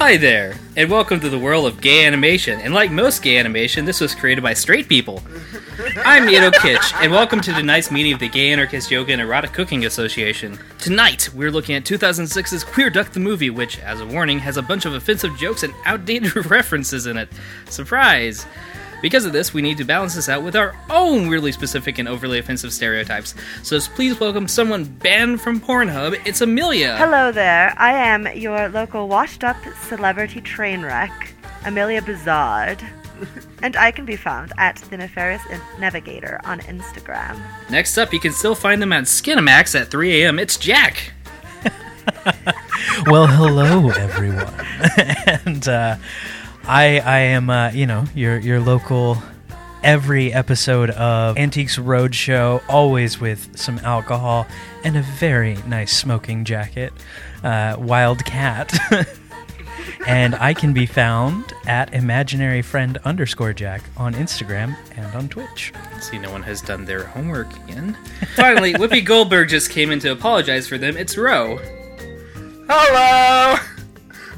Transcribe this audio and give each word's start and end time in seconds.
Hi 0.00 0.16
there, 0.16 0.56
and 0.78 0.90
welcome 0.90 1.20
to 1.20 1.28
the 1.28 1.38
world 1.38 1.66
of 1.66 1.82
gay 1.82 2.06
animation. 2.06 2.58
And 2.58 2.72
like 2.72 2.90
most 2.90 3.22
gay 3.22 3.36
animation, 3.36 3.84
this 3.84 4.00
was 4.00 4.14
created 4.14 4.40
by 4.40 4.54
straight 4.54 4.88
people. 4.88 5.22
I'm 6.06 6.26
Mieto 6.26 6.50
Kitsch, 6.52 6.94
and 7.02 7.12
welcome 7.12 7.42
to 7.42 7.52
tonight's 7.52 7.90
meeting 7.90 8.14
of 8.14 8.18
the 8.18 8.30
Gay 8.30 8.50
Anarchist 8.50 8.90
Yoga 8.90 9.12
and 9.12 9.20
Erotic 9.20 9.52
Cooking 9.52 9.84
Association. 9.84 10.58
Tonight, 10.78 11.28
we're 11.34 11.50
looking 11.50 11.74
at 11.74 11.84
2006's 11.84 12.64
Queer 12.64 12.88
Duck 12.88 13.12
the 13.12 13.20
Movie, 13.20 13.50
which, 13.50 13.78
as 13.80 14.00
a 14.00 14.06
warning, 14.06 14.38
has 14.38 14.56
a 14.56 14.62
bunch 14.62 14.86
of 14.86 14.94
offensive 14.94 15.36
jokes 15.36 15.64
and 15.64 15.74
outdated 15.84 16.46
references 16.50 17.06
in 17.06 17.18
it. 17.18 17.28
Surprise! 17.68 18.46
Because 19.02 19.24
of 19.24 19.32
this, 19.32 19.54
we 19.54 19.62
need 19.62 19.78
to 19.78 19.84
balance 19.84 20.14
this 20.14 20.28
out 20.28 20.42
with 20.42 20.54
our 20.54 20.74
own 20.90 21.28
weirdly 21.28 21.52
specific 21.52 21.98
and 21.98 22.08
overly 22.08 22.38
offensive 22.38 22.72
stereotypes. 22.72 23.34
So 23.62 23.80
please 23.80 24.20
welcome 24.20 24.46
someone 24.46 24.84
banned 24.84 25.40
from 25.40 25.60
Pornhub. 25.60 26.20
It's 26.26 26.40
Amelia. 26.40 26.96
Hello 26.96 27.32
there. 27.32 27.74
I 27.78 27.92
am 27.92 28.26
your 28.36 28.68
local 28.68 29.08
washed 29.08 29.44
up 29.44 29.56
celebrity 29.88 30.40
train 30.40 30.82
wreck, 30.82 31.34
Amelia 31.64 32.02
Bizarre. 32.02 32.76
and 33.62 33.76
I 33.76 33.90
can 33.90 34.04
be 34.04 34.16
found 34.16 34.52
at 34.58 34.76
the 34.76 34.96
Nefarious 34.96 35.42
Navigator 35.78 36.40
on 36.44 36.60
Instagram. 36.60 37.40
Next 37.70 37.98
up, 37.98 38.12
you 38.12 38.20
can 38.20 38.32
still 38.32 38.54
find 38.54 38.80
them 38.80 38.92
at 38.92 39.04
Skinemax 39.04 39.78
at 39.78 39.90
3 39.90 40.22
a.m. 40.22 40.38
It's 40.38 40.56
Jack. 40.56 41.12
well, 43.06 43.26
hello 43.26 43.90
everyone, 43.90 44.52
and 45.46 45.68
uh, 45.68 45.96
I 46.70 47.00
I 47.04 47.18
am 47.18 47.50
uh, 47.50 47.72
you 47.72 47.84
know 47.84 48.04
your 48.14 48.38
your 48.38 48.60
local 48.60 49.20
every 49.82 50.32
episode 50.32 50.90
of 50.90 51.36
Antiques 51.36 51.76
Roadshow, 51.76 52.62
always 52.68 53.20
with 53.20 53.58
some 53.58 53.80
alcohol 53.80 54.46
and 54.84 54.96
a 54.96 55.02
very 55.02 55.56
nice 55.66 55.96
smoking 55.96 56.44
jacket, 56.44 56.92
uh, 57.42 57.74
Wild 57.76 58.24
Cat. 58.24 58.72
and 60.06 60.36
I 60.36 60.54
can 60.54 60.72
be 60.72 60.86
found 60.86 61.52
at 61.66 61.92
imaginary 61.92 62.62
friend 62.62 62.98
underscore 62.98 63.52
Jack 63.52 63.82
on 63.96 64.14
Instagram 64.14 64.76
and 64.96 65.12
on 65.16 65.28
Twitch. 65.28 65.72
See, 66.00 66.20
no 66.20 66.30
one 66.30 66.44
has 66.44 66.62
done 66.62 66.84
their 66.84 67.02
homework 67.02 67.52
again. 67.64 67.96
Finally, 68.36 68.74
Whoopi 68.74 69.04
Goldberg 69.04 69.48
just 69.48 69.70
came 69.70 69.90
in 69.90 69.98
to 70.00 70.12
apologize 70.12 70.68
for 70.68 70.78
them. 70.78 70.96
It's 70.96 71.18
Ro. 71.18 71.58
Hello! 72.68 73.56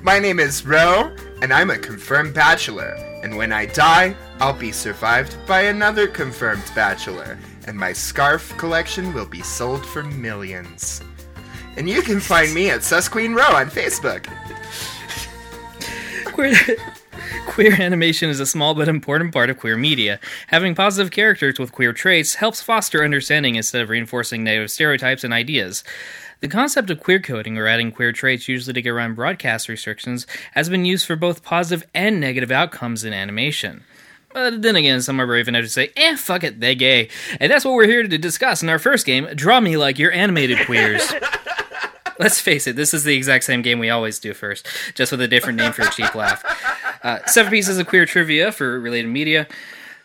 My 0.02 0.18
name 0.18 0.40
is 0.40 0.64
Ro, 0.64 1.14
and 1.42 1.52
I'm 1.52 1.70
a 1.70 1.76
confirmed 1.76 2.34
bachelor. 2.34 2.94
And 3.24 3.36
when 3.36 3.52
I 3.52 3.66
die, 3.66 4.14
I'll 4.38 4.52
be 4.52 4.70
survived 4.70 5.36
by 5.44 5.62
another 5.62 6.06
confirmed 6.06 6.62
bachelor, 6.72 7.36
and 7.66 7.76
my 7.76 7.92
scarf 7.92 8.56
collection 8.58 9.12
will 9.12 9.26
be 9.26 9.42
sold 9.42 9.84
for 9.84 10.04
millions. 10.04 11.02
And 11.76 11.88
you 11.88 12.00
can 12.02 12.20
find 12.20 12.54
me 12.54 12.70
at 12.70 12.80
Susqueen 12.80 13.36
Row 13.36 13.56
on 13.56 13.70
Facebook. 13.70 14.26
Queer, 16.26 16.54
queer 17.46 17.72
animation 17.72 18.30
is 18.30 18.38
a 18.38 18.46
small 18.46 18.74
but 18.74 18.88
important 18.88 19.32
part 19.32 19.50
of 19.50 19.58
queer 19.58 19.76
media. 19.76 20.20
Having 20.46 20.76
positive 20.76 21.10
characters 21.10 21.58
with 21.58 21.72
queer 21.72 21.92
traits 21.92 22.36
helps 22.36 22.62
foster 22.62 23.02
understanding 23.02 23.56
instead 23.56 23.82
of 23.82 23.88
reinforcing 23.88 24.44
negative 24.44 24.70
stereotypes 24.70 25.24
and 25.24 25.34
ideas. 25.34 25.82
The 26.42 26.48
concept 26.48 26.90
of 26.90 26.98
queer 26.98 27.20
coding 27.20 27.56
or 27.56 27.68
adding 27.68 27.92
queer 27.92 28.10
traits 28.10 28.48
usually 28.48 28.72
to 28.72 28.82
get 28.82 28.90
around 28.90 29.14
broadcast 29.14 29.68
restrictions 29.68 30.26
has 30.54 30.68
been 30.68 30.84
used 30.84 31.06
for 31.06 31.14
both 31.14 31.44
positive 31.44 31.88
and 31.94 32.18
negative 32.18 32.50
outcomes 32.50 33.04
in 33.04 33.12
animation. 33.12 33.84
But 34.34 34.60
then 34.60 34.74
again, 34.74 35.00
some 35.02 35.20
are 35.20 35.26
brave 35.26 35.46
enough 35.46 35.62
to 35.62 35.68
say, 35.68 35.92
eh, 35.96 36.16
fuck 36.16 36.42
it, 36.42 36.58
they 36.58 36.74
gay. 36.74 37.10
And 37.38 37.52
that's 37.52 37.64
what 37.64 37.74
we're 37.74 37.86
here 37.86 38.02
to 38.02 38.18
discuss 38.18 38.60
in 38.60 38.68
our 38.68 38.80
first 38.80 39.06
game, 39.06 39.28
Draw 39.36 39.60
Me 39.60 39.76
Like 39.76 40.00
Your 40.00 40.10
Animated 40.10 40.66
Queers. 40.66 41.12
Let's 42.18 42.40
face 42.40 42.66
it, 42.66 42.74
this 42.74 42.92
is 42.92 43.04
the 43.04 43.14
exact 43.14 43.44
same 43.44 43.62
game 43.62 43.78
we 43.78 43.90
always 43.90 44.18
do 44.18 44.34
first, 44.34 44.66
just 44.96 45.12
with 45.12 45.20
a 45.20 45.28
different 45.28 45.58
name 45.58 45.70
for 45.70 45.82
a 45.82 45.90
cheap 45.90 46.12
laugh. 46.12 46.42
Uh, 47.04 47.24
seven 47.26 47.52
pieces 47.52 47.78
of 47.78 47.86
queer 47.86 48.04
trivia 48.04 48.50
for 48.50 48.80
related 48.80 49.08
media, 49.08 49.46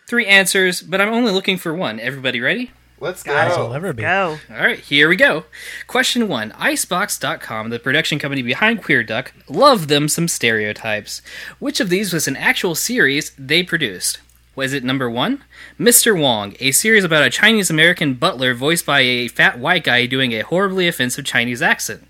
three 0.06 0.28
answers, 0.28 0.84
but 0.84 1.02
I'm 1.02 1.12
only 1.12 1.32
looking 1.32 1.58
for 1.58 1.74
one. 1.74 2.00
Everybody 2.00 2.42
ready? 2.42 2.70
Let's 3.00 3.22
go. 3.22 3.36
As 3.36 3.56
will 3.58 3.74
ever 3.74 3.94
be. 3.94 4.02
Go. 4.02 4.40
All 4.50 4.58
right, 4.58 4.80
here 4.80 5.08
we 5.08 5.16
go. 5.16 5.46
Question 5.86 6.28
one 6.28 6.52
Icebox.com, 6.52 7.70
the 7.70 7.80
production 7.80 8.18
company 8.18 8.42
behind 8.42 8.84
Queer 8.84 9.04
Duck, 9.04 9.34
love 9.48 9.88
them 9.88 10.08
some 10.08 10.28
stereotypes. 10.28 11.22
Which 11.60 11.80
of 11.80 11.90
these 11.90 12.12
was 12.12 12.28
an 12.28 12.36
actual 12.36 12.74
series 12.74 13.32
they 13.38 13.62
produced? 13.62 14.20
Was 14.56 14.74
it 14.74 14.84
number 14.84 15.08
one? 15.08 15.44
Mr. 15.80 16.20
Wong, 16.20 16.56
a 16.60 16.72
series 16.72 17.04
about 17.04 17.22
a 17.22 17.30
Chinese 17.30 17.70
American 17.70 18.16
butler 18.16 18.56
voiced 18.56 18.88
by 18.88 19.02
a 19.02 19.28
fat 19.28 19.60
white 19.60 19.84
guy 19.84 20.08
doing 20.08 20.32
a 20.32 20.42
horribly 20.42 20.88
offensive 20.88 21.26
Chinese 21.26 21.62
accent? 21.62 22.08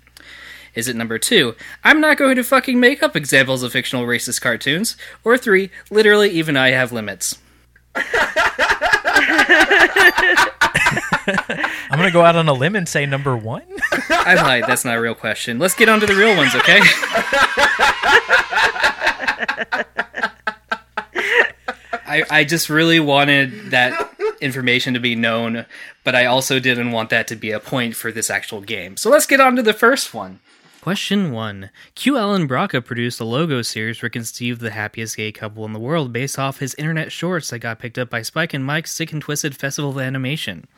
Is 0.74 0.88
it 0.88 0.96
number 0.96 1.18
two? 1.18 1.54
I'm 1.84 2.00
not 2.00 2.16
going 2.16 2.36
to 2.36 2.44
fucking 2.44 2.80
make 2.80 3.02
up 3.02 3.14
examples 3.14 3.62
of 3.62 3.72
fictional 3.72 4.06
racist 4.06 4.40
cartoons. 4.40 4.96
Or 5.24 5.36
three, 5.36 5.70
literally, 5.90 6.30
even 6.30 6.56
I 6.56 6.70
have 6.70 6.92
limits. 6.92 7.38
I'm 11.90 11.98
gonna 11.98 12.10
go 12.10 12.22
out 12.22 12.36
on 12.36 12.48
a 12.48 12.52
limb 12.52 12.74
and 12.76 12.88
say 12.88 13.04
number 13.06 13.36
one. 13.36 13.64
I 14.08 14.34
lied, 14.34 14.64
that's 14.66 14.84
not 14.84 14.96
a 14.96 15.00
real 15.00 15.14
question. 15.14 15.58
Let's 15.58 15.74
get 15.74 15.88
on 15.88 16.00
to 16.00 16.06
the 16.06 16.14
real 16.14 16.36
ones, 16.36 16.54
okay? 16.54 16.80
I, 22.06 22.24
I 22.30 22.44
just 22.44 22.70
really 22.70 23.00
wanted 23.00 23.70
that 23.70 24.14
information 24.40 24.94
to 24.94 25.00
be 25.00 25.14
known, 25.14 25.66
but 26.04 26.14
I 26.14 26.24
also 26.24 26.58
didn't 26.58 26.92
want 26.92 27.10
that 27.10 27.28
to 27.28 27.36
be 27.36 27.50
a 27.50 27.60
point 27.60 27.96
for 27.96 28.10
this 28.10 28.30
actual 28.30 28.62
game. 28.62 28.96
So 28.96 29.10
let's 29.10 29.26
get 29.26 29.40
on 29.40 29.56
to 29.56 29.62
the 29.62 29.74
first 29.74 30.14
one. 30.14 30.40
Question 30.80 31.32
1. 31.32 31.70
Q. 31.96 32.16
Allen 32.16 32.46
Brocka 32.46 32.82
produced 32.82 33.18
a 33.18 33.24
logo 33.24 33.62
series 33.62 33.98
for 33.98 34.08
Conceive 34.08 34.60
the 34.60 34.70
Happiest 34.70 35.16
Gay 35.16 35.32
Couple 35.32 35.64
in 35.64 35.72
the 35.72 35.80
World 35.80 36.12
based 36.12 36.38
off 36.38 36.60
his 36.60 36.76
internet 36.76 37.10
shorts 37.10 37.50
that 37.50 37.58
got 37.58 37.80
picked 37.80 37.98
up 37.98 38.08
by 38.08 38.22
Spike 38.22 38.54
and 38.54 38.64
Mike's 38.64 38.92
Sick 38.92 39.12
and 39.12 39.20
Twisted 39.20 39.56
Festival 39.56 39.90
of 39.90 39.98
Animation. 39.98 40.68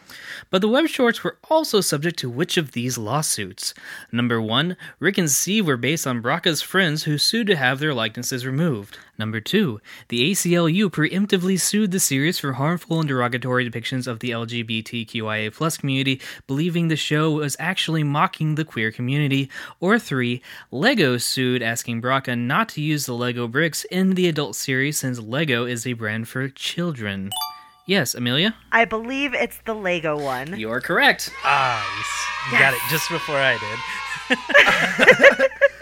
But 0.49 0.63
the 0.63 0.69
web 0.69 0.89
shorts 0.89 1.23
were 1.23 1.37
also 1.51 1.83
subject 1.83 2.19
to 2.21 2.31
which 2.31 2.57
of 2.57 2.73
these 2.73 2.97
lawsuits? 2.97 3.75
Number 4.11 4.41
1. 4.41 4.75
Rick 5.01 5.19
and 5.19 5.31
Steve 5.31 5.67
were 5.67 5.77
based 5.77 6.07
on 6.07 6.23
Brocka's 6.23 6.63
friends 6.63 7.05
who 7.05 7.19
sued 7.19 7.47
to 7.49 7.57
have 7.57 7.79
their 7.79 7.93
likenesses 7.93 8.47
removed. 8.47 8.99
Number 9.21 9.39
2. 9.39 9.83
The 10.09 10.31
ACLU 10.31 10.89
preemptively 10.89 11.61
sued 11.61 11.91
the 11.91 12.01
series 12.01 12.39
for 12.39 12.55
harmful 12.55 13.01
and 13.01 13.07
derogatory 13.07 13.69
depictions 13.71 14.07
of 14.07 14.21
the 14.21 14.31
LGBTQIA 14.31 15.79
community, 15.79 16.23
believing 16.47 16.89
the 16.89 16.97
show 16.97 17.33
was 17.33 17.55
actually 17.61 18.03
mocking 18.03 18.55
the 18.55 18.65
queer 18.65 18.91
community. 18.91 19.51
Or 19.79 19.99
3. 19.99 20.41
Lego 20.71 21.19
sued 21.19 21.63
asking 21.63 22.01
Brocka 22.01 22.37
not 22.37 22.71
to 22.71 22.81
use 22.81 23.05
the 23.05 23.13
Lego 23.13 23.47
bricks 23.47 23.85
in 23.91 24.15
the 24.15 24.27
adult 24.27 24.57
series 24.57 24.99
since 24.99 25.19
Lego 25.19 25.67
is 25.67 25.87
a 25.87 25.93
brand 25.93 26.27
for 26.27 26.49
children. 26.49 27.29
Yes, 27.85 28.15
Amelia? 28.15 28.55
I 28.73 28.87
believe 28.87 29.35
it's 29.35 29.59
the 29.67 29.75
Lego 29.75 30.19
one. 30.19 30.59
You 30.59 30.71
are 30.71 30.81
correct. 30.81 31.31
Ah, 31.45 31.85
you 32.51 32.59
got 32.59 32.73
it 32.73 32.81
just 32.89 33.11
before 33.11 33.37
I 33.37 33.59
did. 34.31 35.51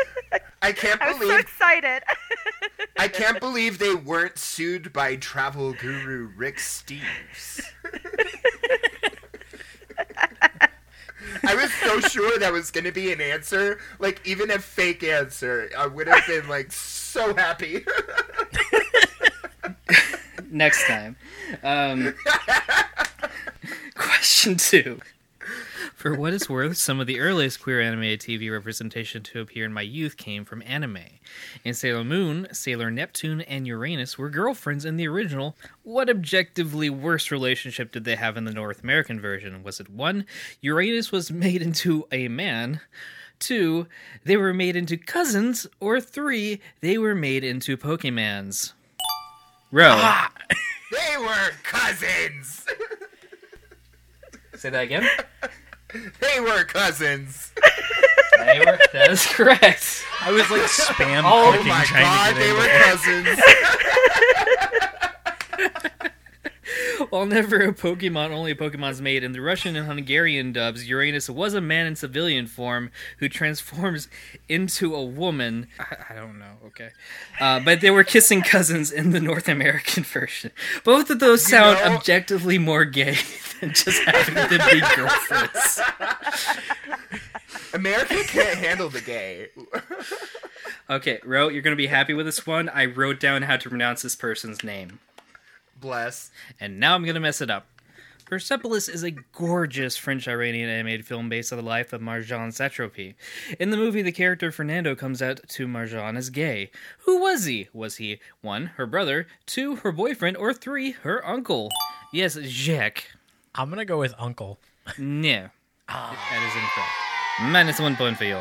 I 0.61 0.73
can't 0.73 1.01
believe 1.01 1.23
I'm 1.23 1.29
so 1.29 1.37
excited. 1.37 2.03
I 2.99 3.09
can't 3.09 3.41
believe 3.41 3.79
they 3.79 3.95
weren't 3.95 4.39
sued 4.39 4.93
by 4.93 5.17
travel 5.17 5.73
guru 5.73 6.31
Rick 6.37 6.57
Steves. 6.57 7.63
I 11.45 11.55
was 11.55 11.73
so 11.75 12.01
sure 12.01 12.39
that 12.39 12.53
was 12.53 12.71
gonna 12.71 12.93
be 12.93 13.13
an 13.13 13.21
answer, 13.21 13.79
like 13.99 14.27
even 14.27 14.51
a 14.51 14.59
fake 14.59 15.03
answer. 15.03 15.71
I 15.77 15.87
would 15.87 16.09
have 16.09 16.27
been 16.27 16.49
like 16.49 16.73
so 16.73 17.35
happy. 17.35 17.85
Next 20.51 20.87
time. 20.87 21.17
Um, 21.63 22.15
question 23.95 24.57
two. 24.57 25.01
For 25.99 26.15
what 26.15 26.33
it's 26.33 26.49
worth, 26.49 26.77
some 26.77 27.01
of 27.01 27.09
the 27.09 27.19
earliest 27.19 27.61
queer 27.61 27.81
animated 27.81 28.21
TV 28.21 28.53
representation 28.53 29.25
to 29.25 29.41
appear 29.41 29.65
in 29.65 29.73
my 29.73 29.83
youth 29.83 30.17
came 30.17 30.45
from 30.45 30.63
anime. 30.65 31.01
In 31.65 31.75
Sailor 31.75 32.05
Moon, 32.05 32.47
Sailor 32.53 32.89
Neptune 32.89 33.41
and 33.41 33.67
Uranus 33.67 34.17
were 34.17 34.31
girlfriends 34.31 34.85
in 34.85 34.97
the 34.97 35.09
original. 35.09 35.57
What 35.83 36.09
objectively 36.09 36.89
worse 36.89 37.33
relationship 37.33 37.91
did 37.91 38.05
they 38.05 38.15
have 38.15 38.37
in 38.37 38.45
the 38.45 38.53
North 38.53 38.85
American 38.85 39.19
version? 39.19 39.65
Was 39.65 39.81
it 39.81 39.91
one, 39.91 40.25
Uranus 40.61 41.11
was 41.11 41.33
made 41.33 41.63
into 41.63 42.07
a 42.13 42.29
man? 42.29 42.81
Two, 43.41 43.89
they 44.23 44.37
were 44.37 44.55
made 44.55 44.77
into 44.77 44.97
cousins? 44.97 45.67
Or 45.81 46.01
three, 46.01 46.61
they 46.81 46.97
were 46.97 47.17
made 47.17 47.43
into 47.43 47.77
Pokemans? 47.77 48.73
Ro. 49.73 49.91
Ah! 49.91 50.31
they 50.93 51.17
were 51.19 51.51
cousins. 51.65 52.65
Say 54.55 54.71
that 54.71 54.85
again? 54.85 55.09
They 56.21 56.41
were 56.41 56.65
cousins. 56.65 57.51
They 58.39 58.59
were, 58.61 58.79
that 58.93 59.11
is 59.11 59.27
correct. 59.27 60.05
I 60.21 60.31
was 60.31 60.49
like 60.51 60.63
spam 60.63 61.23
Oh 61.25 61.51
clicking 61.53 61.69
my 61.69 61.85
trying 61.85 62.03
god, 62.05 62.35
to 62.35 62.35
get 62.35 62.41
they 62.41 62.51
in 62.51 62.57
were 62.57 62.63
there. 62.63 62.83
cousins. 62.85 63.43
While 67.11 67.27
never 67.27 67.61
a 67.63 67.73
Pokemon, 67.73 68.31
only 68.31 68.53
a 68.53 68.55
Pokemon's 68.55 69.01
made. 69.01 69.23
In 69.23 69.33
the 69.33 69.41
Russian 69.41 69.77
and 69.77 69.87
Hungarian 69.87 70.53
dubs, 70.53 70.89
Uranus 70.89 71.29
was 71.29 71.55
a 71.55 71.61
man 71.61 71.87
in 71.87 71.97
civilian 71.97 72.47
form 72.47 72.91
who 73.19 73.29
transforms 73.29 74.09
into 74.49 74.95
a 74.95 75.05
woman. 75.05 75.69
I, 75.79 75.97
I 76.11 76.17
don't 76.17 76.39
know, 76.39 76.57
okay. 76.67 76.91
Uh, 77.41 77.61
but 77.61 77.81
they 77.81 77.91
were 77.91 78.05
kissing 78.05 78.43
cousins 78.43 78.91
in 78.91 79.11
the 79.11 79.21
North 79.21 79.49
American 79.49 80.03
version. 80.03 80.51
Both 80.85 81.11
of 81.11 81.21
those 81.21 81.45
sound 81.45 81.79
know- 81.79 81.97
objectively 81.97 82.59
more 82.59 82.85
gay 82.85 83.17
than 83.61 83.71
just 83.71 84.03
having 84.05 84.35
them 84.35 84.61
be 84.71 84.81
girlfriends. 84.97 85.81
America 87.73 88.17
can't 88.25 88.59
handle 88.59 88.89
the 88.89 89.01
gay. 89.01 89.49
Okay, 90.91 91.21
Ro, 91.25 91.49
you're 91.49 91.63
going 91.63 91.73
to 91.73 91.77
be 91.77 91.87
happy 91.89 92.15
with 92.15 92.27
this 92.27 92.47
one. 92.47 92.69
I 92.71 92.87
wrote 92.87 93.21
down 93.21 93.43
how 93.43 93.57
to 93.57 93.69
pronounce 93.69 94.03
this 94.03 94.17
person's 94.17 94.65
name. 94.65 95.01
Bless. 95.81 96.31
and 96.61 96.81
now 96.81 96.95
I'm 96.95 97.05
gonna 97.05 97.21
mess 97.21 97.41
it 97.41 97.51
up. 97.51 97.67
Persepolis 98.27 98.89
is 98.91 99.03
a 99.05 99.13
gorgeous 99.13 99.97
French 99.97 100.29
Iranian 100.29 100.69
animated 100.69 101.07
film 101.07 101.31
based 101.31 101.51
on 101.51 101.57
the 101.59 101.65
life 101.65 101.95
of 101.95 102.03
Marjane 102.03 102.49
Satrapi. 102.53 103.15
In 103.59 103.71
the 103.71 103.77
movie, 103.79 104.03
the 104.03 104.13
character 104.13 104.53
Fernando 104.53 104.95
comes 104.95 105.23
out 105.23 105.41
to 105.49 105.67
Marjane 105.67 106.15
as 106.17 106.29
gay. 106.29 106.71
Who 107.07 107.23
was 107.23 107.47
he? 107.47 107.69
Was 107.73 107.97
he 107.97 108.19
one, 108.43 108.67
her 108.77 108.85
brother, 108.87 109.27
two, 109.47 109.77
her 109.77 109.93
boyfriend, 109.93 110.37
or 110.37 110.53
three, 110.53 110.91
her 110.91 111.27
uncle? 111.27 111.71
Yes, 112.13 112.37
Jack. 112.43 113.13
I'm 113.55 113.71
gonna 113.71 113.87
go 113.87 113.99
with 113.99 114.15
Uncle. 114.19 114.59
No, 114.99 115.49
that 115.89 116.49
is 116.49 116.55
incorrect. 116.55 117.51
Minus 117.53 117.81
one 117.81 117.97
point 117.97 118.19
for 118.19 118.25
you. 118.25 118.41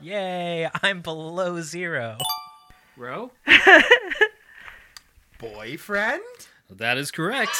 Yay! 0.00 0.68
I'm 0.82 1.00
below 1.00 1.60
zero. 1.60 2.18
Ro? 2.96 3.30
Boyfriend? 5.52 6.22
That 6.70 6.96
is 6.98 7.10
correct. 7.10 7.56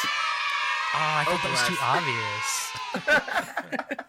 Ah, 0.97 1.21
I 1.21 1.23
thought 1.25 1.43
that 1.43 1.51
was 1.51 1.61
too 1.67 1.75
obvious. 1.81 2.71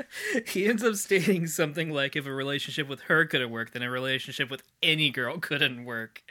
He 0.46 0.64
ends 0.66 0.82
up 0.82 0.94
stating 0.94 1.46
something 1.46 1.90
like, 1.90 2.16
"If 2.16 2.24
a 2.26 2.32
relationship 2.32 2.88
with 2.88 3.02
her 3.02 3.26
couldn't 3.26 3.50
work, 3.50 3.72
then 3.72 3.82
a 3.82 3.90
relationship 3.90 4.48
with 4.50 4.62
any 4.82 5.10
girl 5.10 5.38
couldn't 5.38 5.84
work." 5.84 6.22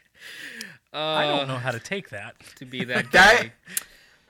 Uh, 0.93 0.97
I 0.97 1.27
don't 1.27 1.47
know 1.47 1.57
how 1.57 1.69
to 1.71 1.79
take 1.79 2.09
that. 2.09 2.35
to 2.55 2.65
be 2.65 2.83
that 2.85 3.05
That- 3.11 3.43
guy. 3.43 3.51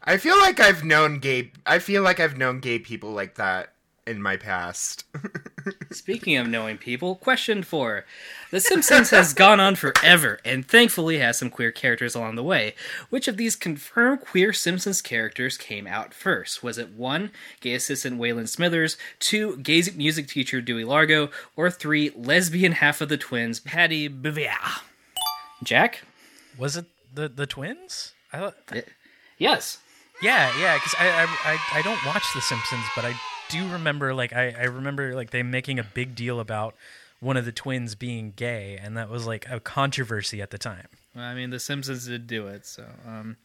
I 0.03 0.17
feel 0.17 0.37
like 0.39 0.59
I've 0.59 0.83
known 0.83 1.19
gay. 1.19 1.51
I 1.65 1.79
feel 1.79 2.01
like 2.03 2.19
I've 2.19 2.37
known 2.37 2.59
gay 2.59 2.79
people 2.79 3.11
like 3.11 3.35
that 3.35 3.71
in 4.05 4.21
my 4.21 4.35
past. 4.35 5.05
Speaking 5.91 6.37
of 6.37 6.47
knowing 6.47 6.77
people, 6.77 7.15
question 7.15 7.63
four. 7.63 8.05
The 8.51 8.59
Simpsons 8.59 9.09
has 9.09 9.33
gone 9.33 9.59
on 9.59 9.75
forever 9.75 10.39
and 10.45 10.67
thankfully 10.67 11.17
has 11.19 11.37
some 11.37 11.49
queer 11.49 11.71
characters 11.71 12.15
along 12.15 12.35
the 12.35 12.43
way. 12.43 12.75
Which 13.09 13.27
of 13.27 13.37
these 13.37 13.55
confirmed 13.55 14.21
queer 14.21 14.53
Simpsons 14.53 15.01
characters 15.01 15.57
came 15.57 15.87
out 15.87 16.13
first? 16.13 16.63
Was 16.63 16.77
it 16.77 16.93
one, 16.93 17.31
gay 17.59 17.73
assistant 17.73 18.19
Waylon 18.19 18.47
Smithers, 18.47 18.97
two, 19.19 19.57
gay 19.57 19.83
music 19.95 20.27
teacher 20.27 20.61
Dewey 20.61 20.83
Largo, 20.83 21.29
or 21.55 21.69
three, 21.69 22.11
lesbian 22.15 22.73
half 22.73 23.01
of 23.01 23.09
the 23.09 23.17
twins 23.17 23.59
Patty 23.59 24.07
Bouvier? 24.07 24.81
Jack? 25.63 26.03
Was 26.57 26.77
it 26.77 26.85
the 27.13 27.27
the 27.27 27.45
twins? 27.47 28.13
I 28.31 28.37
thought. 28.39 28.55
Yes. 29.37 29.79
Yeah, 30.21 30.51
yeah. 30.59 30.75
Because 30.75 30.95
I, 30.99 31.07
I 31.09 31.53
I 31.53 31.79
I 31.79 31.81
don't 31.81 32.05
watch 32.05 32.23
The 32.33 32.41
Simpsons, 32.41 32.85
but 32.95 33.05
I 33.05 33.13
do 33.49 33.67
remember 33.69 34.13
like 34.13 34.33
I 34.33 34.55
I 34.57 34.63
remember 34.63 35.15
like 35.15 35.31
they 35.31 35.43
making 35.43 35.79
a 35.79 35.83
big 35.83 36.15
deal 36.15 36.39
about 36.39 36.75
one 37.19 37.37
of 37.37 37.45
the 37.45 37.51
twins 37.51 37.95
being 37.95 38.33
gay, 38.35 38.77
and 38.81 38.95
that 38.97 39.09
was 39.09 39.25
like 39.25 39.47
a 39.49 39.59
controversy 39.59 40.41
at 40.41 40.51
the 40.51 40.57
time. 40.57 40.87
Well, 41.15 41.23
I 41.23 41.33
mean, 41.33 41.49
The 41.49 41.61
Simpsons 41.61 42.05
did 42.05 42.27
do 42.27 42.47
it. 42.47 42.65
So, 42.65 42.85
um, 43.07 43.37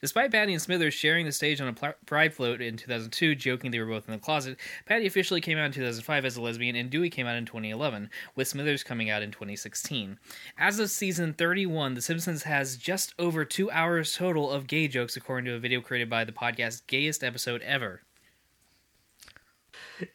despite 0.00 0.32
Patty 0.32 0.52
and 0.52 0.60
Smithers 0.60 0.92
sharing 0.92 1.24
the 1.24 1.30
stage 1.30 1.60
on 1.60 1.68
a 1.68 1.72
pl- 1.72 1.94
Pride 2.04 2.34
float 2.34 2.60
in 2.60 2.76
2002, 2.76 3.36
joking 3.36 3.70
they 3.70 3.78
were 3.78 3.86
both 3.86 4.08
in 4.08 4.12
the 4.12 4.18
closet, 4.18 4.58
Patty 4.86 5.06
officially 5.06 5.40
came 5.40 5.56
out 5.56 5.66
in 5.66 5.72
2005 5.72 6.24
as 6.24 6.36
a 6.36 6.42
lesbian, 6.42 6.74
and 6.74 6.90
Dewey 6.90 7.10
came 7.10 7.28
out 7.28 7.36
in 7.36 7.46
2011, 7.46 8.10
with 8.34 8.48
Smithers 8.48 8.82
coming 8.82 9.08
out 9.08 9.22
in 9.22 9.30
2016. 9.30 10.18
As 10.58 10.80
of 10.80 10.90
season 10.90 11.32
31, 11.32 11.94
The 11.94 12.02
Simpsons 12.02 12.42
has 12.42 12.76
just 12.76 13.14
over 13.20 13.44
two 13.44 13.70
hours 13.70 14.16
total 14.16 14.50
of 14.50 14.66
gay 14.66 14.88
jokes, 14.88 15.16
according 15.16 15.44
to 15.44 15.54
a 15.54 15.60
video 15.60 15.80
created 15.80 16.10
by 16.10 16.24
the 16.24 16.32
podcast 16.32 16.88
gayest 16.88 17.22
episode 17.22 17.62
ever. 17.62 18.02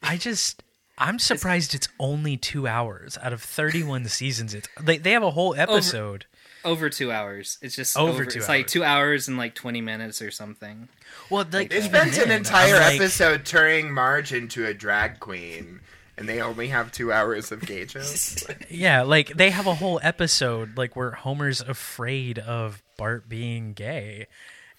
I 0.04 0.18
just 0.18 0.64
I'm 0.98 1.20
surprised 1.20 1.76
it's 1.76 1.88
only 2.00 2.38
two 2.38 2.68
hours 2.68 3.18
out 3.22 3.34
of 3.34 3.42
31 3.42 4.06
seasons. 4.10 4.54
It's 4.54 4.68
they 4.82 4.98
they 4.98 5.12
have 5.12 5.24
a 5.24 5.32
whole 5.32 5.54
episode. 5.56 6.26
Over 6.66 6.90
two 6.90 7.12
hours. 7.12 7.58
It's 7.62 7.76
just 7.76 7.96
Over 7.96 8.10
over. 8.12 8.26
two 8.26 8.40
it's 8.40 8.50
like 8.50 8.68
two 8.68 8.84
hours 8.84 9.28
and 9.28 9.38
like 9.38 9.54
20 9.56 9.80
minutes 9.82 10.22
or 10.22 10.32
something. 10.32 10.90
Well, 11.30 11.46
like 11.52 11.70
They 11.70 11.78
even 11.78 11.90
spent 11.90 12.18
an 12.18 12.32
entire 12.32 12.76
I'm 12.76 12.82
like- 12.82 12.96
episode 12.96 13.46
turning 13.46 13.94
Marge 13.94 14.34
into 14.34 14.66
a 14.66 14.74
drag 14.74 15.20
queen, 15.22 15.80
and 16.18 16.28
they 16.28 16.42
only 16.42 16.68
have 16.70 16.92
two 16.92 17.14
hours 17.14 17.52
of 17.52 17.62
gay 17.66 17.86
jokes. 17.86 18.46
Yeah, 18.70 19.04
like 19.04 19.30
they 19.38 19.52
have 19.52 19.68
a 19.68 19.76
whole 19.76 20.00
episode 20.04 20.78
like 20.78 20.96
where 20.96 21.12
Homer's 21.12 21.62
afraid 21.62 22.40
of 22.40 22.84
Bart 22.98 23.30
being 23.30 23.74
gay. 23.74 24.28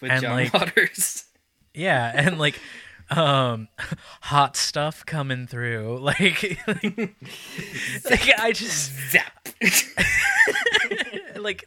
With 0.03 0.11
And, 0.11 0.21
John 0.23 0.33
like- 0.33 0.53
Waters. 0.53 1.25
Yeah, 1.75 2.13
and 2.15 2.39
like 2.39 2.61
um 3.11 3.69
hot 4.23 4.57
stuff 4.57 5.05
coming 5.07 5.47
through. 5.47 5.99
Like, 6.09 6.59
like, 6.67 8.39
I 8.39 8.53
just 8.53 8.93
Zap. 9.11 9.49
like 11.37 11.65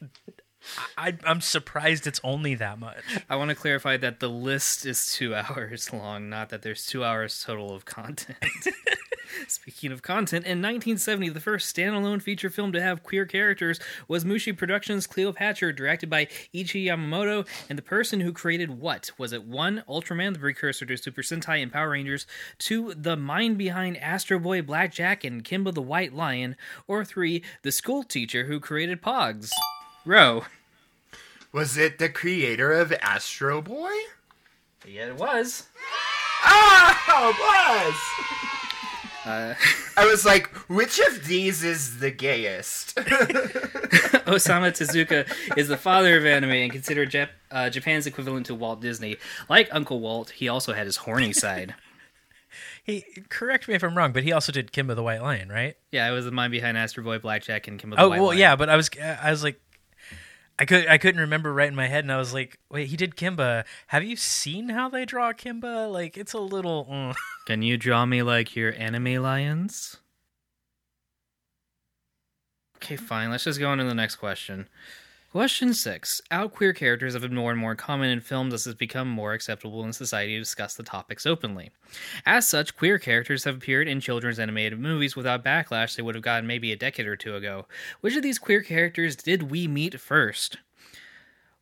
I 0.98 1.16
I'm 1.26 1.42
surprised 1.42 2.08
it's 2.08 2.22
only 2.24 2.56
that 2.56 2.80
much. 2.80 3.04
I 3.30 3.36
want 3.36 3.50
to 3.50 3.56
clarify 3.56 3.98
that 3.98 4.20
the 4.20 4.30
list 4.30 4.86
is 4.86 5.14
two 5.14 5.36
hours 5.36 5.92
long, 5.94 6.30
not 6.30 6.50
that 6.50 6.62
there's 6.62 6.86
two 6.86 7.04
hours 7.04 7.44
total 7.44 7.74
of 7.74 7.86
content. 7.86 8.38
Speaking 9.48 9.92
of 9.92 10.02
content, 10.02 10.46
in 10.46 10.60
1970, 10.60 11.30
the 11.30 11.40
first 11.40 11.74
standalone 11.74 12.22
feature 12.22 12.50
film 12.50 12.72
to 12.74 12.82
have 12.82 13.04
queer 13.04 13.26
characters 13.26 13.80
was 14.08 14.26
Mushi 14.26 14.56
Productions' 14.56 15.08
Cleopatra, 15.08 15.74
directed 15.74 16.10
by 16.10 16.26
Eiichi 16.54 16.86
Yamamoto. 16.86 17.48
And 17.70 17.78
the 17.78 17.84
person 17.84 18.20
who 18.20 18.34
created 18.34 18.80
what? 18.80 19.12
Was 19.18 19.34
it 19.34 19.46
one, 19.46 19.84
Ultraman, 19.88 20.34
the 20.34 20.40
precursor 20.40 20.86
to 20.86 20.98
Super 20.98 21.22
Sentai 21.22 21.62
and 21.62 21.72
Power 21.72 21.92
Rangers, 21.92 22.28
two, 22.58 22.94
the 22.94 23.16
mind 23.16 23.58
behind 23.58 23.98
Astro 23.98 24.40
Boy, 24.40 24.62
Blackjack, 24.62 25.24
and 25.24 25.44
Kimba 25.44 25.74
the 25.74 25.82
White 25.82 26.14
Lion, 26.14 26.56
or 26.88 27.06
three, 27.06 27.44
the 27.64 27.72
school 27.72 28.04
teacher 28.04 28.46
who 28.46 28.60
created 28.60 29.02
Pogs? 29.02 29.52
Row. 30.06 30.44
Was 31.52 31.78
it 31.78 32.00
the 32.00 32.10
creator 32.10 32.72
of 32.72 32.94
Astro 33.02 33.62
Boy? 33.62 33.92
Yeah, 34.88 35.08
it 35.08 35.16
was. 35.18 35.68
Ah, 36.44 37.30
it 37.30 37.38
was. 37.40 37.96
Uh, 39.24 39.54
I 39.98 40.06
was 40.08 40.26
like, 40.26 40.48
which 40.68 40.98
of 41.00 41.28
these 41.28 41.64
is 41.64 42.00
the 42.00 42.10
gayest? 42.10 42.96
Osamu 44.26 44.72
Tezuka 44.72 45.32
is 45.58 45.68
the 45.68 45.78
father 45.78 46.18
of 46.18 46.26
anime 46.26 46.50
and 46.52 46.72
considered 46.72 47.12
Jap- 47.12 47.30
uh, 47.52 47.70
Japan's 47.70 48.08
equivalent 48.08 48.48
to 48.48 48.56
Walt 48.56 48.82
Disney. 48.82 49.18
Like 49.48 49.70
Uncle 49.72 50.00
Walt, 50.00 50.32
he 50.32 50.48
also 50.50 50.74
had 50.74 50.86
his 50.86 50.98
horny 50.98 51.34
side. 51.34 51.76
He 52.84 53.06
correct 53.30 53.68
me 53.68 53.76
if 53.76 53.84
I'm 53.84 53.96
wrong, 53.96 54.12
but 54.12 54.24
he 54.24 54.32
also 54.32 54.52
did 54.52 54.72
Kimba 54.74 54.96
the 54.96 55.04
White 55.04 55.22
Lion, 55.22 55.50
right? 55.50 55.76
yeah, 55.92 56.10
it 56.10 56.12
was 56.14 56.26
the 56.26 56.32
mind 56.32 56.52
behind 56.52 56.78
Astro 56.80 57.04
Boy, 57.04 57.20
Blackjack, 57.20 57.68
and 57.68 57.80
Kimba 57.80 57.92
the 57.92 57.96
White 57.96 58.00
Lion. 58.00 58.08
Oh 58.08 58.10
White 58.10 58.18
well, 58.20 58.28
Lion. 58.30 58.40
yeah, 58.40 58.56
but 58.56 58.70
I 58.70 58.76
was 58.76 58.90
I 59.00 59.30
was 59.30 59.44
like, 59.44 59.62
I 60.60 60.66
could 60.66 60.88
I 60.88 60.98
couldn't 60.98 61.22
remember 61.22 61.54
right 61.54 61.68
in 61.68 61.76
my 61.76 61.88
head, 61.88 62.04
and 62.04 62.12
I 62.12 62.18
was 62.18 62.34
like, 62.34 62.60
wait, 62.70 62.88
he 62.88 62.98
did 62.98 63.16
Kimba. 63.16 63.66
Have 63.88 64.04
you 64.04 64.16
seen 64.16 64.70
how 64.70 64.90
they 64.90 65.06
draw 65.06 65.34
Kimba? 65.34 65.92
Like, 65.92 66.18
it's 66.18 66.34
a 66.34 66.40
little. 66.40 66.86
mm. 66.86 67.16
Can 67.46 67.62
you 67.64 67.78
draw 67.78 68.06
me 68.06 68.22
like 68.22 68.56
your 68.56 68.74
anime 68.78 69.22
lions? 69.22 69.98
Okay, 72.78 72.96
fine. 72.96 73.30
Let's 73.30 73.44
just 73.44 73.60
go 73.60 73.70
on 73.70 73.78
to 73.80 73.84
the 73.84 73.94
next 73.94 74.16
question. 74.18 74.68
Question 75.32 75.74
six. 75.74 76.22
Out 76.30 76.52
queer 76.52 76.74
characters 76.74 77.14
have 77.14 77.22
been 77.22 77.34
more 77.34 77.52
and 77.52 77.60
more 77.60 77.74
common 77.74 78.10
in 78.10 78.20
films 78.20 78.54
as 78.54 78.68
it's 78.68 78.78
become 78.78 79.08
more 79.08 79.32
acceptable 79.32 79.82
in 79.86 79.94
society 79.94 80.34
to 80.34 80.40
discuss 80.40 80.74
the 80.74 80.84
topics 80.84 81.26
openly. 81.26 81.72
As 82.26 82.46
such, 82.46 82.76
queer 82.76 83.00
characters 83.00 83.46
have 83.46 83.56
appeared 83.56 83.88
in 83.88 84.02
children's 84.02 84.40
animated 84.40 84.78
movies 84.78 85.16
without 85.16 85.42
backlash 85.42 85.96
they 85.96 86.02
would 86.02 86.16
have 86.16 86.24
gotten 86.24 86.48
maybe 86.48 86.74
a 86.74 86.76
decade 86.76 87.08
or 87.08 87.16
two 87.16 87.38
ago. 87.38 87.66
Which 88.02 88.18
of 88.18 88.24
these 88.24 88.40
queer 88.40 88.62
characters 88.62 89.16
did 89.16 89.50
we 89.50 89.70
meet 89.70 90.02
first? 90.02 90.58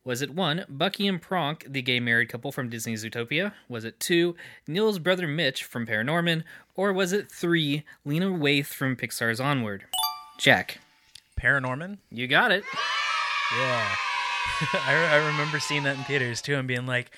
Was 0.02 0.20
it 0.20 0.34
one, 0.34 0.64
Bucky 0.68 1.06
and 1.06 1.22
Pronk, 1.22 1.72
the 1.72 1.80
gay 1.80 2.00
married 2.00 2.28
couple 2.28 2.50
from 2.50 2.70
Disney's 2.70 3.04
Zootopia? 3.04 3.52
Was 3.68 3.84
it 3.84 4.00
two, 4.00 4.34
Neil's 4.66 4.98
brother 4.98 5.28
Mitch 5.28 5.62
from 5.62 5.86
Paranorman? 5.86 6.42
Or 6.74 6.92
was 6.92 7.12
it 7.12 7.30
three, 7.30 7.84
Lena 8.04 8.30
Waithe 8.30 8.66
from 8.66 8.96
Pixar's 8.96 9.38
Onward? 9.38 9.84
Jack, 10.38 10.80
Paranorman. 11.40 11.98
you 12.10 12.26
got 12.26 12.50
it. 12.50 12.64
Yeah, 13.58 13.94
I, 14.86 15.08
I 15.12 15.26
remember 15.26 15.58
seeing 15.58 15.82
that 15.84 15.96
in 15.96 16.04
theaters 16.04 16.40
too, 16.40 16.54
and 16.56 16.68
being 16.68 16.86
like, 16.86 17.10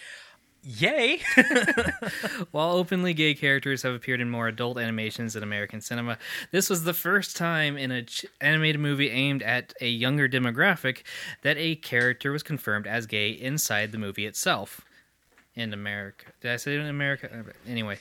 "Yay!" 0.65 1.21
While 2.53 2.73
openly 2.73 3.13
gay 3.15 3.35
characters 3.35 3.83
have 3.83 3.95
appeared 3.95 4.21
in 4.21 4.31
more 4.31 4.49
adult 4.49 4.79
animations 4.79 5.37
in 5.37 5.43
American 5.43 5.81
cinema, 5.81 6.19
this 6.51 6.71
was 6.71 6.85
the 6.85 6.95
first 6.95 7.37
time 7.37 7.77
in 7.77 7.91
an 7.91 8.07
ch- 8.07 8.25
animated 8.41 8.81
movie 8.81 9.11
aimed 9.11 9.43
at 9.43 9.75
a 9.81 9.89
younger 9.89 10.29
demographic 10.29 11.03
that 11.43 11.57
a 11.59 11.77
character 11.77 12.33
was 12.33 12.43
confirmed 12.43 12.87
as 12.87 13.07
gay 13.07 13.31
inside 13.31 13.93
the 13.93 13.99
movie 13.99 14.27
itself. 14.27 14.81
in 15.55 15.73
America. 15.75 16.27
Did 16.41 16.53
I 16.53 16.57
say 16.57 16.77
in 16.77 16.87
America? 16.87 17.29
Anyway. 17.69 17.99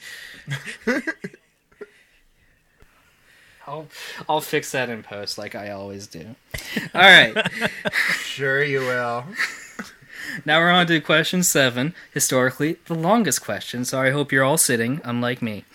I'll, 3.68 3.88
I'll 4.28 4.42
fix 4.42 4.72
that 4.72 4.90
in 4.90 5.04
post 5.04 5.38
like 5.38 5.56
I 5.56 5.70
always 5.72 6.08
do. 6.08 6.36
All 6.94 7.02
right. 7.02 7.36
Sure, 8.22 8.64
you 8.64 8.80
will. 8.80 9.26
Now 10.46 10.60
we're 10.60 10.70
on 10.70 10.88
to 10.88 11.02
question 11.02 11.44
seven. 11.44 11.94
Historically, 12.14 12.78
the 12.86 12.96
longest 12.96 13.44
question, 13.44 13.84
so 13.84 14.00
I 14.00 14.12
hope 14.12 14.32
you're 14.32 14.44
all 14.46 14.58
sitting, 14.58 15.02
unlike 15.04 15.42
me. 15.42 15.66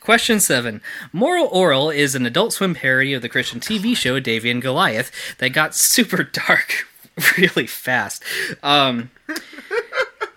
question 0.00 0.38
seven. 0.40 0.80
Moral 1.12 1.48
Orel 1.50 1.94
is 1.94 2.14
an 2.14 2.24
adult 2.24 2.52
swim 2.52 2.74
parody 2.76 3.12
of 3.14 3.22
the 3.22 3.28
Christian 3.28 3.58
TV 3.60 3.96
show 3.96 4.20
Davey 4.20 4.50
and 4.50 4.62
Goliath 4.62 5.10
that 5.38 5.48
got 5.50 5.74
super 5.74 6.22
dark 6.22 6.86
really 7.36 7.66
fast. 7.66 8.22
Um, 8.62 9.10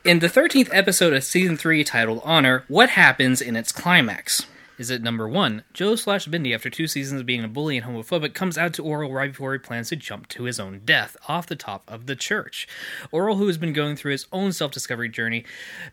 in 0.03 0.17
the 0.17 0.27
13th 0.27 0.70
episode 0.72 1.13
of 1.13 1.24
season 1.24 1.55
3 1.55 1.84
titled 1.84 2.22
Honor, 2.24 2.63
what 2.67 2.89
happens 2.89 3.39
in 3.39 3.55
its 3.55 3.72
climax? 3.72 4.48
Is 4.79 4.89
it 4.89 5.03
number 5.03 5.29
one? 5.29 5.63
Joe 5.74 5.96
slash 5.96 6.27
Bindi, 6.27 6.55
after 6.55 6.72
two 6.72 6.88
seasons 6.88 7.22
of 7.22 7.27
being 7.27 7.43
a 7.43 7.48
bully 7.48 7.77
and 7.77 7.86
homophobic, 7.86 8.34
comes 8.34 8.58
out 8.58 8.74
to 8.74 8.84
Orel 8.84 9.13
right 9.13 9.29
before 9.31 9.53
he 9.53 9.60
plans 9.60 9.89
to 9.89 9.96
jump 9.96 10.27
to 10.29 10.46
his 10.46 10.60
own 10.60 10.81
death 10.86 11.15
off 11.27 11.46
the 11.46 11.55
top 11.55 11.84
of 11.88 12.08
the 12.08 12.15
church. 12.15 12.67
Orel, 13.13 13.38
who 13.38 13.46
has 13.46 13.60
been 13.60 13.74
going 13.74 13.96
through 13.96 14.13
his 14.13 14.25
own 14.31 14.53
self 14.53 14.72
discovery 14.72 15.10
journey, 15.10 15.46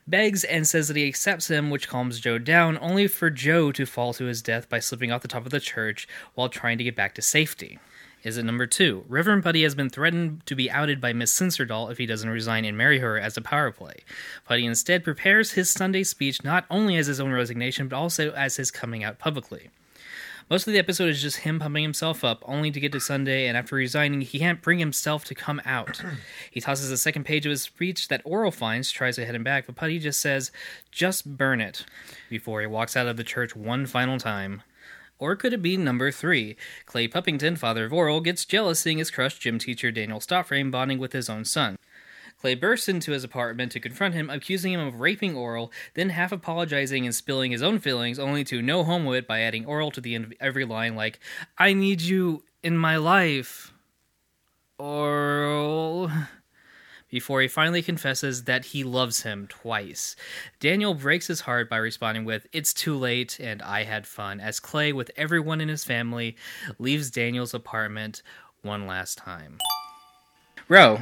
begs 0.07 0.43
and 0.43 0.67
says 0.67 0.89
that 0.89 0.97
he 0.97 1.07
accepts 1.07 1.51
him, 1.51 1.69
which 1.69 1.89
calms 1.89 2.19
Joe 2.19 2.39
down, 2.39 2.79
only 2.79 3.09
for 3.09 3.29
Joe 3.29 3.73
to 3.73 3.85
fall 3.85 4.15
to 4.15 4.25
his 4.25 4.41
death 4.41 4.71
by 4.71 4.79
slipping 4.79 5.13
off 5.13 5.21
the 5.21 5.29
top 5.29 5.45
of 5.45 5.53
the 5.53 5.61
church 5.61 6.09
while 6.35 6.49
trying 6.49 6.79
to 6.79 6.85
get 6.85 6.97
back 6.97 7.15
to 7.17 7.23
safety. 7.23 7.79
Is 8.25 8.37
it 8.37 8.45
number 8.45 8.67
two? 8.67 9.05
Reverend 9.09 9.45
Putty 9.45 9.63
has 9.63 9.75
been 9.75 9.91
threatened 9.91 10.45
to 10.47 10.57
be 10.57 10.71
outed 10.71 11.01
by 11.01 11.13
Miss 11.13 11.33
Cincerdoll 11.33 11.91
if 11.91 11.99
he 11.99 12.07
doesn't 12.07 12.29
resign 12.29 12.65
and 12.65 12.77
marry 12.77 12.99
her 12.99 13.19
as 13.19 13.37
a 13.37 13.41
power 13.41 13.71
play. 13.71 13.99
Putty 14.45 14.67
instead 14.67 15.05
prepares 15.05 15.53
his 15.53 15.71
Sunday 15.71 16.03
speech 16.03 16.43
not 16.43 16.67
only 16.71 16.97
as 16.97 17.07
his 17.07 17.21
own 17.21 17.31
resignation, 17.31 17.87
but 17.89 17.97
also 17.97 18.33
as 18.33 18.57
his 18.57 18.71
coming 18.71 19.05
out 19.05 19.19
publicly. 19.19 19.71
Most 20.51 20.67
of 20.67 20.73
the 20.73 20.79
episode 20.79 21.11
is 21.11 21.21
just 21.21 21.39
him 21.39 21.59
pumping 21.59 21.83
himself 21.83 22.25
up, 22.25 22.43
only 22.47 22.71
to 22.71 22.81
get 22.81 22.91
to 22.93 23.01
Sunday, 23.01 23.47
and 23.47 23.57
after 23.57 23.77
resigning, 23.77 24.23
he 24.23 24.39
can't 24.39 24.63
bring 24.63 24.79
himself 24.79 25.25
to 25.27 25.35
come 25.35 25.61
out. 25.67 26.03
he 26.51 26.61
tosses 26.61 26.89
the 26.89 26.97
second 26.97 27.25
page 27.25 27.45
of 27.45 27.51
his 27.51 27.63
speech 27.63 28.09
that 28.09 28.25
Orel 28.25 28.51
finds, 28.51 28.91
tries 28.91 29.17
to 29.17 29.27
head 29.27 29.35
him 29.35 29.45
back, 29.45 29.67
but 29.67 29.77
Putty 29.77 29.99
just 29.99 30.21
says, 30.21 30.51
just 30.91 31.37
burn 31.37 31.61
it, 31.61 31.85
before 32.31 32.63
he 32.63 32.67
walks 32.67 32.97
out 32.97 33.07
of 33.07 33.19
the 33.19 33.25
church 33.25 33.55
one 33.55 33.85
final 33.85 34.19
time. 34.19 34.63
Or 35.19 35.35
could 35.35 35.53
it 35.53 35.63
be 35.63 35.77
number 35.77 36.11
three? 36.11 36.57
Clay 36.87 37.09
Puppington, 37.09 37.57
father 37.57 37.87
of 37.87 37.93
Orel, 37.93 38.23
gets 38.23 38.45
jealous 38.45 38.81
seeing 38.81 38.99
his 38.99 39.11
crushed 39.11 39.41
gym 39.41 39.59
teacher 39.59 39.91
Daniel 39.91 40.21
Stopframe 40.21 40.71
bonding 40.71 40.99
with 40.99 41.13
his 41.13 41.29
own 41.29 41.45
son. 41.45 41.77
Clay 42.41 42.55
bursts 42.55 42.89
into 42.89 43.11
his 43.11 43.25
apartment 43.25 43.73
to 43.73 43.81
confront 43.81 44.15
him, 44.15 44.31
accusing 44.31 44.73
him 44.73 44.81
of 44.81 45.01
raping 45.01 45.35
Orel, 45.35 45.73
then 45.95 46.11
half 46.11 46.31
apologizing 46.31 47.05
and 47.05 47.15
spilling 47.15 47.51
his 47.51 47.63
own 47.63 47.81
feelings, 47.81 48.19
only 48.21 48.45
to 48.45 48.63
no 48.63 48.85
homo 48.85 49.13
it 49.13 49.27
by 49.27 49.41
adding 49.41 49.65
Orel 49.65 49.93
to 49.93 50.01
the 50.01 50.15
end 50.15 50.25
of 50.25 50.33
every 50.39 50.65
line 50.65 50.95
like, 50.95 51.19
I 51.59 51.73
need 51.73 52.01
you 52.01 52.45
in 52.63 52.79
my 52.79 52.97
life. 52.97 53.73
Orel. 54.79 56.29
Before 57.11 57.41
he 57.41 57.49
finally 57.49 57.81
confesses 57.83 58.45
that 58.45 58.67
he 58.67 58.85
loves 58.85 59.23
him 59.23 59.47
twice. 59.49 60.15
Daniel 60.61 60.93
breaks 60.93 61.27
his 61.27 61.41
heart 61.43 61.71
by 61.71 61.79
responding 61.79 62.25
with, 62.27 62.47
It's 62.53 62.75
too 62.75 62.95
late, 62.97 63.39
and 63.41 63.63
I 63.63 63.85
had 63.85 64.07
fun, 64.07 64.41
as 64.41 64.61
Clay, 64.61 64.93
with 64.93 65.11
everyone 65.17 65.61
in 65.63 65.69
his 65.69 65.85
family, 65.85 66.37
leaves 66.79 67.11
Daniel's 67.11 67.55
apartment 67.55 68.23
one 68.63 68.87
last 68.87 69.17
time. 69.17 69.57
Ro, 70.69 71.01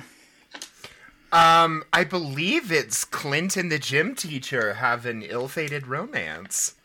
Um, 1.32 1.82
I 1.92 2.04
believe 2.04 2.70
it's 2.70 3.04
Clint 3.04 3.56
and 3.56 3.70
the 3.72 3.78
gym 3.80 4.14
teacher 4.14 4.74
have 4.74 5.06
an 5.06 5.22
ill-fated 5.22 5.88
romance. 5.88 6.76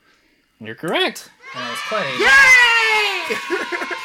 you're 0.59 0.73
correct. 0.73 1.29
And 1.55 1.71
it's 1.71 1.81
Clay. 1.87 2.11
Yay! 2.19 3.77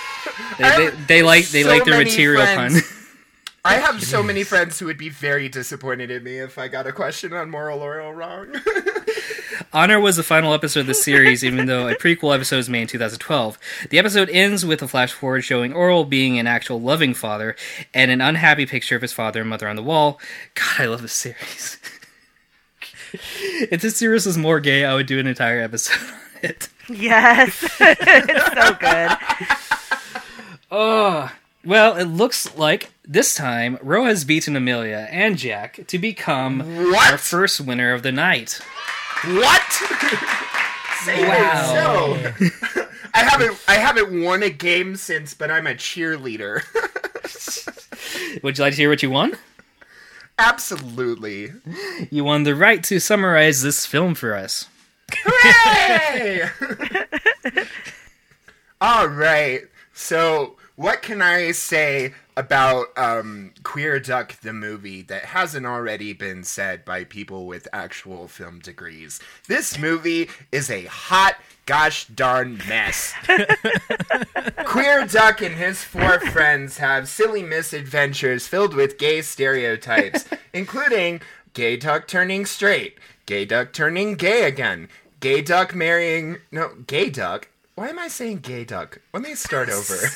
They, 0.59 0.65
they, 0.71 0.91
they 1.07 1.23
like 1.23 1.47
they 1.49 1.63
So 1.63 1.69
like 1.69 1.85
their 1.85 1.99
material 2.03 2.45
friends. 2.47 2.83
Pun. 3.67 3.75
I 3.75 3.81
have 3.81 4.03
so 4.03 4.23
many 4.23 4.45
friends 4.45 4.79
who 4.79 4.87
would 4.87 4.99
be 4.99 5.09
very 5.09 5.49
disappointed 5.49 6.11
in 6.11 6.23
me 6.23 6.39
if 6.39 6.57
I 6.59 6.69
got 6.69 6.87
a 6.87 6.93
question 6.93 7.33
on 7.33 7.51
moral 7.51 7.81
orel 7.81 8.15
wrong. 8.15 8.55
Honor 9.73 9.99
was 9.99 10.17
the 10.17 10.23
final 10.23 10.55
episode 10.55 10.81
of 10.81 10.87
the 10.87 10.95
series, 10.95 11.45
even 11.45 11.67
though 11.67 11.89
a 11.89 11.97
prequel 11.97 12.35
episode 12.35 12.59
was 12.59 12.71
made 12.71 12.83
in 12.83 12.89
2012. 12.89 13.59
The 13.91 13.99
episode 13.99 14.31
ends 14.31 14.65
with 14.65 14.83
a 14.83 14.89
flash 14.89 15.13
forward 15.13 15.43
showing 15.43 15.73
Orel 15.73 16.09
being 16.09 16.39
an 16.39 16.47
actual 16.47 16.81
loving 16.81 17.13
father 17.13 17.57
and 17.93 18.11
an 18.11 18.21
unhappy 18.21 18.67
picture 18.67 18.95
of 18.95 19.03
his 19.03 19.13
father 19.13 19.41
and 19.41 19.51
mother 19.51 19.69
on 19.69 19.77
the 19.77 19.83
wall. 19.83 20.21
God, 20.55 20.81
I 20.81 20.87
love 20.87 21.03
this 21.03 21.13
series. 21.13 21.79
if 23.71 23.83
this 23.83 23.97
series 23.97 24.27
was 24.27 24.39
more 24.39 24.61
gay, 24.61 24.85
I 24.85 24.95
would 24.95 25.07
do 25.07 25.19
an 25.19 25.27
entire 25.27 25.61
episode 25.61 26.09
on 26.09 26.21
it. 26.43 26.69
Yes. 26.89 27.65
it's 27.81 28.55
so 28.55 28.75
good. 28.75 30.23
Oh, 30.71 31.33
well, 31.67 31.97
it 31.97 32.05
looks 32.05 32.57
like 32.57 32.91
this 33.07 33.35
time 33.35 33.79
Ro 33.83 34.05
has 34.05 34.25
beaten 34.25 34.57
Amelia 34.57 35.09
and 35.11 35.37
Jack 35.37 35.81
to 35.89 35.99
become 35.99 36.61
What? 36.91 37.13
our 37.13 37.19
first 37.19 37.61
winner 37.61 37.93
of 37.93 38.03
the 38.03 38.13
night. 38.13 38.61
what? 39.25 39.63
Say 41.05 41.27
Wow. 41.29 42.19
so. 42.35 42.87
I 43.15 43.21
haven't 43.21 43.59
I 43.69 43.75
haven't 43.77 44.23
won 44.25 44.43
a 44.43 44.51
game 44.51 44.97
since, 44.97 45.33
but 45.35 45.51
I'm 45.51 45.67
a 45.67 45.75
cheerleader. 45.75 46.63
Would 48.43 48.59
you 48.59 48.65
like 48.65 48.75
to 48.75 48.81
hear 48.81 48.89
what 48.91 49.03
you 49.03 49.11
won? 49.11 49.35
Absolutely. 50.39 51.53
You 52.11 52.25
won 52.25 52.43
the 52.43 52.55
right 52.55 52.83
to 52.85 53.01
summarize 53.01 53.63
this 53.63 53.87
film 53.87 54.15
for 54.15 54.35
us. 54.35 54.69
Hooray! 55.25 56.51
All 58.81 59.09
right. 59.09 59.63
So, 59.95 60.57
what 60.77 61.03
can 61.03 61.23
I 61.23 61.53
say 61.53 62.13
about 62.37 62.87
um, 62.97 63.53
Queer 63.63 63.99
Duck 63.99 64.39
the 64.41 64.53
movie 64.53 65.03
that 65.03 65.25
hasn't 65.25 65.67
already 65.67 66.13
been 66.13 66.45
said 66.45 66.85
by 66.85 67.05
people 67.05 67.47
with 67.47 67.67
actual 67.73 68.29
film 68.29 68.61
degrees? 68.61 69.19
This 69.49 69.79
movie 69.79 70.29
is 70.53 70.71
a 70.71 70.85
hot 70.85 71.37
gosh 71.65 72.07
darn 72.07 72.59
mess. 72.69 73.15
Queer 74.65 75.07
Duck 75.07 75.41
and 75.41 75.55
his 75.55 75.83
four 75.83 76.21
friends 76.21 76.79
have 76.79 77.09
silly 77.09 77.43
misadventures 77.43 78.47
filled 78.47 78.75
with 78.75 78.99
gay 78.99 79.23
stereotypes, 79.23 80.27
including 80.53 81.21
gay 81.55 81.77
duck 81.77 82.07
turning 82.07 82.45
straight, 82.45 82.99
gay 83.25 83.47
duck 83.47 83.73
turning 83.73 84.15
gay 84.15 84.45
again, 84.45 84.89
gay 85.21 85.41
duck 85.41 85.75
marrying. 85.75 86.37
No, 86.53 86.75
gay 86.87 87.09
duck. 87.09 87.49
Why 87.77 87.91
am 87.91 87.99
I 87.99 88.09
saying 88.09 88.39
gay 88.39 88.65
duck? 88.65 89.01
Let 89.13 89.23
me 89.23 89.35
start 89.35 89.69
over. 89.69 89.97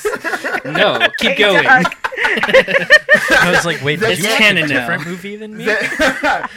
No, 0.65 0.99
keep 1.17 1.31
Hey, 1.31 1.37
going. 1.37 1.65
I 1.67 3.51
was 3.55 3.65
like, 3.65 3.81
wait, 3.83 3.99
did 3.99 4.11
It's 4.11 4.21
you 4.21 4.29
watch 4.29 4.37
canon 4.37 4.65
a 4.65 4.67
different 4.67 5.05
movie 5.07 5.35
than 5.35 5.57
me? 5.57 5.65
the, 5.65 5.73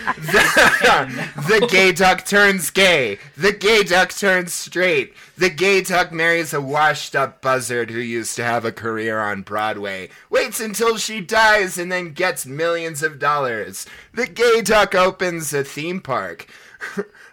the 1.49 1.67
gay 1.71 1.93
duck 1.93 2.25
turns 2.27 2.71
gay. 2.71 3.19
The 3.37 3.53
gay 3.53 3.83
duck 3.83 4.11
turns 4.11 4.53
straight. 4.53 5.15
The 5.39 5.49
gay 5.51 5.81
duck 5.83 6.13
marries 6.13 6.53
a 6.53 6.61
washed 6.61 7.17
up 7.17 7.41
buzzard 7.41 7.91
who 7.91 7.99
used 7.99 8.37
to 8.37 8.45
have 8.45 8.65
a 8.67 8.73
career 8.73 9.19
on 9.21 9.43
Broadway. 9.43 10.11
Waits 10.31 10.61
until 10.61 10.97
she 10.99 11.21
dies 11.21 11.79
and 11.79 11.91
then 11.91 12.13
gets 12.13 12.45
millions 12.47 13.03
of 13.03 13.19
dollars. 13.19 13.87
The 14.13 14.27
gay 14.27 14.61
duck 14.63 14.95
opens 14.95 15.53
a 15.55 15.65
theme 15.65 16.01
park. 16.01 16.47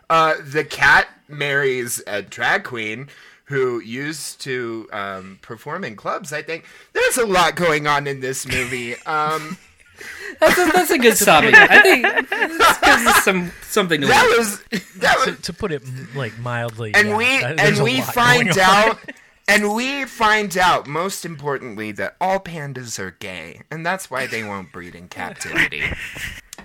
Uh, 0.10 0.36
the 0.46 0.64
cat 0.64 1.08
marries 1.28 2.02
a 2.08 2.22
drag 2.22 2.64
queen 2.64 3.10
who 3.52 3.80
used 3.82 4.40
to 4.42 4.88
um, 4.94 5.38
perform 5.42 5.84
in 5.84 5.96
clubs, 5.96 6.32
I 6.34 6.42
think. 6.42 6.66
There's 6.94 7.18
a 7.18 7.26
lot 7.26 7.56
going 7.56 7.86
on 7.86 8.08
in 8.08 8.22
this 8.22 8.48
movie. 8.48 8.96
Um, 9.06 9.58
That's 10.40 10.58
a, 10.58 10.66
that's 10.72 10.90
a 10.90 10.98
good 10.98 11.16
stopping. 11.16 11.54
I 11.54 11.80
think 11.84 12.30
this 12.30 12.78
gives 12.80 13.06
us 13.06 13.24
some 13.24 13.52
something 13.62 14.02
to 14.02 14.08
that 14.08 14.26
work. 14.28 14.38
was 14.40 14.60
that 14.96 15.16
was 15.18 15.36
to, 15.36 15.42
to 15.44 15.54
put 15.54 15.72
it 15.72 15.84
like 16.16 16.36
mildly, 16.40 16.92
and 16.96 17.10
yeah, 17.10 17.18
we 17.18 17.26
that- 17.42 17.60
and 17.60 17.84
we 17.84 18.02
find 18.02 18.58
out 18.58 18.98
and 19.48 19.76
we 19.76 20.06
find 20.06 20.58
out 20.58 20.88
most 20.88 21.24
importantly 21.24 21.92
that 21.92 22.16
all 22.20 22.40
pandas 22.40 22.98
are 22.98 23.12
gay 23.12 23.62
and 23.70 23.86
that's 23.86 24.10
why 24.10 24.26
they 24.26 24.44
won't 24.44 24.72
breed 24.72 24.96
in 24.96 25.08
captivity 25.08 25.84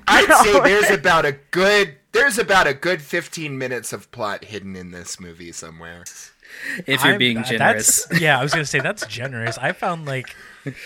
i'd 0.08 0.32
say 0.44 0.60
there's 0.60 0.90
about 0.90 1.24
a 1.26 1.32
good 1.50 1.96
there's 2.12 2.38
about 2.38 2.66
a 2.66 2.72
good 2.72 3.02
15 3.02 3.58
minutes 3.58 3.92
of 3.92 4.10
plot 4.12 4.44
hidden 4.46 4.74
in 4.76 4.90
this 4.92 5.20
movie 5.20 5.52
somewhere. 5.52 6.04
If 6.86 7.02
you're 7.02 7.12
I'm- 7.12 7.18
being 7.18 7.44
generous. 7.44 8.06
Yeah, 8.20 8.38
I 8.38 8.42
was 8.42 8.52
gonna 8.52 8.64
say 8.64 8.80
that's 8.80 9.06
generous. 9.06 9.58
I 9.58 9.72
found 9.72 10.06
like 10.06 10.34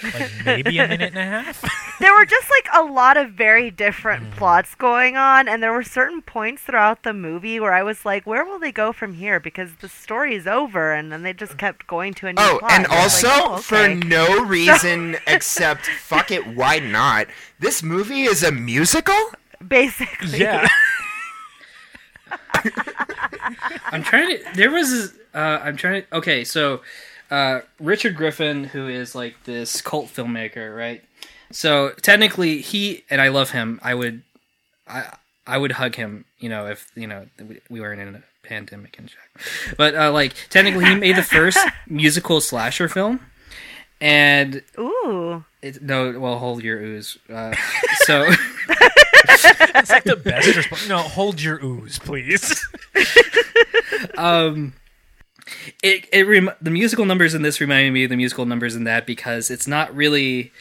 like 0.02 0.31
maybe 0.45 0.79
a 0.79 0.87
minute 0.88 1.14
and 1.14 1.19
a 1.19 1.25
half. 1.25 1.64
There 2.00 2.14
were 2.14 2.25
just 2.25 2.49
like 2.49 2.67
a 2.73 2.83
lot 2.83 3.19
of 3.19 3.33
very 3.33 3.71
different 3.71 4.23
mm-hmm. 4.25 4.38
plots 4.38 4.75
going 4.75 5.19
on, 5.19 5.49
and 5.49 5.62
there 5.62 5.71
were 5.73 5.83
certain 5.83 6.23
points 6.23 6.62
throughout 6.62 7.02
the 7.02 7.12
movie 7.12 7.61
where 7.61 7.75
I 7.75 7.83
was 7.83 8.07
like, 8.07 8.26
"Where 8.26 8.43
will 8.43 8.59
they 8.59 8.73
go 8.73 8.90
from 8.95 9.12
here?" 9.12 9.38
Because 9.38 9.75
the 9.83 9.88
story 9.88 10.35
is 10.35 10.47
over, 10.47 10.93
and 10.95 11.12
then 11.12 11.25
they 11.25 11.35
just 11.35 11.59
kept 11.59 11.87
going 11.87 12.14
to 12.14 12.26
a 12.29 12.33
new 12.33 12.43
Oh, 12.43 12.57
plot. 12.59 12.73
and 12.73 12.87
I 12.87 13.02
also 13.02 13.29
like, 13.29 13.43
oh, 13.45 13.57
for 13.59 13.88
no 13.95 14.43
reason 14.47 15.19
except 15.26 15.85
fuck 15.87 16.31
it, 16.31 16.47
why 16.47 16.79
not? 16.79 17.26
This 17.59 17.83
movie 17.83 18.23
is 18.23 18.43
a 18.43 18.50
musical. 18.50 19.21
basically, 19.69 20.40
Yeah. 20.40 20.67
I'm 23.93 24.02
trying 24.02 24.38
to. 24.38 24.45
There 24.55 24.71
was. 24.71 25.12
Uh, 25.34 25.60
I'm 25.62 25.76
trying 25.76 26.02
to. 26.02 26.16
Okay, 26.16 26.44
so 26.44 26.80
uh, 27.30 27.60
Richard 27.78 28.16
Griffin, 28.16 28.64
who 28.64 28.88
is 28.88 29.14
like 29.14 29.37
this 29.44 29.80
cult 29.80 30.06
filmmaker, 30.06 30.76
right? 30.76 31.02
So 31.52 31.90
technically, 32.02 32.60
he 32.60 33.04
and 33.10 33.20
I 33.20 33.28
love 33.28 33.50
him. 33.50 33.80
I 33.82 33.94
would, 33.94 34.22
I 34.87 35.14
I 35.46 35.58
would 35.58 35.72
hug 35.72 35.94
him. 35.96 36.25
You 36.38 36.49
know, 36.49 36.66
if 36.66 36.90
you 36.94 37.06
know 37.06 37.26
we- 37.38 37.60
we 37.68 37.80
weren't 37.80 38.00
in 38.00 38.14
a 38.16 38.22
pandemic 38.42 38.99
and 38.99 39.10
shit. 39.10 39.76
But 39.76 39.94
uh, 39.94 40.12
like 40.12 40.34
technically, 40.49 40.84
he 40.87 40.94
made 40.94 41.16
the 41.16 41.22
first 41.22 41.58
musical 41.87 42.40
slasher 42.40 42.88
film, 42.88 43.20
and 44.00 44.62
Ooh, 44.78 45.44
it, 45.62 45.82
no, 45.82 46.18
well, 46.18 46.38
hold 46.38 46.62
your 46.64 46.78
ooze. 46.80 47.18
Uh, 47.32 47.54
so. 48.04 48.26
It's 49.42 49.90
like 49.90 50.04
the 50.04 50.16
best 50.16 50.54
response. 50.56 50.88
No, 50.88 50.99
hold 50.99 51.40
your 51.40 51.64
ooze, 51.64 51.99
please. 51.99 52.60
um 54.16 54.72
it 55.83 56.07
it 56.12 56.26
rem- 56.26 56.50
the 56.61 56.71
musical 56.71 57.04
numbers 57.04 57.35
in 57.35 57.42
this 57.42 57.61
reminded 57.61 57.92
me 57.92 58.04
of 58.04 58.11
the 58.11 58.16
musical 58.16 58.47
numbers 58.47 58.76
in 58.76 58.85
that 58.85 59.07
because 59.07 59.50
it's 59.50 59.66
not 59.66 59.95
really 59.95 60.52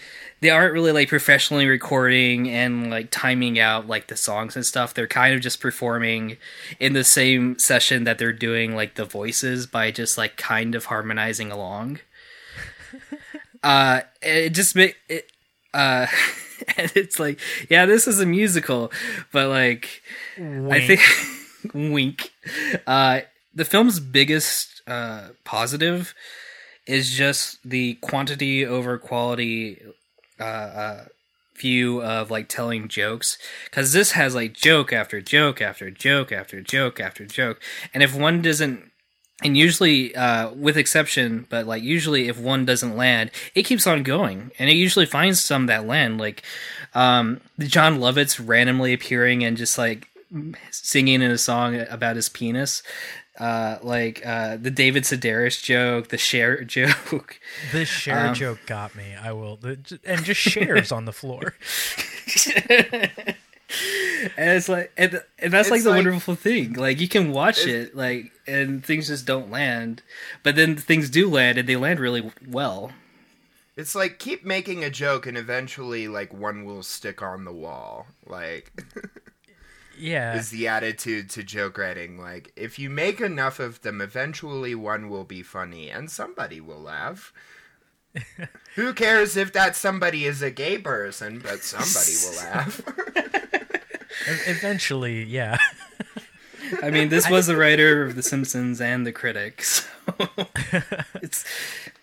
they 0.42 0.50
aren't 0.50 0.74
really 0.74 0.92
like 0.92 1.10
professionally 1.10 1.68
recording 1.68 2.50
and 2.50 2.90
like 2.90 3.12
timing 3.12 3.60
out 3.60 3.88
like 3.88 4.08
the 4.08 4.16
songs 4.16 4.56
and 4.56 4.66
stuff. 4.66 4.94
They're 4.94 5.08
kind 5.08 5.36
of 5.36 5.42
just 5.42 5.60
performing 5.60 6.38
in 6.80 6.94
the 6.94 7.04
same 7.04 7.60
session 7.60 8.06
that 8.06 8.18
they're 8.18 8.32
doing 8.32 8.74
like 8.76 8.96
the 8.96 9.04
voices 9.04 9.68
by 9.68 9.92
just 9.92 10.18
like 10.18 10.38
kind 10.38 10.76
of 10.76 10.86
harmonizing 10.86 11.52
along. 11.52 12.00
Uh 13.62 14.02
it 14.22 14.52
just 14.52 14.74
make 14.74 14.96
it 15.10 15.30
uh 15.74 16.08
and 16.78 16.90
it's 16.96 17.20
like 17.20 17.38
yeah 17.70 17.86
this 17.86 18.08
is 18.08 18.22
a 18.22 18.26
musical 18.26 18.90
but 19.34 19.50
like 19.50 20.02
I 20.38 20.80
think 20.88 21.02
wink. 21.74 22.32
Uh, 22.88 23.22
the 23.54 23.66
film's 23.66 24.00
biggest 24.00 24.82
uh, 24.88 25.30
positive 25.44 26.14
is 26.86 27.12
just 27.12 27.60
the 27.64 27.96
quantity 27.96 28.66
over 28.66 28.98
quality 28.98 29.82
uh, 30.40 30.44
uh, 30.44 31.06
view 31.56 32.02
of 32.02 32.32
like 32.32 32.48
telling 32.48 32.88
jokes 32.88 33.38
because 33.66 33.94
this 33.94 34.12
has 34.12 34.34
like 34.34 34.54
joke 34.54 34.94
after 34.94 35.22
joke 35.22 35.62
after 35.62 35.92
joke 35.92 36.32
after 36.32 36.62
joke 36.62 37.00
after 37.00 37.26
joke, 37.26 37.62
and 37.94 38.04
if 38.04 38.16
one 38.16 38.42
doesn't. 38.42 38.86
And 39.42 39.58
usually, 39.58 40.14
uh, 40.18 40.52
with 40.52 40.76
exception, 40.76 41.48
but 41.50 41.66
like 41.66 41.82
usually, 41.82 42.28
if 42.28 42.38
one 42.38 42.66
doesn't 42.66 42.98
land, 42.98 43.32
it 43.56 43.64
keeps 43.64 43.88
on 43.88 44.04
going, 44.04 44.52
and 44.60 44.70
it 44.70 44.76
usually 44.76 45.06
finds 45.06 45.40
some 45.40 45.68
that 45.68 45.88
land. 45.88 46.18
Like, 46.18 46.44
um, 46.94 47.40
Jon 47.58 48.00
Lovitz 48.00 48.46
randomly 48.46 48.92
appearing 48.92 49.46
and 49.46 49.56
just 49.56 49.78
like 49.78 50.10
singing 50.72 51.22
in 51.22 51.32
a 51.32 51.38
song 51.38 51.80
about 51.90 52.16
his 52.16 52.30
penis. 52.30 52.84
Uh, 53.40 53.80
like 53.82 54.22
uh, 54.26 54.58
the 54.58 54.70
David 54.72 55.04
Sedaris 55.04 55.64
joke, 55.64 56.10
the 56.10 56.18
Cher 56.18 56.64
joke. 56.66 57.40
The 57.72 57.86
Cher 57.86 58.28
Um, 58.28 58.34
joke 58.36 58.60
got 58.66 58.96
me. 58.96 59.16
I 59.22 59.32
will, 59.32 59.58
and 59.64 60.24
just 60.26 60.42
Cher's 60.42 60.92
on 60.92 61.06
the 61.06 61.14
floor. 61.14 61.56
and 62.70 63.36
it's 64.38 64.68
like, 64.70 64.92
and, 64.98 65.22
and 65.38 65.54
that's 65.54 65.68
It's 65.68 65.72
like 65.72 65.84
the 65.84 65.90
like- 65.92 66.06
wonderful 66.06 66.36
thing. 66.36 66.74
Like 66.74 67.00
you 67.00 67.08
can 67.08 67.32
watch 67.32 67.66
it, 67.66 67.96
like, 67.96 68.32
and 68.48 68.84
things 68.84 69.08
just 69.08 69.26
don't 69.26 69.50
land, 69.52 70.02
but 70.44 70.56
then 70.56 70.76
things 70.76 71.10
do 71.10 71.30
land, 71.30 71.58
and 71.58 71.68
they 71.70 71.76
land 71.76 72.00
really 72.00 72.32
well. 72.48 72.92
It's 73.78 73.96
like 73.96 74.20
keep 74.20 74.44
making 74.44 74.84
a 74.84 74.90
joke 74.90 75.26
and 75.26 75.38
eventually 75.38 76.10
like 76.10 76.34
one 76.34 76.66
will 76.66 76.84
stick 76.84 77.22
on 77.22 77.46
the 77.46 77.54
wall. 77.54 78.08
Like 78.26 78.74
Yeah, 80.00 80.36
is 80.36 80.50
the 80.50 80.68
attitude 80.68 81.30
to 81.32 81.44
joke 81.44 81.78
writing. 81.78 82.18
Like 82.18 82.52
if 82.56 82.80
you 82.80 82.90
make 82.90 83.20
enough 83.22 83.60
of 83.60 83.82
them, 83.82 84.02
eventually 84.02 84.76
one 84.76 85.10
will 85.10 85.26
be 85.26 85.44
funny 85.44 85.90
and 85.90 86.10
somebody 86.10 86.62
will 86.62 86.82
laugh. 86.82 87.34
Who 88.76 88.94
cares 88.94 89.38
if 89.38 89.54
that 89.54 89.76
somebody 89.76 90.26
is 90.26 90.42
a 90.42 90.52
gay 90.52 90.78
person, 90.78 91.40
but 91.40 91.64
somebody 91.64 92.14
will 92.24 92.38
laugh. 92.38 92.82
Eventually, 94.48 95.24
yeah. 95.24 95.58
I 96.84 96.90
mean, 96.90 97.10
this 97.10 97.30
was 97.30 97.48
the 97.48 97.56
writer 97.56 98.04
of 98.04 98.16
The 98.16 98.24
Simpsons 98.24 98.82
and 98.82 99.06
The 99.06 99.12
critics 99.12 99.88
so 99.99 99.99
it's 101.22 101.46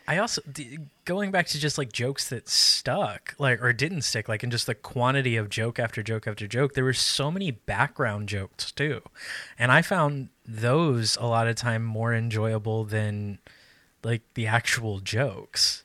I 0.08 0.18
also 0.18 0.40
going 1.04 1.30
back 1.30 1.46
to 1.48 1.58
just 1.58 1.78
like 1.78 1.92
jokes 1.92 2.28
that 2.28 2.48
stuck, 2.48 3.34
like 3.38 3.62
or 3.62 3.72
didn't 3.72 4.02
stick, 4.02 4.28
like 4.28 4.44
in 4.44 4.50
just 4.50 4.66
the 4.66 4.74
quantity 4.74 5.36
of 5.36 5.48
joke 5.48 5.78
after 5.78 6.02
joke 6.02 6.26
after 6.26 6.46
joke. 6.46 6.74
There 6.74 6.84
were 6.84 6.92
so 6.92 7.30
many 7.30 7.50
background 7.50 8.28
jokes 8.28 8.70
too, 8.72 9.02
and 9.58 9.70
I 9.72 9.82
found 9.82 10.28
those 10.46 11.16
a 11.16 11.26
lot 11.26 11.48
of 11.48 11.56
time 11.56 11.84
more 11.84 12.14
enjoyable 12.14 12.84
than 12.84 13.38
like 14.02 14.22
the 14.34 14.46
actual 14.46 15.00
jokes. 15.00 15.84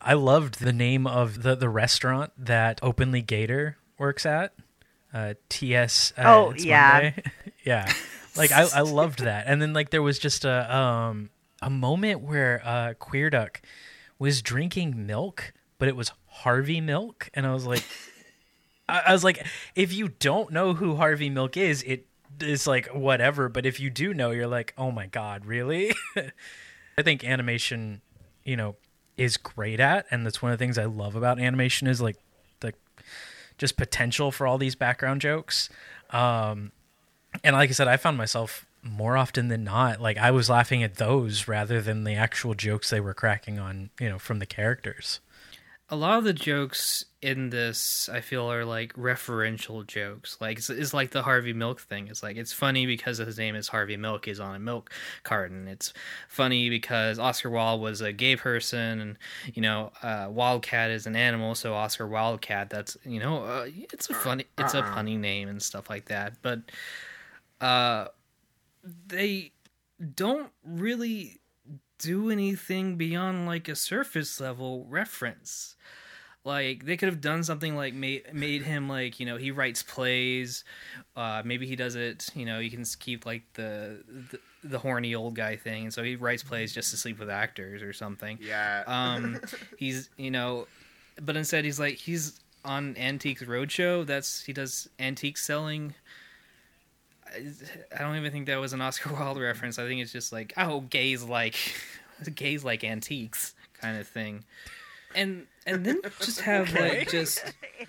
I 0.00 0.14
loved 0.14 0.60
the 0.60 0.72
name 0.72 1.06
of 1.06 1.42
the 1.42 1.54
the 1.54 1.68
restaurant 1.68 2.32
that 2.38 2.80
Openly 2.82 3.22
Gator 3.22 3.76
works 3.98 4.26
at. 4.26 4.52
Uh, 5.12 5.34
T.S. 5.48 6.12
Uh, 6.16 6.22
Oh, 6.24 6.50
It's 6.50 6.64
yeah. 6.64 7.12
Yeah. 7.64 7.92
Like 8.36 8.52
I, 8.52 8.66
I 8.74 8.80
loved 8.80 9.18
that, 9.20 9.44
and 9.48 9.60
then 9.60 9.72
like 9.74 9.90
there 9.90 10.02
was 10.02 10.18
just 10.18 10.44
a 10.44 10.74
um 10.74 11.30
a 11.62 11.70
moment 11.70 12.20
where 12.22 12.62
uh 12.64 12.94
Queer 12.94 13.30
Duck 13.30 13.60
was 14.18 14.42
drinking 14.42 15.06
milk, 15.06 15.52
but 15.78 15.88
it 15.88 15.96
was 15.96 16.12
Harvey 16.26 16.80
Milk, 16.80 17.28
and 17.34 17.46
I 17.46 17.52
was 17.52 17.66
like, 17.66 17.84
I, 18.88 19.02
I 19.08 19.12
was 19.12 19.24
like, 19.24 19.44
if 19.74 19.92
you 19.92 20.08
don't 20.08 20.52
know 20.52 20.74
who 20.74 20.96
Harvey 20.96 21.30
Milk 21.30 21.56
is, 21.56 21.82
it 21.82 22.06
is 22.38 22.66
like 22.66 22.86
whatever, 22.88 23.48
but 23.48 23.66
if 23.66 23.80
you 23.80 23.90
do 23.90 24.14
know, 24.14 24.30
you're 24.30 24.46
like, 24.46 24.74
oh 24.78 24.90
my 24.90 25.06
god, 25.06 25.46
really? 25.46 25.92
I 26.98 27.02
think 27.02 27.24
animation, 27.24 28.02
you 28.44 28.56
know, 28.56 28.76
is 29.16 29.36
great 29.36 29.80
at, 29.80 30.06
and 30.10 30.24
that's 30.24 30.40
one 30.40 30.52
of 30.52 30.58
the 30.58 30.62
things 30.62 30.78
I 30.78 30.84
love 30.84 31.16
about 31.16 31.40
animation 31.40 31.86
is 31.86 32.00
like 32.00 32.16
the 32.60 32.72
just 33.58 33.76
potential 33.76 34.30
for 34.30 34.46
all 34.46 34.58
these 34.58 34.74
background 34.74 35.20
jokes. 35.20 35.68
Um, 36.10 36.72
and 37.44 37.54
like 37.54 37.70
I 37.70 37.72
said, 37.72 37.88
I 37.88 37.96
found 37.96 38.16
myself 38.16 38.66
more 38.82 39.16
often 39.16 39.48
than 39.48 39.64
not 39.64 40.00
like 40.00 40.16
I 40.18 40.30
was 40.30 40.48
laughing 40.48 40.82
at 40.82 40.96
those 40.96 41.46
rather 41.48 41.80
than 41.80 42.04
the 42.04 42.14
actual 42.14 42.54
jokes 42.54 42.90
they 42.90 43.00
were 43.00 43.14
cracking 43.14 43.58
on, 43.58 43.90
you 44.00 44.08
know, 44.08 44.18
from 44.18 44.38
the 44.38 44.46
characters. 44.46 45.20
a 45.92 45.96
lot 45.96 46.18
of 46.18 46.24
the 46.24 46.32
jokes 46.32 47.04
in 47.20 47.50
this 47.50 48.08
I 48.08 48.20
feel 48.20 48.50
are 48.50 48.64
like 48.64 48.92
referential 48.94 49.84
jokes. 49.86 50.38
Like 50.40 50.58
it's, 50.58 50.70
it's 50.70 50.94
like 50.94 51.10
the 51.10 51.22
Harvey 51.22 51.52
Milk 51.52 51.80
thing. 51.80 52.06
It's 52.08 52.22
like 52.22 52.36
it's 52.36 52.52
funny 52.52 52.86
because 52.86 53.18
his 53.18 53.36
name 53.38 53.56
is 53.56 53.66
Harvey 53.68 53.96
Milk 53.96 54.26
He's 54.26 54.38
on 54.40 54.54
a 54.54 54.58
milk 54.60 54.90
carton. 55.24 55.66
It's 55.66 55.92
funny 56.28 56.70
because 56.70 57.18
Oscar 57.18 57.50
Wilde 57.50 57.80
was 57.80 58.00
a 58.00 58.12
gay 58.12 58.36
person, 58.36 59.00
and 59.00 59.18
you 59.52 59.62
know 59.62 59.90
uh, 60.02 60.28
Wildcat 60.30 60.90
is 60.92 61.06
an 61.06 61.16
animal, 61.16 61.54
so 61.56 61.74
Oscar 61.74 62.06
Wildcat. 62.06 62.70
That's 62.70 62.96
you 63.04 63.18
know 63.18 63.42
uh, 63.42 63.66
it's 63.92 64.08
a 64.08 64.14
funny 64.14 64.46
it's 64.58 64.74
a 64.74 64.82
punny 64.82 65.18
name 65.18 65.48
and 65.48 65.60
stuff 65.60 65.90
like 65.90 66.06
that. 66.06 66.34
But 66.40 66.60
uh, 67.60 68.06
they 68.82 69.52
don't 70.14 70.50
really 70.64 71.40
do 71.98 72.30
anything 72.30 72.96
beyond 72.96 73.46
like 73.46 73.68
a 73.68 73.76
surface 73.76 74.40
level 74.40 74.86
reference. 74.88 75.76
Like 76.42 76.86
they 76.86 76.96
could 76.96 77.08
have 77.10 77.20
done 77.20 77.44
something 77.44 77.76
like 77.76 77.92
made 77.92 78.32
made 78.32 78.62
him 78.62 78.88
like 78.88 79.20
you 79.20 79.26
know 79.26 79.36
he 79.36 79.50
writes 79.50 79.82
plays, 79.82 80.64
uh, 81.14 81.42
maybe 81.44 81.66
he 81.66 81.76
does 81.76 81.96
it 81.96 82.30
you 82.34 82.46
know 82.46 82.60
you 82.60 82.70
can 82.70 82.84
keep 82.98 83.26
like 83.26 83.42
the, 83.52 84.02
the 84.30 84.40
the 84.64 84.78
horny 84.78 85.14
old 85.14 85.34
guy 85.34 85.56
thing, 85.56 85.84
and 85.84 85.94
so 85.94 86.02
he 86.02 86.16
writes 86.16 86.42
plays 86.42 86.72
just 86.72 86.90
to 86.92 86.96
sleep 86.96 87.18
with 87.18 87.28
actors 87.28 87.82
or 87.82 87.92
something. 87.92 88.38
yeah. 88.40 88.84
Um, 88.86 89.40
he's 89.76 90.08
you 90.16 90.30
know, 90.30 90.66
but 91.20 91.36
instead 91.36 91.66
he's 91.66 91.78
like 91.78 91.96
he's 91.96 92.40
on 92.64 92.96
Antiques 92.96 93.42
Roadshow. 93.42 94.06
That's 94.06 94.42
he 94.42 94.54
does 94.54 94.88
antique 94.98 95.36
selling. 95.36 95.94
I, 97.94 97.98
don't 97.98 98.16
even 98.16 98.32
think 98.32 98.46
that 98.46 98.56
was 98.56 98.72
an 98.72 98.80
Oscar 98.80 99.12
Wilde 99.14 99.38
reference. 99.38 99.78
I 99.78 99.86
think 99.86 100.00
it's 100.00 100.12
just 100.12 100.32
like 100.32 100.52
oh 100.56 100.80
gays 100.80 101.22
like 101.22 101.56
gays 102.34 102.64
like 102.64 102.84
antiques 102.84 103.54
kind 103.80 103.98
of 103.98 104.06
thing. 104.06 104.44
and 105.14 105.46
and 105.66 105.84
then 105.84 106.00
just 106.20 106.40
have 106.42 106.72
like 106.74 107.10
just 107.10 107.44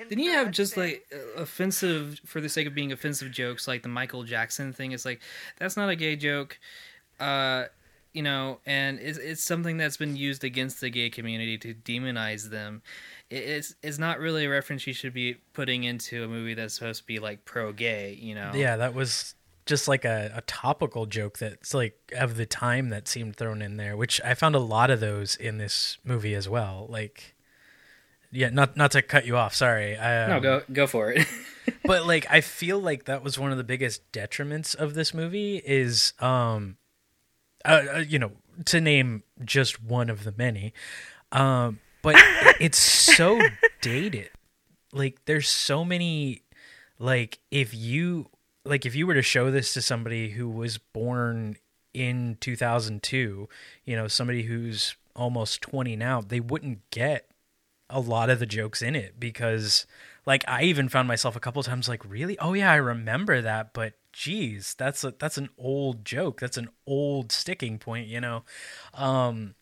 then 0.10 0.20
you 0.20 0.32
have 0.32 0.52
just 0.52 0.78
like 0.78 1.06
uh, 1.14 1.42
offensive 1.42 2.20
for 2.26 2.42
the 2.42 2.50
sake 2.50 2.68
of 2.68 2.76
being 2.76 2.92
offensive 2.92 3.32
jokes 3.32 3.68
like 3.68 3.84
the 3.84 3.90
Michael 3.90 4.24
Jackson 4.24 4.74
thing. 4.74 4.92
It's 4.92 5.06
like 5.06 5.22
that's 5.58 5.78
not 5.78 5.90
a 5.90 5.96
gay 5.96 6.16
joke, 6.16 6.60
uh, 7.20 7.66
you 8.14 8.24
know, 8.24 8.60
and 8.66 9.00
it's 9.00 9.18
it's 9.18 9.44
something 9.44 9.78
that's 9.78 9.98
been 9.98 10.16
used 10.16 10.44
against 10.44 10.82
the 10.82 10.90
gay 10.90 11.10
community 11.10 11.58
to 11.60 11.74
demonize 11.74 12.50
them. 12.50 12.82
It- 13.32 13.44
It's 13.50 13.76
it's 13.82 13.98
not 13.98 14.20
really 14.20 14.46
a 14.46 14.50
reference 14.50 14.86
you 14.86 14.94
should 14.94 15.14
be 15.14 15.36
putting 15.54 15.84
into 15.86 16.24
a 16.24 16.28
movie 16.28 16.54
that's 16.54 16.74
supposed 16.76 17.02
to 17.02 17.08
be 17.08 17.20
like 17.20 17.46
pro 17.46 17.72
gay, 17.72 18.14
you 18.22 18.36
know. 18.36 18.52
Yeah, 18.54 18.76
that 18.78 18.94
was 18.94 19.34
just 19.66 19.88
like 19.88 20.06
a, 20.06 20.32
a 20.36 20.42
topical 20.42 21.06
joke 21.06 21.38
that's 21.38 21.74
like 21.74 21.96
of 22.18 22.36
the 22.36 22.46
time 22.46 22.90
that 22.90 23.08
seemed 23.08 23.36
thrown 23.38 23.62
in 23.62 23.78
there, 23.78 23.96
which 23.96 24.20
I 24.26 24.34
found 24.34 24.56
a 24.56 24.60
lot 24.60 24.90
of 24.92 25.00
those 25.00 25.36
in 25.36 25.58
this 25.60 25.98
movie 26.04 26.34
as 26.36 26.50
well. 26.50 26.88
Like, 26.90 27.36
yeah, 28.32 28.50
not 28.50 28.76
not 28.76 28.92
to 28.92 29.02
cut 29.02 29.26
you 29.26 29.38
off, 29.38 29.56
sorry. 29.56 29.96
I, 29.98 30.24
um, 30.26 30.30
No, 30.32 30.40
go 30.42 30.62
go 30.74 30.88
for 30.88 31.12
it. 31.12 31.26
but 31.86 32.06
like 32.06 32.26
I 32.30 32.42
feel 32.42 32.80
like 32.80 33.06
that 33.06 33.24
was 33.24 33.40
one 33.40 33.52
of 33.52 33.58
the 33.58 33.64
biggest 33.64 34.12
detriments 34.12 34.76
of 34.76 34.94
this 34.94 35.14
movie 35.14 35.62
is 35.66 36.14
um 36.20 36.78
uh, 37.64 37.84
uh, 37.94 37.98
you 38.00 38.20
know 38.20 38.32
to 38.66 38.82
name 38.82 39.24
just 39.46 39.82
one 39.82 40.10
of 40.10 40.24
the 40.24 40.34
many 40.36 40.74
um 41.32 41.80
but 42.02 42.16
it's 42.60 42.78
so 42.80 43.40
dated. 43.82 44.30
Like 44.94 45.20
there's 45.26 45.50
so 45.50 45.86
many 45.86 46.44
like 47.00 47.40
if 47.50 47.74
you 47.74 48.30
like 48.66 48.86
if 48.86 48.96
you 48.96 49.08
were 49.08 49.14
to 49.14 49.22
show 49.22 49.52
this 49.52 49.74
to 49.74 49.82
somebody 49.82 50.32
who 50.32 50.50
was 50.50 50.78
born 50.78 51.56
in 51.94 52.38
2002 52.40 53.50
you 53.84 53.96
know 53.96 54.08
somebody 54.08 54.44
who's 54.44 54.96
almost 55.14 55.62
20 55.62 55.98
now 55.98 56.22
they 56.22 56.40
wouldn't 56.40 56.80
get 56.90 57.32
a 57.92 58.00
lot 58.00 58.30
of 58.30 58.40
the 58.40 58.46
jokes 58.46 58.82
in 58.82 58.96
it 58.96 59.20
because 59.20 59.86
like 60.26 60.44
I 60.48 60.64
even 60.64 60.90
found 60.90 61.08
myself 61.08 61.36
a 61.36 61.40
couple 61.40 61.62
times 61.62 61.90
like 61.90 62.04
really? 62.10 62.40
Oh 62.40 62.54
yeah 62.54 62.72
I 62.72 62.76
remember 62.76 63.42
that 63.42 63.74
but 63.74 63.94
geez 64.14 64.74
that's 64.78 65.04
a 65.04 65.14
that's 65.20 65.38
an 65.38 65.50
old 65.58 66.06
joke. 66.06 66.40
That's 66.40 66.58
an 66.58 66.70
old 66.88 67.32
sticking 67.32 67.78
point 67.78 68.08
you 68.08 68.22
know? 68.22 68.44
Um 68.94 69.56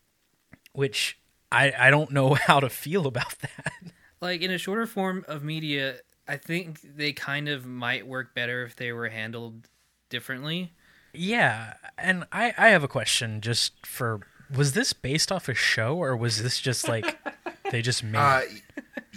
which 0.72 1.18
I 1.52 1.72
I 1.78 1.90
don't 1.90 2.10
know 2.12 2.34
how 2.46 2.60
to 2.60 2.68
feel 2.70 3.06
about 3.06 3.38
that 3.40 3.74
like 4.20 4.42
in 4.42 4.50
a 4.50 4.58
shorter 4.58 4.86
form 4.86 5.24
of 5.28 5.42
media, 5.42 5.96
I 6.28 6.36
think 6.36 6.80
they 6.82 7.12
kind 7.12 7.48
of 7.48 7.64
might 7.66 8.06
work 8.06 8.34
better 8.34 8.64
if 8.64 8.76
they 8.76 8.92
were 8.92 9.08
handled 9.08 9.68
differently. 10.10 10.72
yeah 11.14 11.74
and 11.98 12.24
I 12.32 12.54
I 12.58 12.68
have 12.68 12.84
a 12.84 12.88
question 12.88 13.40
just 13.40 13.86
for 13.86 14.20
was 14.54 14.72
this 14.72 14.92
based 14.92 15.30
off 15.32 15.48
a 15.48 15.54
show 15.54 15.96
or 15.96 16.16
was 16.16 16.42
this 16.42 16.60
just 16.60 16.88
like 16.88 17.18
they 17.70 17.82
just 17.82 18.02
made 18.02 18.18
Uh, 18.18 18.40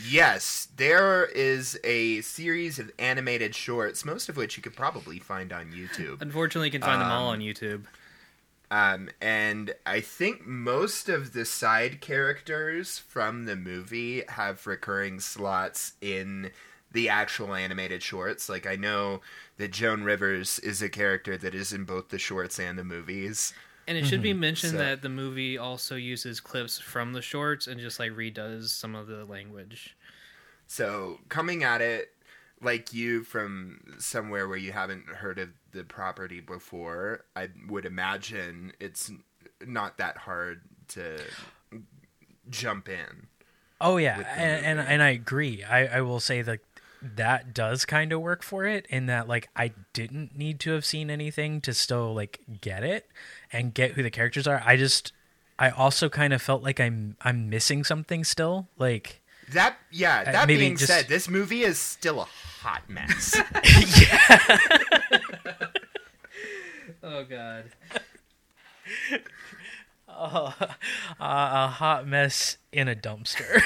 yes, 0.10 0.67
there 0.78 1.26
is 1.26 1.80
a 1.84 2.22
series 2.22 2.80
of 2.80 2.91
animated 3.00 3.56
shorts, 3.56 4.06
most 4.06 4.30
of 4.30 4.38
which 4.38 4.58
you 4.58 4.63
could 4.63 4.76
probably 4.76 5.19
find 5.19 5.52
on 5.52 5.72
YouTube. 5.72 6.22
Unfortunately, 6.22 6.67
you 6.67 6.72
can 6.72 6.82
find 6.82 7.02
them 7.02 7.10
all 7.12 7.30
Um, 7.30 7.34
on 7.36 7.39
YouTube. 7.39 7.86
Um, 8.74 9.12
and 9.22 9.76
I 9.86 10.02
think 10.02 10.48
most 10.48 11.08
of 11.08 11.34
the 11.34 11.46
side 11.46 12.02
characters 12.02 12.98
from 12.98 13.46
the 13.46 13.56
movie 13.56 14.24
have 14.30 14.66
recurring 14.66 15.20
slots 15.20 15.94
in 16.02 16.50
the 16.92 17.08
actual 17.08 17.54
animated 17.54 18.02
shorts. 18.02 18.50
Like 18.50 18.66
I 18.66 18.76
know 18.76 19.22
that 19.58 19.72
Joan 19.72 20.04
Rivers 20.04 20.58
is 20.58 20.82
a 20.82 20.90
character 20.90 21.38
that 21.38 21.54
is 21.54 21.72
in 21.72 21.84
both 21.84 22.10
the 22.10 22.18
shorts 22.18 22.60
and 22.60 22.80
the 22.80 22.84
movies. 22.84 23.54
And 23.88 23.96
it 23.96 24.08
should 24.08 24.24
be 24.24 24.34
mentioned 24.34 24.72
So- 24.72 24.78
that 24.80 25.04
the 25.04 25.10
movie 25.10 25.56
also 25.56 25.96
uses 25.96 26.40
clips 26.40 26.80
from 26.80 27.14
the 27.14 27.22
shorts 27.22 27.68
and 27.68 27.80
just 27.80 28.00
like 28.00 28.12
redoes 28.14 28.70
some 28.70 28.96
of 28.96 29.06
the 29.06 29.24
language. 29.24 29.96
So 30.66 31.20
coming 31.30 31.64
at 31.64 31.82
it 31.82 32.12
like 32.63 32.93
you 32.93 33.23
from 33.23 33.95
somewhere 33.99 34.47
where 34.47 34.58
you 34.58 34.71
haven't 34.71 35.08
heard 35.08 35.39
of 35.39 35.49
the 35.71 35.84
property 35.84 36.39
before, 36.39 37.26
I 37.36 37.49
would 37.67 37.86
imagine 37.86 38.73
it's 38.80 39.12
not 39.65 39.97
that 39.97 40.17
hard 40.17 40.62
to 40.89 41.19
jump 42.49 42.89
in. 42.89 43.28
Oh 43.82 43.97
yeah, 43.97 44.19
and, 44.36 44.65
and 44.65 44.80
and 44.80 45.04
I 45.04 45.10
agree. 45.10 45.63
I 45.63 45.97
I 45.97 46.02
will 46.02 46.19
say 46.19 46.41
that 46.41 46.60
that 47.02 47.54
does 47.54 47.84
kind 47.86 48.13
of 48.13 48.21
work 48.21 48.43
for 48.43 48.65
it 48.65 48.86
in 48.89 49.08
that 49.08 49.28
like 49.28 49.49
I 49.56 49.73
didn't 49.91 50.38
need 50.38 50.60
to 50.62 50.71
have 50.71 50.86
seen 50.86 51.10
anything 51.10 51.60
to 51.62 51.73
still 51.73 52.13
like 52.13 52.39
get 52.62 52.84
it 52.84 53.08
and 53.52 53.73
get 53.73 53.91
who 53.91 54.04
the 54.04 54.10
characters 54.10 54.47
are. 54.47 54.63
I 54.65 54.78
just 54.78 55.12
I 55.60 55.69
also 55.69 56.08
kind 56.10 56.34
of 56.34 56.41
felt 56.41 56.63
like 56.63 56.80
I'm 56.80 57.17
I'm 57.21 57.49
missing 57.49 57.84
something 57.84 58.23
still. 58.23 58.67
Like 58.78 59.21
That 59.54 59.78
yeah. 59.92 60.24
Uh, 60.28 60.32
That 60.32 60.48
maybe 60.48 60.60
being 60.60 60.76
just- 60.78 60.92
said, 60.92 61.08
this 61.08 61.30
movie 61.30 61.62
is 61.63 61.80
still 61.80 62.22
a 62.22 62.26
hot 62.62 62.89
mess. 62.89 63.36
yeah. 64.02 65.68
Oh 67.02 67.24
god. 67.26 67.66
uh, 70.08 70.52
a 71.20 71.68
hot 71.68 72.08
mess 72.08 72.58
in 72.72 72.88
a 72.88 72.96
dumpster. 72.96 73.62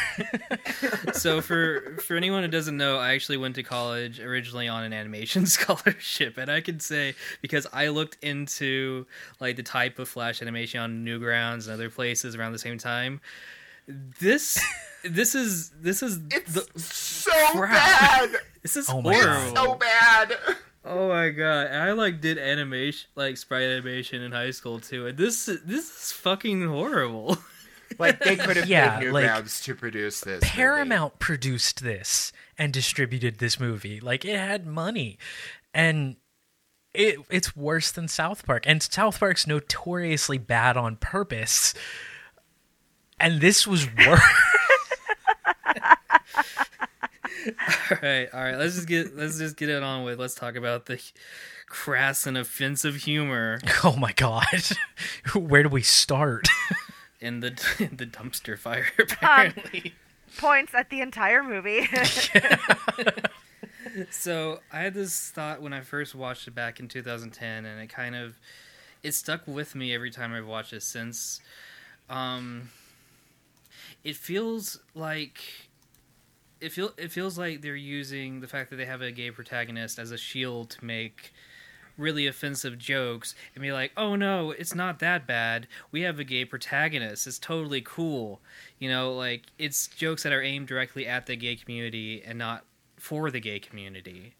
so 1.13 1.41
for 1.41 1.97
for 2.05 2.15
anyone 2.15 2.41
who 2.43 2.47
doesn't 2.49 2.77
know, 2.77 2.97
I 2.97 3.13
actually 3.13 3.37
went 3.37 3.55
to 3.55 3.63
college 3.63 4.19
originally 4.19 4.67
on 4.67 4.83
an 4.83 4.93
animation 4.93 5.45
scholarship, 5.45 6.37
and 6.37 6.49
I 6.51 6.61
can 6.61 6.79
say 6.79 7.15
because 7.41 7.67
I 7.73 7.89
looked 7.89 8.17
into 8.23 9.05
like 9.39 9.55
the 9.55 9.63
type 9.63 9.99
of 9.99 10.07
flash 10.09 10.41
animation 10.41 10.79
on 10.79 11.05
Newgrounds 11.05 11.65
and 11.65 11.73
other 11.73 11.89
places 11.89 12.35
around 12.35 12.53
the 12.53 12.59
same 12.59 12.77
time. 12.77 13.21
This 14.19 14.59
this 15.09 15.35
is 15.35 15.69
this 15.81 16.01
is 16.03 16.19
it's 16.31 16.53
the, 16.53 16.79
so 16.79 17.31
crap. 17.53 17.71
bad. 17.71 18.35
this 18.61 18.75
is 18.77 18.89
Oh 18.89 19.01
horrible. 19.01 19.53
God. 19.53 19.55
So 19.55 19.75
bad. 19.75 20.37
Oh 20.85 21.09
my 21.09 21.29
god! 21.31 21.67
I 21.67 21.91
like 21.91 22.21
did 22.21 22.37
animation, 22.37 23.09
like 23.15 23.35
sprite 23.35 23.63
animation 23.63 24.21
in 24.21 24.31
high 24.31 24.51
school 24.51 24.79
too, 24.79 25.07
and 25.07 25.17
this 25.17 25.45
this 25.47 25.89
is 25.89 26.11
fucking 26.11 26.65
horrible. 26.67 27.37
Like 27.99 28.19
they 28.19 28.35
could 28.35 28.57
have 28.57 28.67
Yeah, 28.67 28.99
paid 28.99 29.11
like, 29.11 29.25
Newgrounds 29.25 29.63
to 29.63 29.73
produce 29.73 30.19
this. 30.19 30.41
movie. 30.41 30.45
Paramount 30.45 31.19
produced 31.19 31.81
this 31.83 32.33
and 32.57 32.73
distributed 32.73 33.37
this 33.39 33.61
movie. 33.61 34.01
Like 34.01 34.25
it 34.25 34.37
had 34.37 34.67
money, 34.67 35.17
and 35.73 36.17
it 36.93 37.15
it's 37.29 37.55
worse 37.55 37.89
than 37.91 38.09
South 38.09 38.45
Park. 38.45 38.65
And 38.67 38.83
South 38.83 39.17
Park's 39.21 39.47
notoriously 39.47 40.37
bad 40.37 40.75
on 40.75 40.97
purpose. 40.97 41.73
And 43.21 43.39
this 43.39 43.65
was 43.65 43.87
worse. 44.05 44.21
all 47.91 47.97
right, 48.01 48.27
all 48.33 48.43
right. 48.43 48.57
Let's 48.57 48.75
just 48.75 48.87
get 48.87 49.15
let's 49.15 49.37
just 49.37 49.57
get 49.57 49.69
it 49.69 49.83
on 49.83 50.03
with. 50.03 50.19
Let's 50.19 50.35
talk 50.35 50.55
about 50.55 50.85
the 50.85 51.01
crass 51.67 52.25
and 52.25 52.37
offensive 52.37 52.95
humor 52.95 53.59
oh 53.83 53.97
my 53.97 54.13
god, 54.13 54.63
where 55.35 55.63
do 55.63 55.69
we 55.69 55.81
start? 55.81 56.47
in 57.19 57.39
the 57.39 57.47
in 57.79 57.97
the 57.97 58.05
dumpster 58.05 58.57
fire. 58.57 58.87
Apparently, 58.99 59.93
Points 60.37 60.73
at 60.75 60.89
the 60.89 61.01
entire 61.01 61.41
movie. 61.43 61.87
so 64.11 64.59
I 64.71 64.79
had 64.81 64.93
this 64.93 65.31
thought 65.31 65.61
when 65.61 65.73
I 65.73 65.81
first 65.81 66.13
watched 66.13 66.47
it 66.47 66.53
back 66.55 66.79
in 66.79 66.87
2010, 66.87 67.65
and 67.65 67.81
it 67.81 67.87
kind 67.87 68.15
of 68.15 68.39
it 69.03 69.13
stuck 69.13 69.47
with 69.47 69.73
me 69.73 69.93
every 69.93 70.11
time 70.11 70.33
I've 70.33 70.45
watched 70.45 70.73
it 70.73 70.83
since. 70.83 71.41
Um, 72.09 72.69
it 74.03 74.15
feels 74.15 74.79
like 74.93 75.66
it 76.61 76.71
feel 76.71 76.93
it 76.97 77.11
feels 77.11 77.37
like 77.37 77.61
they're 77.61 77.75
using 77.75 78.39
the 78.41 78.47
fact 78.47 78.69
that 78.69 78.75
they 78.77 78.85
have 78.85 79.01
a 79.01 79.11
gay 79.11 79.31
protagonist 79.31 79.99
as 79.99 80.11
a 80.11 80.17
shield 80.17 80.69
to 80.71 80.85
make 80.85 81.33
really 81.97 82.27
offensive 82.27 82.77
jokes 82.77 83.33
and 83.55 83.61
be 83.61 83.71
like, 83.71 83.91
"Oh 83.97 84.15
no, 84.15 84.51
it's 84.51 84.75
not 84.75 84.99
that 84.99 85.25
bad. 85.25 85.67
We 85.91 86.01
have 86.01 86.19
a 86.19 86.23
gay 86.23 86.45
protagonist. 86.45 87.25
It's 87.27 87.39
totally 87.39 87.81
cool." 87.81 88.39
You 88.79 88.89
know, 88.89 89.13
like 89.13 89.43
it's 89.57 89.87
jokes 89.87 90.23
that 90.23 90.31
are 90.33 90.41
aimed 90.43 90.67
directly 90.67 91.07
at 91.07 91.25
the 91.25 91.35
gay 91.35 91.55
community 91.55 92.21
and 92.25 92.37
not 92.37 92.65
for 92.97 93.31
the 93.31 93.39
gay 93.39 93.59
community. 93.59 94.35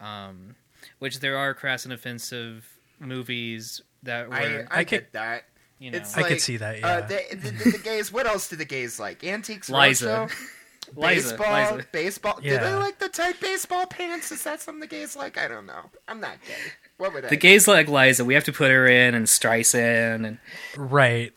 Um, 0.00 0.54
which 0.98 1.20
there 1.20 1.36
are 1.36 1.52
crass 1.54 1.84
and 1.84 1.92
offensive 1.92 2.78
movies 2.98 3.82
that 4.02 4.28
I, 4.30 4.40
were, 4.40 4.66
I, 4.70 4.80
I 4.80 4.84
get 4.84 5.04
could- 5.04 5.12
that. 5.12 5.44
you 5.78 5.90
know, 5.90 5.98
It's 5.98 6.16
I 6.16 6.22
like, 6.22 6.30
could 6.30 6.40
see 6.40 6.56
that, 6.56 6.82
Uh, 6.82 7.00
the, 7.02 7.22
the, 7.32 7.50
the, 7.50 7.70
the 7.72 7.78
gays. 7.78 8.10
What 8.12 8.26
else 8.26 8.48
do 8.48 8.56
the 8.56 8.64
gays 8.64 8.98
like? 8.98 9.22
Antiques, 9.24 9.68
Liza. 9.68 10.06
Roadshow, 10.30 10.32
Liza, 10.96 11.30
baseball, 11.36 11.76
Liza. 11.76 11.86
baseball. 11.92 12.38
Do 12.42 12.50
they 12.58 12.74
like 12.74 12.98
the 12.98 13.08
tight 13.08 13.40
baseball 13.40 13.86
pants? 13.86 14.30
Is 14.32 14.44
that 14.44 14.60
something 14.60 14.80
the 14.80 14.86
gays 14.86 15.16
like? 15.16 15.38
I 15.38 15.48
don't 15.48 15.66
know. 15.66 15.90
I'm 16.08 16.20
not 16.20 16.36
gay. 16.46 16.54
What 16.98 17.14
would 17.14 17.24
I? 17.24 17.28
The 17.28 17.36
gays 17.36 17.66
like 17.68 17.88
Liza. 17.88 18.24
We 18.24 18.34
have 18.34 18.44
to 18.44 18.52
put 18.52 18.70
her 18.70 18.86
in 18.86 19.14
and 19.14 19.26
Streisand 19.26 20.26
and 20.26 20.38
right. 20.76 21.32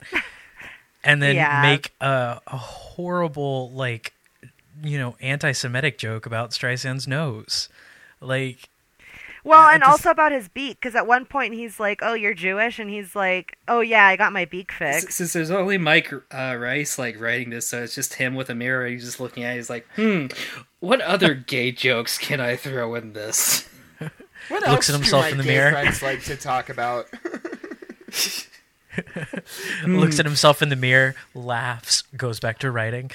And 1.03 1.21
then 1.21 1.35
Yeah. 1.35 1.61
make 1.61 1.93
a, 2.01 2.41
a 2.47 2.57
horrible 2.57 3.71
like 3.71 4.13
you 4.83 4.97
know 4.97 5.15
anti-Semitic 5.21 5.97
joke 5.97 6.25
about 6.25 6.51
Streisand's 6.51 7.07
nose. 7.07 7.69
Like 8.21 8.69
Well, 9.45 9.67
at 9.67 9.73
and 9.75 9.83
the 9.83 9.87
also 9.87 10.09
about 10.09 10.31
his 10.31 10.47
beak, 10.47 10.79
because 10.79 10.95
at 10.95 11.05
one 11.05 11.25
point 11.25 11.53
he's 11.53 11.77
like, 11.79 11.99
"Oh, 12.01 12.13
you're 12.13 12.33
Jewish," 12.33 12.79
and 12.79 12.89
he's 12.89 13.13
like, 13.15 13.57
"Oh 13.67 13.81
yeah, 13.81 14.07
I 14.07 14.15
got 14.15 14.31
my 14.31 14.45
beak 14.45 14.71
fixed." 14.71 15.09
S- 15.09 15.15
Since 15.15 15.33
there's 15.33 15.51
only 15.51 15.77
Mike 15.77 16.13
uh, 16.31 16.55
Reiss 16.57 16.97
like 16.97 17.19
writing 17.19 17.49
this, 17.49 17.67
so 17.67 17.83
it's 17.83 17.93
just 17.95 18.13
him 18.13 18.35
with 18.35 18.49
a 18.49 18.55
mirror. 18.55 18.87
He's 18.87 19.03
just 19.03 19.19
looking 19.19 19.43
at. 19.43 19.53
it. 19.53 19.57
He's 19.57 19.69
like, 19.69 19.85
"Hmm, 19.95 20.27
what 20.79 21.01
other 21.01 21.33
gay 21.35 21.71
jokes 21.73 22.17
can 22.17 22.39
I 22.39 22.55
throw 22.55 22.95
in 22.95 23.13
this?" 23.13 23.67
What 24.49 24.67
Looks 24.67 24.89
at 24.89 24.95
himself 24.95 25.23
do 25.23 25.27
my 25.27 25.31
in 25.31 25.37
the 25.37 25.43
gay 25.45 25.49
mirror. 25.51 25.71
Friends 25.71 26.01
like 26.01 26.21
to 26.23 26.35
talk 26.35 26.67
about. 26.69 27.07
looks 29.87 30.19
at 30.19 30.25
himself 30.25 30.61
in 30.61 30.67
the 30.69 30.75
mirror, 30.75 31.15
laughs, 31.33 32.01
goes 32.15 32.39
back 32.41 32.59
to 32.59 32.69
writing. 32.71 33.09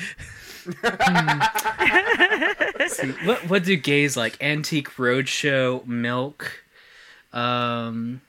what 3.25 3.49
what 3.49 3.65
do 3.65 3.77
gays 3.77 4.17
like? 4.17 4.37
Antique 4.43 4.91
Roadshow, 4.93 5.87
Milk. 5.87 6.63
Um. 7.33 8.21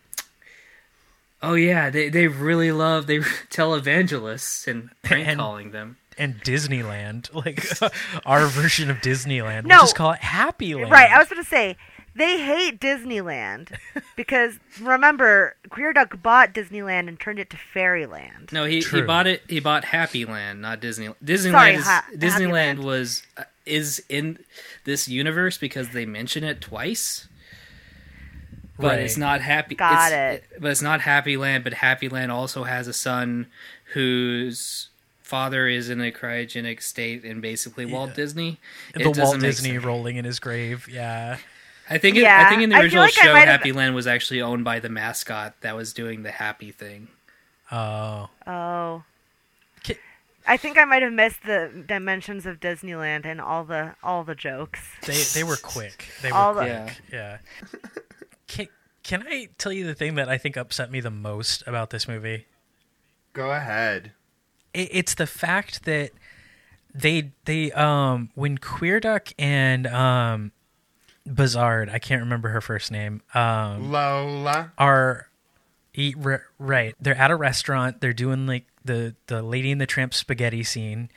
Oh 1.42 1.54
yeah, 1.54 1.90
they 1.90 2.10
they 2.10 2.28
really 2.28 2.72
love 2.72 3.08
they 3.08 3.20
televangelists 3.50 4.68
and 4.68 4.90
prank 5.04 5.28
And- 5.28 5.40
calling 5.40 5.72
them. 5.72 5.98
And 6.18 6.42
Disneyland, 6.44 7.34
like 7.34 7.66
our 8.26 8.46
version 8.48 8.90
of 8.90 8.98
Disneyland, 8.98 9.64
No. 9.64 9.76
we'll 9.78 9.84
just 9.84 9.96
call 9.96 10.12
it 10.12 10.20
Happy 10.20 10.76
Land. 10.76 10.92
Right, 10.92 11.10
I 11.10 11.18
was 11.18 11.30
going 11.30 11.42
to 11.42 11.48
say 11.50 11.78
they 12.20 12.40
hate 12.42 12.80
Disneyland 12.80 13.76
because 14.16 14.60
remember, 14.80 15.56
Queer 15.70 15.94
Duck 15.94 16.22
bought 16.22 16.54
Disneyland 16.54 17.08
and 17.08 17.20
turned 17.20 17.40
it 17.40 17.50
to 17.50 17.58
Fairyland. 17.58 18.50
No, 18.52 18.66
he, 18.66 18.82
he 18.82 19.02
bought 19.02 19.26
it. 19.28 19.42
He 19.48 19.60
bought 19.60 19.86
Happy 19.86 20.26
Land, 20.26 20.62
not 20.62 20.80
Disney. 20.80 21.08
Disneyland 21.24 21.52
Sorry, 21.52 21.74
is 21.76 21.84
Ha- 21.86 22.06
Disneyland 22.16 22.78
Happyland. 22.78 22.84
was 22.84 23.24
uh, 23.38 23.44
is 23.66 24.04
in 24.10 24.40
this 24.86 25.08
universe 25.08 25.58
because 25.58 25.90
they 25.90 26.06
mention 26.06 26.44
it 26.44 26.62
twice. 26.62 27.28
But 28.78 28.88
Right. 28.88 29.00
it's 29.00 29.18
not 29.18 29.42
happy. 29.42 29.76
Got 29.76 30.12
it's- 30.12 30.36
it. 30.54 30.62
But 30.62 30.72
it's 30.72 30.82
not 30.82 31.02
Happy 31.02 31.36
Land. 31.38 31.64
But 31.66 31.74
Happy 31.74 32.08
Land 32.08 32.32
also 32.32 32.64
has 32.64 32.88
a 32.88 32.94
son 32.94 33.48
whose 33.94 34.88
father 35.22 35.68
is 35.68 35.90
in 35.90 36.02
a 36.02 36.12
cryogenic 36.12 36.82
state 36.82 37.24
and 37.26 37.42
basically 37.42 37.86
Walt 37.86 38.16
Disney. 38.16 38.58
It 38.96 39.04
the 39.04 39.12
Walt 39.22 39.40
Disney 39.40 39.72
sense. 39.72 39.84
rolling 39.86 40.16
in 40.16 40.26
his 40.26 40.40
grave. 40.40 40.88
Yeah. 40.90 41.38
I 41.90 41.98
think. 41.98 42.18
It, 42.18 42.26
I 42.26 42.50
think 42.50 42.62
in 42.62 42.70
the 42.70 42.78
original 42.80 43.04
like 43.04 43.14
show, 43.14 43.34
might 43.34 43.40
have- 43.48 43.60
Happy 43.60 43.72
Land 43.72 43.96
was 43.96 44.08
actually 44.08 44.42
owned 44.42 44.64
by 44.64 44.80
the 44.80 44.90
mascot 44.90 45.56
that 45.62 45.76
was 45.76 45.94
doing 45.94 46.24
the 46.24 46.32
happy 46.32 46.72
thing. 46.72 47.08
Oh. 47.72 48.30
Oh. 48.48 49.04
I 50.48 50.58
think 50.58 50.80
I 50.80 50.86
might 50.86 51.04
have 51.04 51.14
missed 51.14 51.44
the 51.46 51.84
dimensions 51.88 52.48
of 52.48 52.60
Disneyland 52.60 53.24
and 53.26 53.40
all 53.40 53.64
the 53.66 53.94
all 54.02 54.24
the 54.24 54.34
jokes. 54.34 54.80
They 55.06 55.22
they 55.36 55.44
were 55.44 55.58
quick. 55.58 56.08
They 56.24 56.32
were 56.32 56.38
All 56.38 56.54
the- 56.56 56.62
quick. 56.86 57.02
Yeah. 57.14 57.38
Can 58.48 58.68
can 59.04 59.26
I 59.28 59.50
tell 59.60 59.72
you 59.72 59.86
the 59.86 59.94
thing 59.94 60.16
that 60.16 60.28
I 60.28 60.40
think 60.40 60.58
upset 60.58 60.90
me 60.90 61.02
the 61.02 61.12
most 61.12 61.62
about 61.68 61.92
this 61.92 62.08
movie? 62.08 62.48
Go 63.34 63.52
ahead. 63.52 64.14
It, 64.74 64.90
it's 64.92 65.14
the 65.14 65.28
fact 65.28 65.86
that 65.86 66.12
they 66.96 67.32
they 67.46 67.72
um 67.74 68.30
when 68.34 68.58
Queer 68.58 69.00
Duck 69.00 69.30
and 69.38 69.86
um 69.86 70.52
Bizarre, 71.34 71.88
I 71.92 72.00
can't 72.00 72.22
remember 72.22 72.50
her 72.50 72.62
first 72.62 72.92
name. 72.92 73.22
Um 73.34 73.92
Lola. 73.92 74.72
are 74.78 75.28
eat 75.94 76.16
r- 76.24 76.46
right. 76.58 76.96
They're 77.00 77.16
at 77.16 77.32
a 77.32 77.36
restaurant. 77.36 78.02
They're 78.02 78.14
doing 78.14 78.48
like 78.48 78.66
the 78.86 79.16
the 79.28 79.42
lady 79.42 79.72
and 79.72 79.80
the 79.80 79.86
tramp 79.86 80.14
spaghetti 80.14 80.64
scene. 80.64 81.10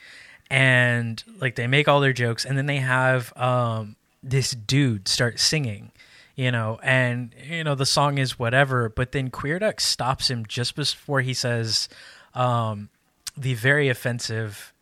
And 0.49 1.23
like 1.39 1.55
they 1.55 1.67
make 1.67 1.87
all 1.87 1.99
their 1.99 2.13
jokes. 2.13 2.45
And 2.45 2.57
then 2.57 2.65
they 2.65 2.77
have 2.77 3.35
um 3.37 3.95
this 4.21 4.51
dude 4.51 5.07
start 5.07 5.39
singing 5.39 5.91
you 6.35 6.51
know. 6.51 6.79
And 6.81 7.33
you 7.47 7.63
know 7.63 7.75
the 7.75 7.85
song 7.85 8.17
is 8.17 8.37
whatever. 8.39 8.89
But 8.89 9.11
then 9.11 9.29
queer 9.29 9.59
duck 9.59 9.79
stops 9.79 10.29
him 10.29 10.45
just 10.45 10.75
before 10.75 11.21
he 11.21 11.33
says 11.33 11.89
um 12.33 12.89
the 13.37 13.53
very 13.53 13.89
offensive 13.89 14.73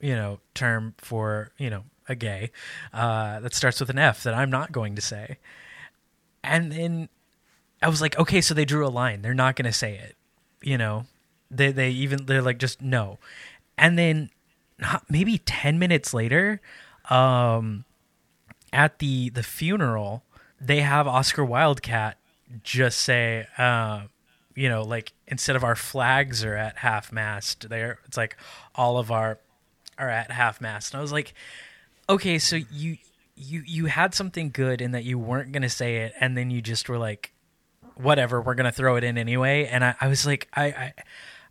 you 0.00 0.14
know 0.14 0.40
term 0.54 0.94
for 0.98 1.50
you 1.58 1.70
know 1.70 1.84
a 2.10 2.14
gay 2.14 2.50
uh 2.92 3.40
that 3.40 3.54
starts 3.54 3.80
with 3.80 3.88
an 3.88 3.98
f 3.98 4.22
that 4.22 4.34
i'm 4.34 4.50
not 4.50 4.72
going 4.72 4.94
to 4.94 5.00
say 5.00 5.38
and 6.42 6.72
then 6.72 7.08
I 7.82 7.88
was 7.88 8.00
like, 8.00 8.18
okay, 8.18 8.40
so 8.40 8.54
they 8.54 8.64
drew 8.64 8.86
a 8.86 8.88
line. 8.88 9.22
They're 9.22 9.34
not 9.34 9.56
going 9.56 9.66
to 9.66 9.72
say 9.72 9.96
it. 9.96 10.16
You 10.62 10.76
know, 10.76 11.06
they 11.50 11.72
they 11.72 11.90
even 11.90 12.26
they're 12.26 12.42
like 12.42 12.58
just 12.58 12.82
no. 12.82 13.18
And 13.78 13.98
then 13.98 14.30
not, 14.78 15.04
maybe 15.08 15.38
10 15.38 15.78
minutes 15.78 16.12
later, 16.12 16.60
um 17.08 17.84
at 18.72 18.98
the 18.98 19.30
the 19.30 19.42
funeral, 19.42 20.22
they 20.60 20.80
have 20.80 21.06
Oscar 21.06 21.44
Wildcat 21.44 22.18
just 22.62 23.00
say 23.00 23.46
uh 23.56 24.02
you 24.54 24.68
know, 24.68 24.82
like 24.82 25.12
instead 25.26 25.56
of 25.56 25.64
our 25.64 25.76
flags 25.76 26.44
are 26.44 26.56
at 26.56 26.78
half 26.78 27.10
mast, 27.10 27.70
there 27.70 28.00
it's 28.04 28.18
like 28.18 28.36
all 28.74 28.98
of 28.98 29.10
our 29.10 29.38
are 29.96 30.10
at 30.10 30.30
half 30.30 30.60
mast. 30.60 30.92
And 30.92 30.98
I 30.98 31.02
was 31.02 31.12
like, 31.12 31.32
okay, 32.10 32.38
so 32.38 32.56
you 32.56 32.98
you 33.36 33.62
you 33.66 33.86
had 33.86 34.14
something 34.14 34.50
good 34.50 34.80
in 34.82 34.92
that 34.92 35.04
you 35.04 35.18
weren't 35.18 35.52
gonna 35.52 35.70
say 35.70 35.98
it, 35.98 36.12
and 36.20 36.36
then 36.36 36.50
you 36.50 36.60
just 36.60 36.88
were 36.88 36.98
like, 36.98 37.32
whatever, 37.94 38.40
we're 38.40 38.54
gonna 38.54 38.72
throw 38.72 38.96
it 38.96 39.04
in 39.04 39.16
anyway. 39.16 39.66
And 39.66 39.84
I, 39.84 39.94
I 40.00 40.08
was 40.08 40.26
like, 40.26 40.48
I, 40.54 40.64
I 40.66 40.94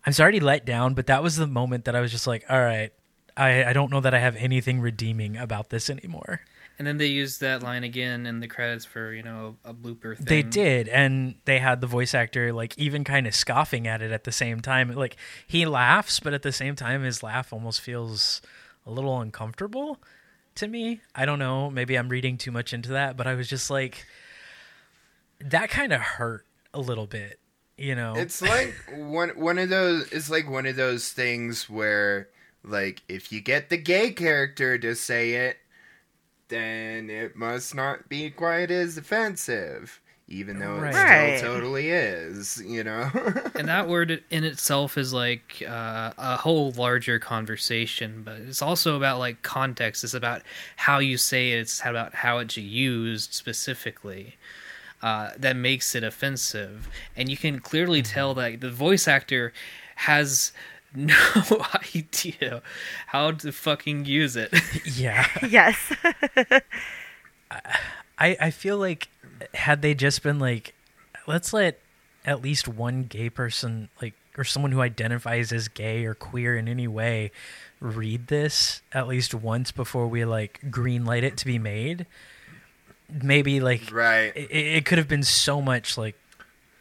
I'm 0.06 0.14
already 0.20 0.40
let 0.40 0.66
down, 0.66 0.94
but 0.94 1.08
that 1.08 1.24
was 1.24 1.36
the 1.36 1.48
moment 1.48 1.86
that 1.86 1.96
I 1.96 2.02
was 2.02 2.12
just 2.12 2.28
like, 2.28 2.46
all 2.50 2.62
right, 2.62 2.92
I 3.36 3.66
I 3.66 3.74
don't 3.74 3.92
know 3.92 4.02
that 4.02 4.14
I 4.14 4.20
have 4.20 4.36
anything 4.36 4.82
redeeming 4.82 5.38
about 5.38 5.70
this 5.70 5.90
anymore. 5.90 6.42
And 6.78 6.88
then 6.88 6.96
they 6.96 7.08
used 7.08 7.42
that 7.42 7.62
line 7.62 7.84
again 7.84 8.26
in 8.26 8.40
the 8.40 8.48
credits 8.48 8.86
for 8.86 9.12
you 9.12 9.24
know 9.24 9.58
a 9.66 9.74
blooper 9.74 10.16
thing. 10.16 10.26
They 10.26 10.44
did, 10.44 10.88
and 10.88 11.36
they 11.46 11.60
had 11.60 11.82
the 11.82 11.88
voice 11.88 12.14
actor 12.14 12.54
like 12.54 12.78
even 12.78 13.04
kind 13.04 13.28
of 13.28 13.36
scoffing 13.36 13.88
at 13.88 14.02
it 14.02 14.12
at 14.12 14.24
the 14.24 14.32
same 14.32 14.62
time. 14.62 14.94
Like 14.94 15.18
he 15.46 15.66
laughs, 15.66 16.20
but 16.20 16.34
at 16.34 16.44
the 16.44 16.54
same 16.54 16.76
time, 16.76 17.04
his 17.04 17.22
laugh 17.22 17.52
almost 17.52 17.82
feels 17.82 18.42
a 18.86 18.92
little 18.92 19.20
uncomfortable 19.20 20.00
to 20.60 20.68
me. 20.68 21.02
I 21.14 21.26
don't 21.26 21.40
know. 21.40 21.70
Maybe 21.70 21.98
I'm 21.98 22.10
reading 22.10 22.38
too 22.38 22.52
much 22.52 22.74
into 22.74 22.90
that, 22.90 23.18
but 23.18 23.28
I 23.28 23.36
was 23.36 23.50
just 23.50 23.70
like, 23.70 24.06
that 25.40 25.70
kind 25.70 25.92
of 25.92 26.02
hurt 26.02 26.46
a 26.74 26.80
little 26.80 27.08
bit, 27.08 27.40
you 27.78 27.96
know. 27.96 28.16
It's 28.16 28.42
like 28.42 28.74
one 28.94 29.30
one 29.30 29.58
of 29.58 29.70
those. 29.70 30.12
It's 30.12 30.30
like 30.30 30.50
one 30.50 30.66
of 30.66 30.76
those 30.76 31.12
things 31.12 31.70
where, 31.70 32.30
like, 32.64 33.02
if 33.08 33.32
you 33.32 33.42
get 33.42 33.70
the 33.70 33.78
gay 33.78 34.12
character 34.12 34.78
to 34.78 34.96
say 34.96 35.34
it, 35.34 35.58
then 36.50 37.10
it 37.10 37.36
must 37.36 37.74
not 37.74 38.10
be 38.10 38.30
quite 38.30 38.72
as 38.72 38.98
offensive, 38.98 40.02
even 40.30 40.60
though 40.60 40.76
it 40.78 40.80
Right. 40.80 40.94
still 40.94 41.04
Right. 41.06 41.40
totally 41.60 41.90
is. 41.90 42.62
You 42.66 42.84
know. 42.84 43.10
and 43.56 43.68
that 43.68 43.88
word 43.88 44.24
in 44.30 44.44
itself 44.44 44.98
is 44.98 45.12
like 45.12 45.64
uh, 45.68 46.12
a 46.18 46.38
whole 46.38 46.72
larger 46.72 47.20
conversation 47.20 48.22
but 48.24 48.36
it's 48.38 48.62
also 48.62 48.96
about 48.96 49.20
like 49.20 49.42
context 49.42 50.04
it's 50.04 50.14
about 50.14 50.44
how 50.78 51.00
you 51.00 51.18
say 51.18 51.52
it 51.54 51.60
it's 51.60 51.82
about 51.84 52.14
how 52.16 52.38
it's 52.38 52.56
used 52.58 53.34
specifically 53.34 54.36
uh, 55.02 55.32
that 55.38 55.56
makes 55.56 55.96
it 55.96 56.04
offensive 56.04 56.88
and 57.16 57.30
you 57.30 57.38
can 57.38 57.60
clearly 57.60 58.02
tell 58.02 58.34
that 58.36 58.62
the 58.62 58.70
voice 58.70 59.08
actor 59.08 59.52
has 59.96 60.52
no 60.96 61.16
idea 61.96 62.62
how 63.08 63.32
to 63.32 63.52
fucking 63.52 64.06
use 64.06 64.36
it 64.36 64.54
yeah. 64.96 65.26
yes. 65.50 65.78
I, 68.18 68.36
I 68.40 68.52
feel 68.52 68.78
like 68.78 69.08
had 69.54 69.82
they 69.82 69.94
just 69.94 70.24
been 70.24 70.40
like, 70.40 70.74
let's 71.28 71.54
let 71.54 71.80
at 72.26 72.42
least 72.42 72.68
one 72.68 73.04
gay 73.04 73.30
person 73.30 73.90
like 74.02 74.14
or 74.38 74.44
someone 74.44 74.72
who 74.72 74.82
identifies 74.82 75.52
as 75.52 75.68
gay 75.68 76.06
or 76.06 76.14
queer 76.14 76.56
in 76.56 76.68
any 76.68 76.88
way 76.88 77.32
read 77.80 78.28
this 78.28 78.82
at 78.92 79.08
least 79.08 79.34
once 79.34 79.72
before 79.72 80.08
we 80.08 80.26
like 80.26 80.60
green 80.70 81.06
light 81.06 81.24
it 81.24 81.38
to 81.38 81.46
be 81.46 81.58
made. 81.58 82.06
Maybe 83.10 83.60
like 83.60 83.92
right. 83.92 84.36
it, 84.36 84.52
it 84.52 84.86
could 84.86 84.98
have 84.98 85.08
been 85.08 85.24
so 85.24 85.62
much 85.62 85.98
like 85.98 86.16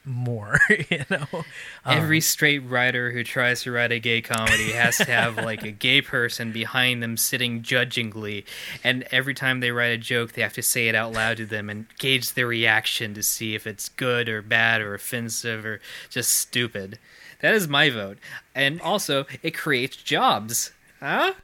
more, 0.09 0.59
you 0.91 1.05
know. 1.11 1.27
Um, 1.33 1.45
Every 1.85 2.21
straight 2.21 2.61
writer 2.61 3.13
who 3.13 3.23
tries 3.25 3.63
to 3.63 3.73
write 3.73 3.93
a 3.93 3.99
gay 3.99 4.21
comedy 4.21 4.73
has 4.73 4.97
to 4.99 5.05
have 5.05 5.37
like 5.45 5.63
a 5.63 5.71
gay 5.71 6.01
person 6.03 6.53
behind 6.53 7.03
them 7.03 7.17
sitting 7.17 7.63
judgingly, 7.63 8.45
and 8.83 9.05
every 9.11 9.35
time 9.35 9.61
they 9.61 9.71
write 9.71 9.93
a 9.93 9.99
joke, 9.99 10.33
they 10.33 10.43
have 10.43 10.53
to 10.55 10.63
say 10.63 10.89
it 10.89 10.95
out 10.95 11.13
loud 11.13 11.37
to 11.39 11.47
them 11.47 11.69
and 11.71 11.87
gauge 11.99 12.35
their 12.35 12.47
reaction 12.47 13.15
to 13.15 13.23
see 13.23 13.55
if 13.55 13.67
it's 13.67 13.89
good 13.89 14.29
or 14.29 14.43
bad 14.43 14.81
or 14.81 14.95
offensive 14.95 15.65
or 15.65 15.81
just 16.11 16.35
stupid. 16.35 16.99
That 17.41 17.55
is 17.55 17.69
my 17.69 17.91
vote. 17.91 18.19
And 18.55 18.81
also, 18.81 19.27
it 19.43 19.53
creates 19.53 19.97
jobs. 19.97 20.73
Huh? 21.01 21.35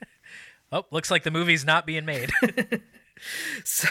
oh, 0.72 0.86
looks 0.90 1.10
like 1.10 1.24
the 1.24 1.30
movie's 1.30 1.64
not 1.64 1.86
being 1.86 2.06
made. 2.06 2.30
So 3.64 3.88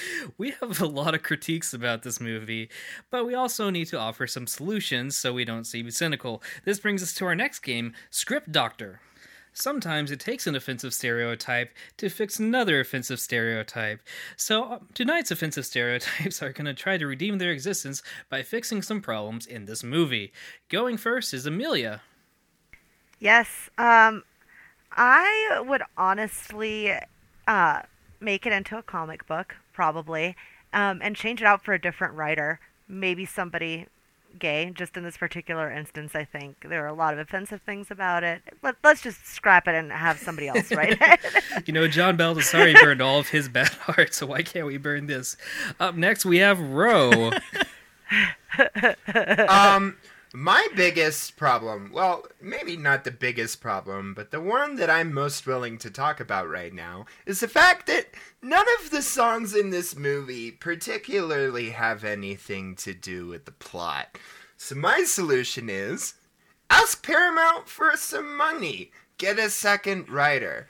we 0.38 0.50
have 0.60 0.80
a 0.80 0.86
lot 0.86 1.14
of 1.14 1.22
critiques 1.22 1.72
about 1.72 2.02
this 2.02 2.20
movie, 2.20 2.68
but 3.10 3.26
we 3.26 3.34
also 3.34 3.70
need 3.70 3.86
to 3.86 3.98
offer 3.98 4.26
some 4.26 4.46
solutions 4.46 5.16
so 5.16 5.32
we 5.32 5.44
don't 5.44 5.64
seem 5.64 5.90
cynical. 5.90 6.42
This 6.64 6.80
brings 6.80 7.02
us 7.02 7.14
to 7.14 7.26
our 7.26 7.34
next 7.34 7.60
game, 7.60 7.94
Script 8.10 8.52
Doctor. 8.52 9.00
Sometimes 9.54 10.10
it 10.10 10.18
takes 10.18 10.46
an 10.46 10.54
offensive 10.54 10.94
stereotype 10.94 11.74
to 11.98 12.08
fix 12.08 12.38
another 12.38 12.80
offensive 12.80 13.20
stereotype. 13.20 14.00
So, 14.36 14.64
uh, 14.64 14.78
tonight's 14.94 15.30
offensive 15.30 15.66
stereotypes 15.72 16.42
are 16.42 16.52
going 16.52 16.66
to 16.66 16.74
try 16.74 16.96
to 16.96 17.06
redeem 17.06 17.38
their 17.38 17.50
existence 17.50 18.02
by 18.30 18.42
fixing 18.42 18.80
some 18.80 19.02
problems 19.02 19.46
in 19.46 19.66
this 19.66 19.84
movie. 19.84 20.32
Going 20.68 20.96
first 20.96 21.34
is 21.34 21.44
Amelia. 21.44 22.00
Yes. 23.18 23.68
Um, 23.76 24.24
I 24.90 25.62
would 25.66 25.82
honestly 25.96 26.92
uh, 27.46 27.82
make 28.20 28.46
it 28.46 28.52
into 28.52 28.78
a 28.78 28.82
comic 28.82 29.26
book, 29.26 29.56
probably, 29.72 30.36
um, 30.72 31.00
and 31.02 31.16
change 31.16 31.40
it 31.40 31.46
out 31.46 31.64
for 31.64 31.74
a 31.74 31.80
different 31.80 32.14
writer. 32.14 32.60
Maybe 32.88 33.24
somebody 33.24 33.86
gay. 34.38 34.70
Just 34.74 34.96
in 34.96 35.04
this 35.04 35.16
particular 35.16 35.70
instance, 35.70 36.14
I 36.14 36.24
think 36.24 36.66
there 36.68 36.84
are 36.84 36.88
a 36.88 36.94
lot 36.94 37.14
of 37.14 37.20
offensive 37.20 37.62
things 37.62 37.90
about 37.90 38.24
it. 38.24 38.42
Let, 38.62 38.76
let's 38.82 39.02
just 39.02 39.26
scrap 39.26 39.68
it 39.68 39.74
and 39.74 39.92
have 39.92 40.18
somebody 40.18 40.48
else 40.48 40.72
write 40.74 40.98
it. 41.00 41.66
You 41.66 41.72
know, 41.72 41.88
John 41.88 42.16
Baldessari 42.16 42.80
burned 42.80 43.02
all 43.02 43.18
of 43.18 43.28
his 43.28 43.48
bad 43.48 43.70
art, 43.88 44.14
so 44.14 44.26
why 44.26 44.42
can't 44.42 44.66
we 44.66 44.76
burn 44.76 45.06
this? 45.06 45.36
Up 45.78 45.94
next, 45.94 46.24
we 46.24 46.38
have 46.38 46.60
Ro. 46.60 47.30
Um, 49.48 49.96
my 50.34 50.66
biggest 50.74 51.36
problem, 51.36 51.90
well, 51.92 52.24
maybe 52.40 52.74
not 52.74 53.04
the 53.04 53.10
biggest 53.10 53.60
problem, 53.60 54.14
but 54.14 54.30
the 54.30 54.40
one 54.40 54.76
that 54.76 54.88
I'm 54.88 55.12
most 55.12 55.46
willing 55.46 55.76
to 55.78 55.90
talk 55.90 56.20
about 56.20 56.48
right 56.48 56.72
now 56.72 57.04
is 57.26 57.40
the 57.40 57.48
fact 57.48 57.86
that 57.88 58.06
none 58.40 58.64
of 58.80 58.90
the 58.90 59.02
songs 59.02 59.54
in 59.54 59.68
this 59.68 59.94
movie 59.94 60.50
particularly 60.50 61.70
have 61.70 62.02
anything 62.02 62.76
to 62.76 62.94
do 62.94 63.26
with 63.26 63.44
the 63.44 63.52
plot. 63.52 64.16
So 64.56 64.74
my 64.74 65.04
solution 65.04 65.68
is 65.68 66.14
ask 66.70 67.04
Paramount 67.04 67.68
for 67.68 67.94
some 67.96 68.34
money. 68.34 68.90
Get 69.18 69.38
a 69.38 69.50
second 69.50 70.08
writer. 70.08 70.68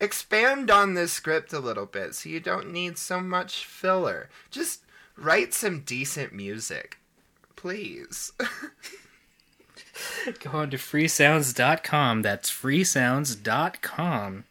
Expand 0.00 0.72
on 0.72 0.94
this 0.94 1.12
script 1.12 1.52
a 1.52 1.60
little 1.60 1.86
bit 1.86 2.16
so 2.16 2.28
you 2.28 2.40
don't 2.40 2.72
need 2.72 2.98
so 2.98 3.20
much 3.20 3.64
filler. 3.64 4.28
Just 4.50 4.80
write 5.16 5.54
some 5.54 5.80
decent 5.80 6.32
music. 6.32 6.98
Please. 7.54 8.32
Go 10.40 10.50
on 10.50 10.70
to 10.70 10.76
freesounds.com. 10.76 12.22
That's 12.22 12.50
freesounds.com. 12.50 14.44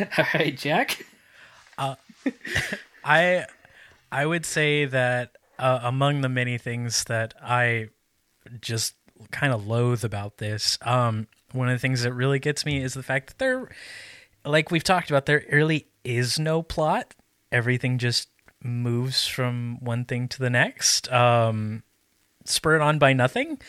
all 0.18 0.24
right, 0.34 0.56
Jack. 0.56 1.06
I 3.06 3.46
I 4.10 4.26
would 4.26 4.44
say 4.44 4.84
that 4.84 5.36
uh, 5.58 5.80
among 5.82 6.20
the 6.20 6.28
many 6.28 6.58
things 6.58 7.04
that 7.04 7.34
I 7.40 7.88
just 8.60 8.94
kind 9.30 9.52
of 9.52 9.66
loathe 9.66 10.04
about 10.04 10.38
this, 10.38 10.76
um, 10.82 11.28
one 11.52 11.68
of 11.68 11.74
the 11.74 11.78
things 11.78 12.02
that 12.02 12.12
really 12.12 12.38
gets 12.38 12.66
me 12.66 12.82
is 12.82 12.94
the 12.94 13.02
fact 13.02 13.28
that 13.28 13.38
there, 13.38 13.70
like 14.44 14.70
we've 14.70 14.84
talked 14.84 15.10
about, 15.10 15.26
there 15.26 15.44
really 15.50 15.86
is 16.04 16.38
no 16.38 16.62
plot. 16.62 17.14
Everything 17.52 17.98
just 17.98 18.28
moves 18.62 19.26
from 19.26 19.78
one 19.80 20.04
thing 20.04 20.28
to 20.28 20.38
the 20.38 20.50
next. 20.50 21.10
Um, 21.12 21.84
spurred 22.48 22.80
on 22.80 22.98
by 22.98 23.12
nothing. 23.12 23.60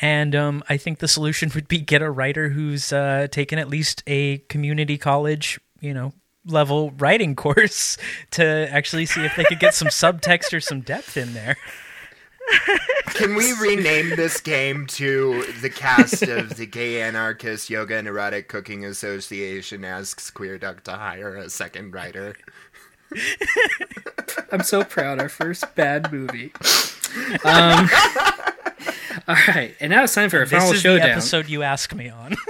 And 0.00 0.34
um, 0.34 0.62
I 0.68 0.76
think 0.76 0.98
the 0.98 1.08
solution 1.08 1.50
would 1.54 1.68
be 1.68 1.78
get 1.78 2.02
a 2.02 2.10
writer 2.10 2.50
who's 2.50 2.92
uh, 2.92 3.28
taken 3.30 3.58
at 3.58 3.68
least 3.68 4.02
a 4.06 4.38
community 4.48 4.98
college, 4.98 5.60
you 5.80 5.94
know, 5.94 6.12
level 6.46 6.90
writing 6.92 7.36
course 7.36 7.96
to 8.32 8.68
actually 8.70 9.06
see 9.06 9.24
if 9.24 9.36
they 9.36 9.44
could 9.44 9.60
get 9.60 9.74
some 9.74 9.88
subtext 9.90 10.52
or 10.52 10.60
some 10.60 10.80
depth 10.80 11.16
in 11.16 11.34
there. 11.34 11.56
Can 13.06 13.34
we 13.34 13.52
rename 13.60 14.10
this 14.10 14.40
game 14.40 14.86
to 14.88 15.44
the 15.60 15.70
cast 15.70 16.22
of 16.24 16.56
the 16.56 16.66
Gay 16.66 17.00
Anarchist 17.00 17.70
Yoga 17.70 17.96
and 17.96 18.08
Erotic 18.08 18.48
Cooking 18.48 18.84
Association 18.84 19.84
asks 19.84 20.30
Queer 20.30 20.58
Duck 20.58 20.82
to 20.84 20.92
hire 20.92 21.36
a 21.36 21.48
second 21.48 21.94
writer? 21.94 22.34
I'm 24.50 24.62
so 24.62 24.84
proud. 24.84 25.20
Our 25.20 25.28
first 25.28 25.74
bad 25.74 26.12
movie. 26.12 26.52
Um, 27.44 27.88
all 29.28 29.36
right, 29.48 29.74
and 29.80 29.90
now 29.90 30.04
it's 30.04 30.14
time 30.14 30.30
for 30.30 30.38
our 30.38 30.44
This 30.46 30.52
final 30.58 30.72
is 30.74 30.80
showdown. 30.80 31.06
the 31.08 31.12
episode 31.12 31.48
you 31.48 31.62
asked 31.62 31.94
me 31.94 32.08
on. 32.08 32.34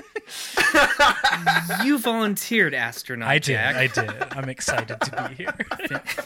You 1.84 1.98
volunteered, 1.98 2.72
astronaut 2.74 3.28
I 3.28 3.34
did. 3.34 3.44
Jack. 3.54 3.76
I 3.76 3.86
did. 3.88 4.10
I'm 4.30 4.48
excited 4.48 4.98
to 5.00 5.28
be 5.28 5.34
here. 5.34 5.54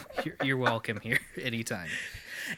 You're, 0.23 0.35
you're 0.43 0.57
welcome 0.57 0.99
here 1.01 1.19
anytime. 1.41 1.87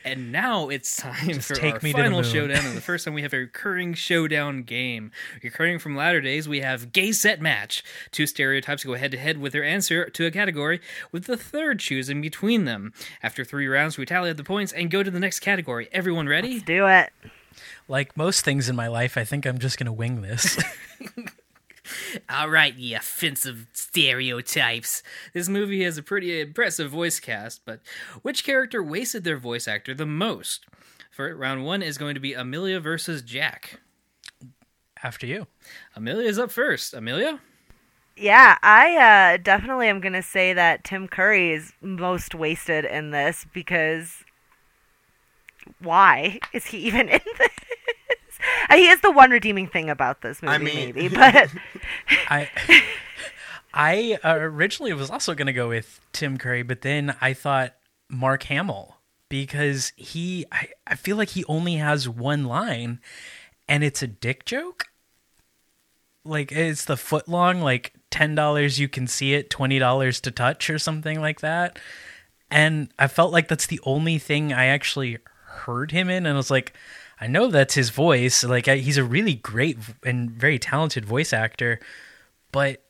And 0.03 0.31
now 0.31 0.69
it's 0.69 0.95
time 0.97 1.27
Just 1.27 1.47
for 1.47 1.55
take 1.55 1.75
our 1.75 1.79
me 1.81 1.91
to 1.91 1.97
the 1.97 2.03
final 2.03 2.23
showdown. 2.23 2.65
And 2.65 2.75
the 2.75 2.81
first 2.89 3.05
time 3.05 3.13
we 3.13 3.21
have 3.21 3.33
a 3.33 3.37
recurring 3.37 3.93
showdown 3.93 4.63
game. 4.63 5.11
Recurring 5.43 5.79
from 5.79 5.95
latter 5.95 6.21
days, 6.21 6.47
we 6.47 6.61
have 6.61 6.91
gay 6.91 7.11
set 7.11 7.41
match. 7.41 7.83
Two 8.11 8.27
stereotypes 8.27 8.83
go 8.83 8.95
head 8.95 9.11
to 9.11 9.17
head 9.17 9.37
with 9.37 9.53
their 9.53 9.63
answer 9.63 10.09
to 10.09 10.25
a 10.25 10.31
category, 10.31 10.81
with 11.11 11.25
the 11.25 11.37
third 11.37 11.79
choosing 11.79 12.21
between 12.21 12.65
them. 12.65 12.93
After 13.23 13.43
three 13.43 13.67
rounds, 13.67 13.97
we 13.97 14.05
tally 14.05 14.29
up 14.29 14.37
the 14.37 14.43
points 14.43 14.71
and 14.71 14.91
go 14.91 15.03
to 15.03 15.11
the 15.11 15.19
next 15.19 15.39
category. 15.39 15.89
Everyone 15.91 16.27
ready? 16.27 16.59
Do 16.59 16.87
it. 16.87 17.11
Like 17.87 18.15
most 18.15 18.45
things 18.45 18.69
in 18.69 18.75
my 18.75 18.87
life, 18.87 19.17
I 19.17 19.23
think 19.23 19.45
I'm 19.45 19.57
just 19.57 19.77
going 19.77 19.87
to 19.87 19.93
wing 19.93 20.21
this. 20.21 20.57
All 22.29 22.49
right, 22.49 22.75
you 22.75 22.97
offensive 22.97 23.67
stereotypes. 23.73 25.03
This 25.33 25.49
movie 25.49 25.83
has 25.83 25.97
a 25.97 26.03
pretty 26.03 26.41
impressive 26.41 26.91
voice 26.91 27.19
cast, 27.19 27.65
but 27.65 27.81
which 28.21 28.43
character 28.43 28.81
wasted 28.83 29.23
their 29.23 29.37
voice 29.37 29.67
actor 29.67 29.93
the 29.93 30.05
most? 30.05 30.65
For 31.11 31.35
round 31.35 31.65
one 31.65 31.81
is 31.81 31.97
going 31.97 32.13
to 32.15 32.21
be 32.21 32.33
Amelia 32.33 32.79
versus 32.79 33.21
Jack. 33.21 33.79
After 35.03 35.25
you. 35.25 35.47
Amelia's 35.95 36.39
up 36.39 36.51
first. 36.51 36.93
Amelia? 36.93 37.39
Yeah, 38.17 38.57
I 38.61 39.33
uh, 39.33 39.37
definitely 39.37 39.87
am 39.87 40.01
going 40.01 40.13
to 40.13 40.21
say 40.21 40.51
that 40.51 40.83
Tim 40.83 41.07
Curry 41.07 41.53
is 41.53 41.71
most 41.81 42.35
wasted 42.35 42.83
in 42.83 43.11
this 43.11 43.45
because 43.53 44.25
why 45.79 46.39
is 46.53 46.65
he 46.65 46.79
even 46.79 47.07
in 47.07 47.21
this? 47.37 47.49
He 48.71 48.87
is 48.87 49.01
the 49.01 49.11
one 49.11 49.31
redeeming 49.31 49.67
thing 49.67 49.89
about 49.89 50.21
this 50.21 50.41
movie, 50.41 50.55
I 50.55 50.57
mean- 50.59 50.95
maybe, 50.95 51.07
but 51.15 51.49
I 52.29 52.49
I 53.73 54.19
uh, 54.23 54.35
originally 54.39 54.93
was 54.93 55.09
also 55.09 55.33
going 55.35 55.47
to 55.47 55.53
go 55.53 55.69
with 55.69 55.99
Tim 56.13 56.37
Curry, 56.37 56.63
but 56.63 56.81
then 56.81 57.15
I 57.21 57.33
thought 57.33 57.75
Mark 58.09 58.43
Hamill 58.43 58.97
because 59.29 59.93
he 59.95 60.45
I, 60.51 60.69
I 60.87 60.95
feel 60.95 61.17
like 61.17 61.29
he 61.29 61.45
only 61.45 61.75
has 61.75 62.09
one 62.09 62.45
line 62.45 62.99
and 63.67 63.83
it's 63.83 64.01
a 64.01 64.07
dick 64.07 64.45
joke. 64.45 64.85
Like 66.25 66.51
it's 66.51 66.85
the 66.85 66.97
foot 66.97 67.27
long 67.27 67.61
like 67.61 67.93
$10 68.11 68.79
you 68.79 68.89
can 68.89 69.07
see 69.07 69.33
it, 69.33 69.49
$20 69.49 70.21
to 70.21 70.31
touch 70.31 70.69
or 70.69 70.79
something 70.79 71.21
like 71.21 71.41
that. 71.41 71.79
And 72.51 72.91
I 72.97 73.07
felt 73.07 73.31
like 73.31 73.47
that's 73.47 73.67
the 73.67 73.79
only 73.83 74.17
thing 74.17 74.51
I 74.51 74.65
actually 74.65 75.19
heard 75.45 75.91
him 75.91 76.09
in 76.09 76.25
and 76.25 76.33
I 76.33 76.37
was 76.37 76.51
like 76.51 76.73
I 77.21 77.27
know 77.27 77.47
that's 77.47 77.75
his 77.75 77.89
voice. 77.89 78.43
Like 78.43 78.67
I, 78.67 78.77
he's 78.77 78.97
a 78.97 79.03
really 79.03 79.35
great 79.35 79.77
and 80.03 80.31
very 80.31 80.57
talented 80.57 81.05
voice 81.05 81.33
actor, 81.33 81.79
but 82.51 82.83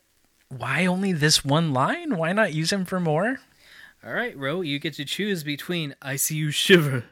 why 0.48 0.86
only 0.86 1.12
this 1.12 1.44
one 1.44 1.72
line? 1.72 2.16
Why 2.16 2.32
not 2.32 2.54
use 2.54 2.72
him 2.72 2.84
for 2.84 3.00
more? 3.00 3.40
All 4.04 4.12
right, 4.12 4.36
Ro, 4.36 4.62
you 4.62 4.78
get 4.78 4.94
to 4.94 5.04
choose 5.04 5.42
between 5.44 5.94
I 6.00 6.16
See 6.16 6.36
You 6.36 6.50
Shiver 6.50 7.04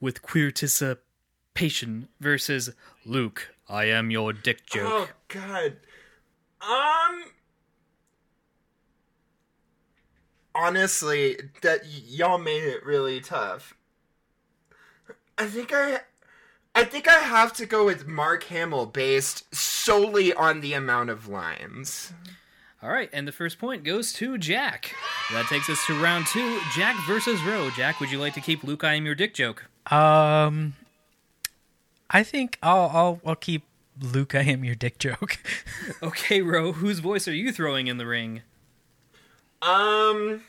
with 0.00 0.22
Queerticipation 0.22 2.08
versus 2.20 2.70
Luke, 3.04 3.54
I 3.68 3.84
Am 3.86 4.10
Your 4.10 4.32
Dick 4.32 4.64
Joke. 4.66 4.82
Oh 4.86 5.08
God. 5.28 5.76
Um. 6.60 7.24
Honestly, 10.54 11.36
that 11.62 11.82
y- 11.82 12.02
y'all 12.06 12.38
made 12.38 12.62
it 12.62 12.84
really 12.84 13.20
tough. 13.20 13.74
I 15.38 15.46
think 15.46 15.72
I, 15.72 16.00
I 16.74 16.84
think 16.84 17.06
I 17.06 17.18
have 17.18 17.52
to 17.54 17.66
go 17.66 17.84
with 17.84 18.06
Mark 18.06 18.44
Hamill 18.44 18.86
based 18.86 19.54
solely 19.54 20.32
on 20.32 20.60
the 20.60 20.72
amount 20.72 21.10
of 21.10 21.28
lines. 21.28 22.12
All 22.82 22.90
right, 22.90 23.10
and 23.12 23.28
the 23.28 23.32
first 23.32 23.58
point 23.58 23.84
goes 23.84 24.12
to 24.14 24.38
Jack. 24.38 24.94
That 25.30 25.46
takes 25.46 25.68
us 25.68 25.84
to 25.86 26.02
round 26.02 26.26
two 26.26 26.58
Jack 26.74 26.96
versus 27.06 27.40
Ro. 27.44 27.70
Jack, 27.76 28.00
would 28.00 28.10
you 28.10 28.18
like 28.18 28.34
to 28.34 28.40
keep 28.40 28.64
Luke, 28.64 28.82
I 28.82 28.94
Am 28.94 29.06
Your 29.06 29.14
Dick 29.14 29.34
Joke? 29.34 29.66
Um, 29.92 30.74
I 32.10 32.22
think 32.22 32.58
I'll 32.62 32.90
I'll 32.92 33.20
I'll 33.24 33.36
keep 33.36 33.64
Luke. 34.00 34.34
I 34.34 34.40
am 34.42 34.64
your 34.64 34.74
dick 34.74 34.98
joke. 34.98 35.38
Okay, 36.02 36.42
Ro, 36.42 36.72
whose 36.72 37.00
voice 37.00 37.26
are 37.26 37.34
you 37.34 37.50
throwing 37.52 37.88
in 37.88 37.98
the 37.98 38.06
ring? 38.06 38.42
Um. 39.60 40.42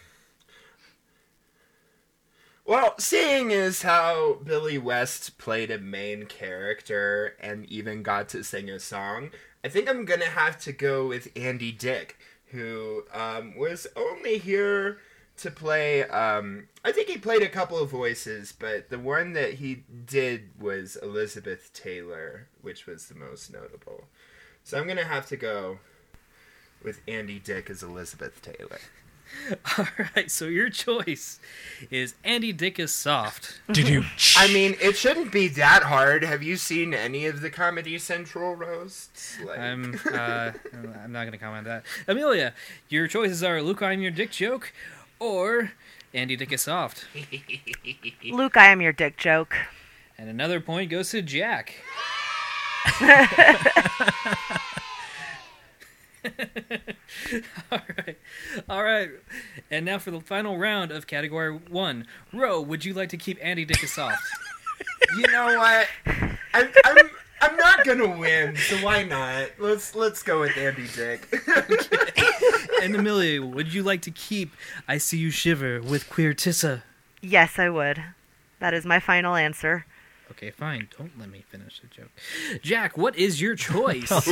Well, 2.65 2.95
seeing 2.97 3.52
as 3.52 3.82
how 3.82 4.36
Billy 4.36 4.78
West 4.78 5.38
played 5.38 5.69
a 5.69 5.78
main 5.78 6.28
character 6.28 7.36
and 7.41 7.65
even 7.65 8.04
got 8.04 8.30
to 8.30 8.43
sing 8.43 8.69
a 8.69 8.80
song, 8.80 9.32
I 9.65 9.67
think 9.67 9.89
I'm 9.89 10.06
gonna 10.06 10.26
have 10.26 10.58
to 10.62 10.71
go 10.71 11.06
with 11.08 11.28
Andy 11.36 11.73
Dick, 11.73 12.17
who 12.52 13.04
um, 13.13 13.58
was 13.58 13.86
only 13.97 14.38
here 14.38 14.99
to 15.38 15.52
play. 15.52 16.04
Um, 16.06 16.69
I 16.86 16.93
think 16.93 17.10
he 17.10 17.17
played 17.17 17.41
a 17.41 17.49
couple 17.49 17.80
of 17.80 17.89
voices, 17.89 18.54
but 18.58 18.89
the 18.89 18.99
one 18.99 19.34
that 19.34 19.56
he 19.56 19.84
did 20.06 20.52
was 20.58 20.95
Elizabeth 20.95 21.71
Taylor, 21.73 22.47
which 22.62 22.86
was 22.86 23.08
the 23.08 23.15
most 23.15 23.52
notable. 23.52 24.06
So 24.63 24.78
I'm 24.78 24.88
gonna 24.88 25.04
have 25.04 25.28
to 25.28 25.38
go 25.38 25.80
with 26.82 27.02
Andy 27.10 27.39
Dick 27.39 27.70
as 27.70 27.84
Elizabeth 27.84 28.41
Taylor. 28.41 28.80
All 29.77 29.88
right, 30.15 30.29
so 30.29 30.45
your 30.45 30.69
choice 30.69 31.39
is 31.91 32.15
Andy 32.23 32.51
Dick 32.51 32.79
is 32.79 32.91
soft. 32.91 33.61
Did 33.71 33.88
you? 33.88 34.03
I 34.38 34.47
mean, 34.53 34.75
it 34.81 34.95
shouldn't 34.95 35.31
be 35.31 35.47
that 35.49 35.84
hard. 35.84 36.23
Have 36.23 36.43
you 36.43 36.55
seen 36.57 36.93
any 36.93 37.25
of 37.25 37.41
the 37.41 37.49
Comedy 37.49 37.97
Central 37.97 38.55
roasts? 38.55 39.38
Like, 39.43 39.59
I'm 39.59 39.99
uh, 40.11 40.51
I'm 41.03 41.11
not 41.11 41.25
gonna 41.25 41.38
comment 41.38 41.67
on 41.67 41.75
that. 41.75 41.84
Amelia, 42.07 42.53
your 42.89 43.07
choices 43.07 43.43
are 43.43 43.61
Luke, 43.61 43.81
I'm 43.81 44.01
your 44.01 44.11
dick 44.11 44.31
joke, 44.31 44.71
or 45.19 45.71
Andy 46.13 46.36
Dick 46.36 46.51
is 46.51 46.61
soft. 46.61 47.05
Luke, 48.23 48.57
I 48.57 48.67
am 48.67 48.81
your 48.81 48.93
dick 48.93 49.17
joke. 49.17 49.55
And 50.17 50.29
another 50.29 50.61
point 50.61 50.89
goes 50.89 51.09
to 51.11 51.21
Jack. 51.21 51.75
All 57.71 57.82
right. 57.97 58.17
All 58.69 58.84
right. 58.84 59.09
And 59.69 59.86
now 59.86 59.99
for 59.99 60.11
the 60.11 60.21
final 60.21 60.57
round 60.57 60.91
of 60.91 61.07
category 61.07 61.53
one. 61.69 62.05
Ro, 62.32 62.61
would 62.61 62.86
you 62.86 62.93
like 62.93 63.09
to 63.09 63.17
keep 63.17 63.38
Andy 63.41 63.65
Dick 63.65 63.84
is 63.84 63.93
soft? 63.93 64.21
you 65.17 65.28
know 65.28 65.57
what? 65.57 65.88
I'm, 66.53 66.69
I'm 66.86 67.09
I'm 67.43 67.57
not 67.57 67.84
gonna 67.86 68.17
win, 68.17 68.55
so 68.55 68.78
why 68.78 69.03
not? 69.03 69.49
Let's 69.59 69.95
let's 69.95 70.24
go 70.24 70.39
with 70.39 70.55
Andy 70.55 70.88
Dick. 70.95 71.28
and 72.82 72.95
Amelia, 72.95 73.45
would 73.45 73.74
you 73.74 73.84
like 73.84 74.01
to 74.03 74.11
keep 74.11 74.53
I 74.88 74.97
See 74.97 75.17
You 75.17 75.30
Shiver 75.30 75.82
with 75.82 76.09
Queer 76.09 76.34
Tissa? 76.34 76.84
Yes, 77.21 77.59
I 77.59 77.69
would. 77.69 78.01
That 78.59 78.74
is 78.74 78.86
my 78.86 79.01
final 79.01 79.36
answer. 79.36 79.86
Okay, 80.32 80.51
fine. 80.51 80.88
Don't 80.97 81.17
let 81.19 81.30
me 81.30 81.43
finish 81.47 81.80
the 81.82 81.88
joke. 81.88 82.09
Jack, 82.61 82.97
what 82.97 83.15
is 83.15 83.39
your 83.41 83.55
choice? 83.55 84.09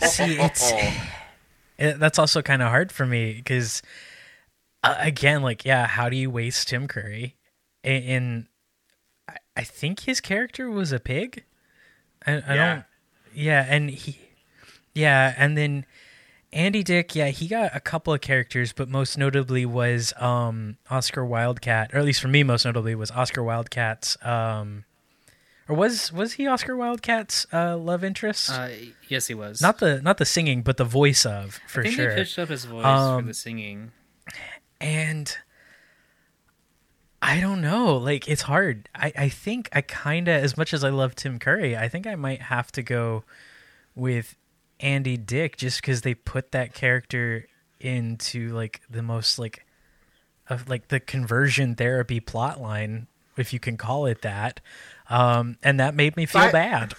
See, 0.00 0.38
it's 0.38 0.72
it, 1.78 1.98
that's 1.98 2.18
also 2.18 2.42
kind 2.42 2.62
of 2.62 2.68
hard 2.68 2.92
for 2.92 3.06
me 3.06 3.34
because 3.34 3.82
uh, 4.82 4.94
again, 4.98 5.42
like, 5.42 5.64
yeah, 5.64 5.86
how 5.86 6.08
do 6.08 6.16
you 6.16 6.30
waste 6.30 6.68
Tim 6.68 6.88
Curry? 6.88 7.36
In, 7.82 8.02
in 8.02 8.48
I, 9.28 9.36
I 9.56 9.62
think 9.64 10.00
his 10.00 10.20
character 10.20 10.70
was 10.70 10.92
a 10.92 11.00
pig. 11.00 11.44
I, 12.26 12.32
I 12.34 12.54
Yeah. 12.54 12.74
don't. 12.74 12.84
Yeah, 13.32 13.64
and 13.68 13.90
he, 13.90 14.18
yeah, 14.92 15.34
and 15.38 15.56
then 15.56 15.86
Andy 16.52 16.82
Dick, 16.82 17.14
yeah, 17.14 17.28
he 17.28 17.46
got 17.46 17.70
a 17.74 17.80
couple 17.80 18.12
of 18.12 18.20
characters, 18.20 18.72
but 18.72 18.88
most 18.88 19.16
notably 19.16 19.64
was 19.64 20.12
um 20.18 20.76
Oscar 20.90 21.24
Wildcat, 21.24 21.94
or 21.94 21.98
at 21.98 22.04
least 22.04 22.20
for 22.20 22.28
me, 22.28 22.42
most 22.42 22.64
notably 22.64 22.94
was 22.94 23.10
Oscar 23.10 23.42
Wildcat's 23.42 24.16
um. 24.24 24.84
Or 25.68 25.76
was 25.76 26.12
was 26.12 26.32
he 26.32 26.48
Oscar 26.48 26.74
Wildcat's 26.76 27.46
uh, 27.52 27.76
love 27.76 28.02
interest? 28.02 28.50
uh, 28.50 28.68
yes, 29.08 29.28
he 29.28 29.34
was. 29.34 29.62
not 29.62 29.78
the 29.78 30.02
not 30.02 30.18
the 30.18 30.24
singing, 30.24 30.62
but 30.62 30.76
the 30.78 30.84
voice 30.84 31.24
of 31.24 31.60
for 31.68 31.82
I 31.82 31.84
think 31.84 31.94
sure. 31.94 32.10
they 32.10 32.16
pitched 32.16 32.38
up 32.40 32.48
his 32.48 32.64
voice 32.64 32.84
Um, 32.84 33.22
for 33.22 33.26
the 33.28 33.34
singing. 33.34 33.92
and 34.80 35.36
I 37.22 37.38
don't 37.38 37.60
know, 37.60 37.96
like 37.96 38.26
it's 38.28 38.42
hard. 38.42 38.88
I 38.94 39.12
I 39.16 39.28
think 39.28 39.68
I 39.72 39.82
kind 39.82 40.26
of 40.26 40.42
as 40.42 40.56
much 40.56 40.74
as 40.74 40.82
I 40.82 40.88
love 40.88 41.14
Tim 41.14 41.38
Curry, 41.38 41.76
I 41.76 41.88
think 41.88 42.06
I 42.06 42.16
might 42.16 42.42
have 42.42 42.72
to 42.72 42.82
go 42.82 43.22
with 43.94 44.34
Andy 44.80 45.16
Dick 45.16 45.56
just 45.56 45.80
because 45.80 46.02
they 46.02 46.14
put 46.14 46.52
that 46.52 46.74
character 46.74 47.46
into 47.80 48.50
like 48.50 48.80
the 48.90 49.02
most 49.02 49.38
like 49.38 49.64
of 50.48 50.68
like 50.68 50.88
the 50.88 51.00
conversion 51.00 51.74
therapy 51.74 52.20
plot 52.20 52.60
line, 52.60 53.06
if 53.36 53.52
you 53.52 53.60
can 53.60 53.76
call 53.76 54.06
it 54.06 54.22
that. 54.22 54.60
Um, 55.08 55.56
and 55.62 55.78
that 55.80 55.94
made 55.94 56.16
me 56.16 56.26
feel 56.26 56.42
But- 56.42 56.52
bad. 56.52 56.94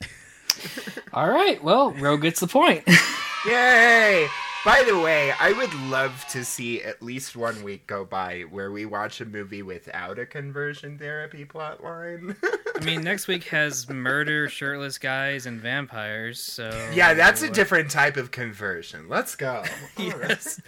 All 1.12 1.28
right. 1.28 1.62
Well, 1.62 1.92
Ro 1.92 2.16
gets 2.16 2.40
the 2.40 2.46
point. 2.46 2.84
Yay! 3.46 4.28
By 4.64 4.84
the 4.84 4.96
way, 4.96 5.32
I 5.40 5.50
would 5.50 5.74
love 5.90 6.24
to 6.28 6.44
see 6.44 6.82
at 6.82 7.02
least 7.02 7.34
one 7.34 7.64
week 7.64 7.88
go 7.88 8.04
by 8.04 8.42
where 8.42 8.70
we 8.70 8.86
watch 8.86 9.20
a 9.20 9.24
movie 9.24 9.62
without 9.62 10.20
a 10.20 10.26
conversion 10.26 10.98
therapy 10.98 11.44
plotline. 11.44 12.36
I 12.80 12.84
mean, 12.84 13.02
next 13.02 13.26
week 13.26 13.42
has 13.48 13.88
murder, 13.88 14.48
shirtless 14.48 14.98
guys, 14.98 15.46
and 15.46 15.60
vampires. 15.60 16.40
So 16.40 16.70
yeah, 16.94 17.12
that's 17.12 17.42
a 17.42 17.50
different 17.50 17.90
type 17.90 18.16
of 18.16 18.30
conversion. 18.30 19.08
Let's 19.08 19.34
go. 19.34 19.64
yes. 19.98 20.60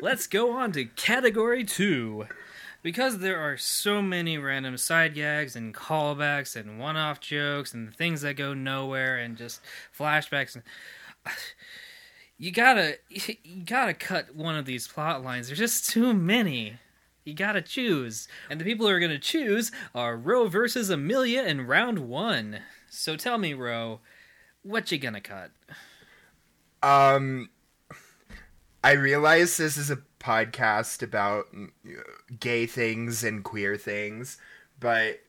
Let's 0.00 0.26
go 0.26 0.52
on 0.52 0.72
to 0.72 0.86
category 0.86 1.64
two. 1.64 2.26
Because 2.82 3.18
there 3.18 3.40
are 3.40 3.58
so 3.58 4.00
many 4.00 4.38
random 4.38 4.78
side 4.78 5.14
gags 5.14 5.54
and 5.54 5.74
callbacks 5.74 6.56
and 6.56 6.78
one 6.78 6.96
off 6.96 7.20
jokes 7.20 7.74
and 7.74 7.94
things 7.94 8.22
that 8.22 8.36
go 8.36 8.54
nowhere 8.54 9.18
and 9.18 9.36
just 9.36 9.60
flashbacks 9.94 10.54
and 10.54 10.64
you 12.38 12.50
gotta 12.50 12.98
you 13.08 13.62
gotta 13.64 13.94
cut 13.94 14.34
one 14.34 14.56
of 14.56 14.66
these 14.66 14.88
plot 14.88 15.22
lines. 15.22 15.46
There's 15.46 15.58
just 15.58 15.88
too 15.88 16.12
many. 16.12 16.78
You 17.24 17.34
gotta 17.34 17.62
choose. 17.62 18.28
And 18.50 18.60
the 18.60 18.64
people 18.64 18.86
who 18.86 18.92
are 18.92 19.00
gonna 19.00 19.18
choose 19.18 19.72
are 19.94 20.16
Ro 20.16 20.48
versus 20.48 20.90
Amelia 20.90 21.42
in 21.42 21.66
round 21.66 22.00
one. 22.00 22.60
So 22.88 23.16
tell 23.16 23.38
me, 23.38 23.54
Ro, 23.54 24.00
what 24.62 24.90
you 24.90 24.98
gonna 24.98 25.20
cut? 25.20 25.50
Um, 26.82 27.48
I 28.82 28.92
realize 28.92 29.56
this 29.56 29.78
is 29.78 29.90
a 29.90 30.02
podcast 30.20 31.02
about 31.02 31.46
mm, 31.54 31.70
gay 32.38 32.66
things 32.66 33.24
and 33.24 33.42
queer 33.42 33.78
things, 33.78 34.36
but 34.78 35.20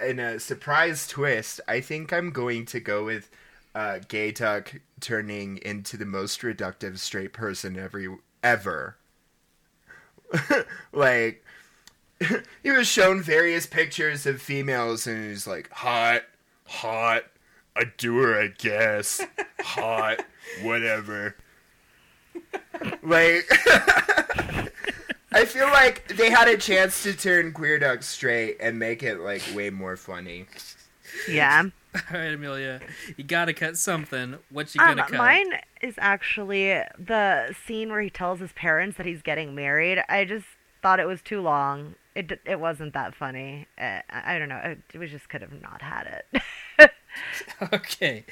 in 0.00 0.18
a 0.18 0.40
surprise 0.40 1.06
twist, 1.06 1.60
I 1.68 1.80
think 1.80 2.12
I'm 2.12 2.30
going 2.30 2.66
to 2.66 2.80
go 2.80 3.04
with 3.04 3.30
uh, 3.78 4.00
Gay 4.08 4.32
Duck 4.32 4.74
turning 4.98 5.58
into 5.58 5.96
the 5.96 6.04
most 6.04 6.40
reductive 6.40 6.98
straight 6.98 7.32
person 7.32 7.78
every 7.78 8.08
ever. 8.42 8.96
like, 10.92 11.44
he 12.64 12.72
was 12.72 12.88
shown 12.88 13.22
various 13.22 13.66
pictures 13.66 14.26
of 14.26 14.42
females, 14.42 15.06
and 15.06 15.30
he's 15.30 15.46
like, 15.46 15.70
hot, 15.70 16.22
hot. 16.66 17.22
a 17.76 17.84
doer 17.84 18.42
I 18.42 18.48
guess. 18.48 19.20
Hot, 19.60 20.24
whatever. 20.62 21.36
Like, 23.04 23.46
I 25.30 25.44
feel 25.46 25.68
like 25.68 26.16
they 26.16 26.30
had 26.30 26.48
a 26.48 26.56
chance 26.56 27.04
to 27.04 27.12
turn 27.14 27.52
Queer 27.52 27.78
Duck 27.78 28.02
straight 28.02 28.56
and 28.58 28.80
make 28.80 29.04
it 29.04 29.20
like 29.20 29.42
way 29.54 29.70
more 29.70 29.96
funny. 29.96 30.46
Yeah. 31.28 31.70
All 32.12 32.18
right, 32.18 32.32
Amelia, 32.34 32.80
you 33.16 33.24
gotta 33.24 33.52
cut 33.52 33.76
something. 33.76 34.38
What 34.50 34.74
you 34.74 34.80
Um, 34.80 34.96
gonna 34.96 35.04
cut? 35.04 35.18
mine 35.18 35.52
is 35.82 35.94
actually 35.98 36.68
the 36.98 37.54
scene 37.66 37.90
where 37.90 38.00
he 38.02 38.10
tells 38.10 38.40
his 38.40 38.52
parents 38.52 38.96
that 38.96 39.06
he's 39.06 39.22
getting 39.22 39.54
married. 39.54 40.02
I 40.08 40.24
just 40.24 40.46
thought 40.82 41.00
it 41.00 41.06
was 41.06 41.22
too 41.22 41.40
long. 41.40 41.94
It 42.14 42.40
it 42.44 42.60
wasn't 42.60 42.94
that 42.94 43.14
funny. 43.14 43.66
Uh, 43.78 44.00
I, 44.10 44.36
I 44.36 44.38
don't 44.38 44.48
know. 44.48 44.60
It, 44.64 44.98
we 44.98 45.06
just 45.06 45.28
could 45.28 45.42
have 45.42 45.60
not 45.60 45.82
had 45.82 46.22
it. 46.32 46.42
Okay. 47.72 48.24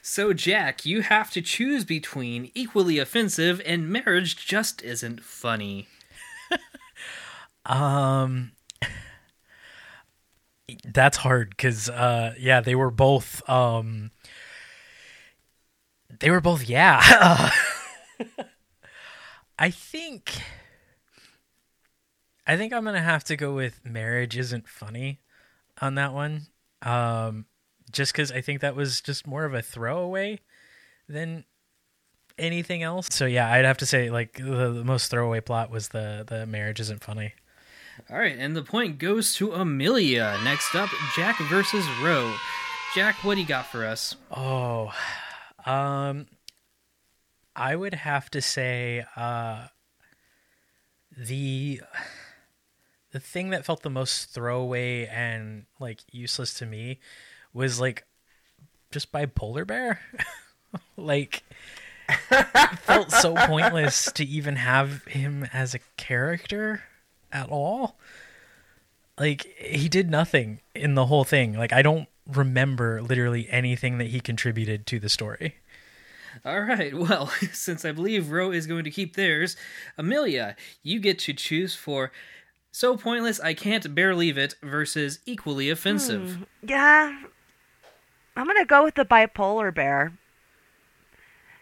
So, 0.00 0.32
Jack, 0.32 0.86
you 0.86 1.02
have 1.02 1.30
to 1.32 1.42
choose 1.42 1.84
between 1.84 2.50
equally 2.54 2.98
offensive 2.98 3.60
and 3.66 3.88
marriage 3.90 4.36
just 4.46 4.82
isn't 4.82 5.22
funny. 5.22 5.88
Um, 7.66 8.52
that's 10.84 11.18
hard 11.18 11.50
because, 11.50 11.88
uh, 11.88 12.34
yeah, 12.38 12.60
they 12.60 12.74
were 12.74 12.90
both, 12.90 13.46
um, 13.48 14.10
they 16.20 16.30
were 16.30 16.40
both, 16.40 16.68
yeah. 16.68 17.50
I 19.58 19.70
think, 19.70 20.32
I 22.46 22.56
think 22.56 22.72
I'm 22.72 22.84
gonna 22.84 23.00
have 23.00 23.24
to 23.24 23.36
go 23.36 23.54
with 23.54 23.84
marriage 23.84 24.36
isn't 24.36 24.68
funny 24.68 25.20
on 25.80 25.94
that 25.96 26.12
one. 26.12 26.46
Um, 26.82 27.46
just 27.90 28.12
because 28.12 28.32
I 28.32 28.40
think 28.40 28.60
that 28.60 28.76
was 28.76 29.00
just 29.00 29.26
more 29.26 29.44
of 29.44 29.54
a 29.54 29.62
throwaway 29.62 30.40
than 31.08 31.44
anything 32.38 32.82
else. 32.82 33.08
So 33.10 33.26
yeah, 33.26 33.50
I'd 33.50 33.64
have 33.64 33.78
to 33.78 33.86
say 33.86 34.10
like 34.10 34.38
the, 34.38 34.72
the 34.72 34.84
most 34.84 35.10
throwaway 35.10 35.40
plot 35.40 35.70
was 35.70 35.88
the 35.88 36.24
the 36.26 36.46
marriage 36.46 36.80
isn't 36.80 37.02
funny. 37.02 37.34
All 38.10 38.18
right, 38.18 38.36
and 38.38 38.56
the 38.56 38.62
point 38.62 38.98
goes 38.98 39.34
to 39.36 39.52
Amelia. 39.52 40.38
Next 40.42 40.74
up, 40.74 40.90
Jack 41.14 41.38
versus 41.48 41.86
Ro. 42.02 42.34
Jack, 42.94 43.16
what 43.24 43.34
do 43.34 43.40
you 43.40 43.46
got 43.46 43.66
for 43.66 43.84
us? 43.84 44.16
Oh, 44.30 44.92
um, 45.64 46.26
I 47.56 47.74
would 47.74 47.94
have 47.94 48.30
to 48.30 48.40
say 48.40 49.04
uh, 49.16 49.66
the 51.16 51.80
the 53.12 53.20
thing 53.20 53.50
that 53.50 53.64
felt 53.64 53.82
the 53.82 53.90
most 53.90 54.30
throwaway 54.30 55.06
and 55.06 55.66
like 55.78 56.00
useless 56.10 56.54
to 56.54 56.66
me 56.66 56.98
was 57.52 57.80
like 57.80 58.04
just 58.90 59.12
bipolar 59.12 59.66
bear. 59.66 60.00
like 60.96 61.42
felt 62.82 63.10
so 63.12 63.34
pointless 63.46 64.10
to 64.12 64.24
even 64.24 64.56
have 64.56 65.04
him 65.04 65.48
as 65.52 65.74
a 65.74 65.80
character 65.96 66.82
at 67.34 67.50
all. 67.50 67.98
Like 69.18 69.42
he 69.58 69.88
did 69.88 70.10
nothing 70.10 70.60
in 70.74 70.94
the 70.94 71.06
whole 71.06 71.24
thing. 71.24 71.54
Like 71.54 71.72
I 71.72 71.82
don't 71.82 72.08
remember 72.26 73.02
literally 73.02 73.48
anything 73.50 73.98
that 73.98 74.08
he 74.08 74.20
contributed 74.20 74.86
to 74.86 74.98
the 74.98 75.08
story. 75.08 75.56
All 76.44 76.60
right. 76.60 76.94
Well, 76.98 77.26
since 77.52 77.84
I 77.84 77.92
believe 77.92 78.30
Ro 78.30 78.50
is 78.50 78.66
going 78.66 78.84
to 78.84 78.90
keep 78.90 79.14
theirs, 79.14 79.56
Amelia, 79.98 80.56
you 80.82 81.00
get 81.00 81.18
to 81.20 81.32
choose 81.32 81.74
for 81.74 82.10
so 82.72 82.96
pointless 82.96 83.38
I 83.40 83.54
can't 83.54 83.94
bear 83.94 84.14
leave 84.14 84.38
it 84.38 84.54
versus 84.62 85.20
equally 85.26 85.70
offensive. 85.70 86.36
Hmm. 86.36 86.42
Yeah. 86.68 87.22
I'm 88.36 88.46
going 88.46 88.58
to 88.58 88.64
go 88.64 88.82
with 88.82 88.96
the 88.96 89.04
bipolar 89.04 89.72
bear. 89.72 90.12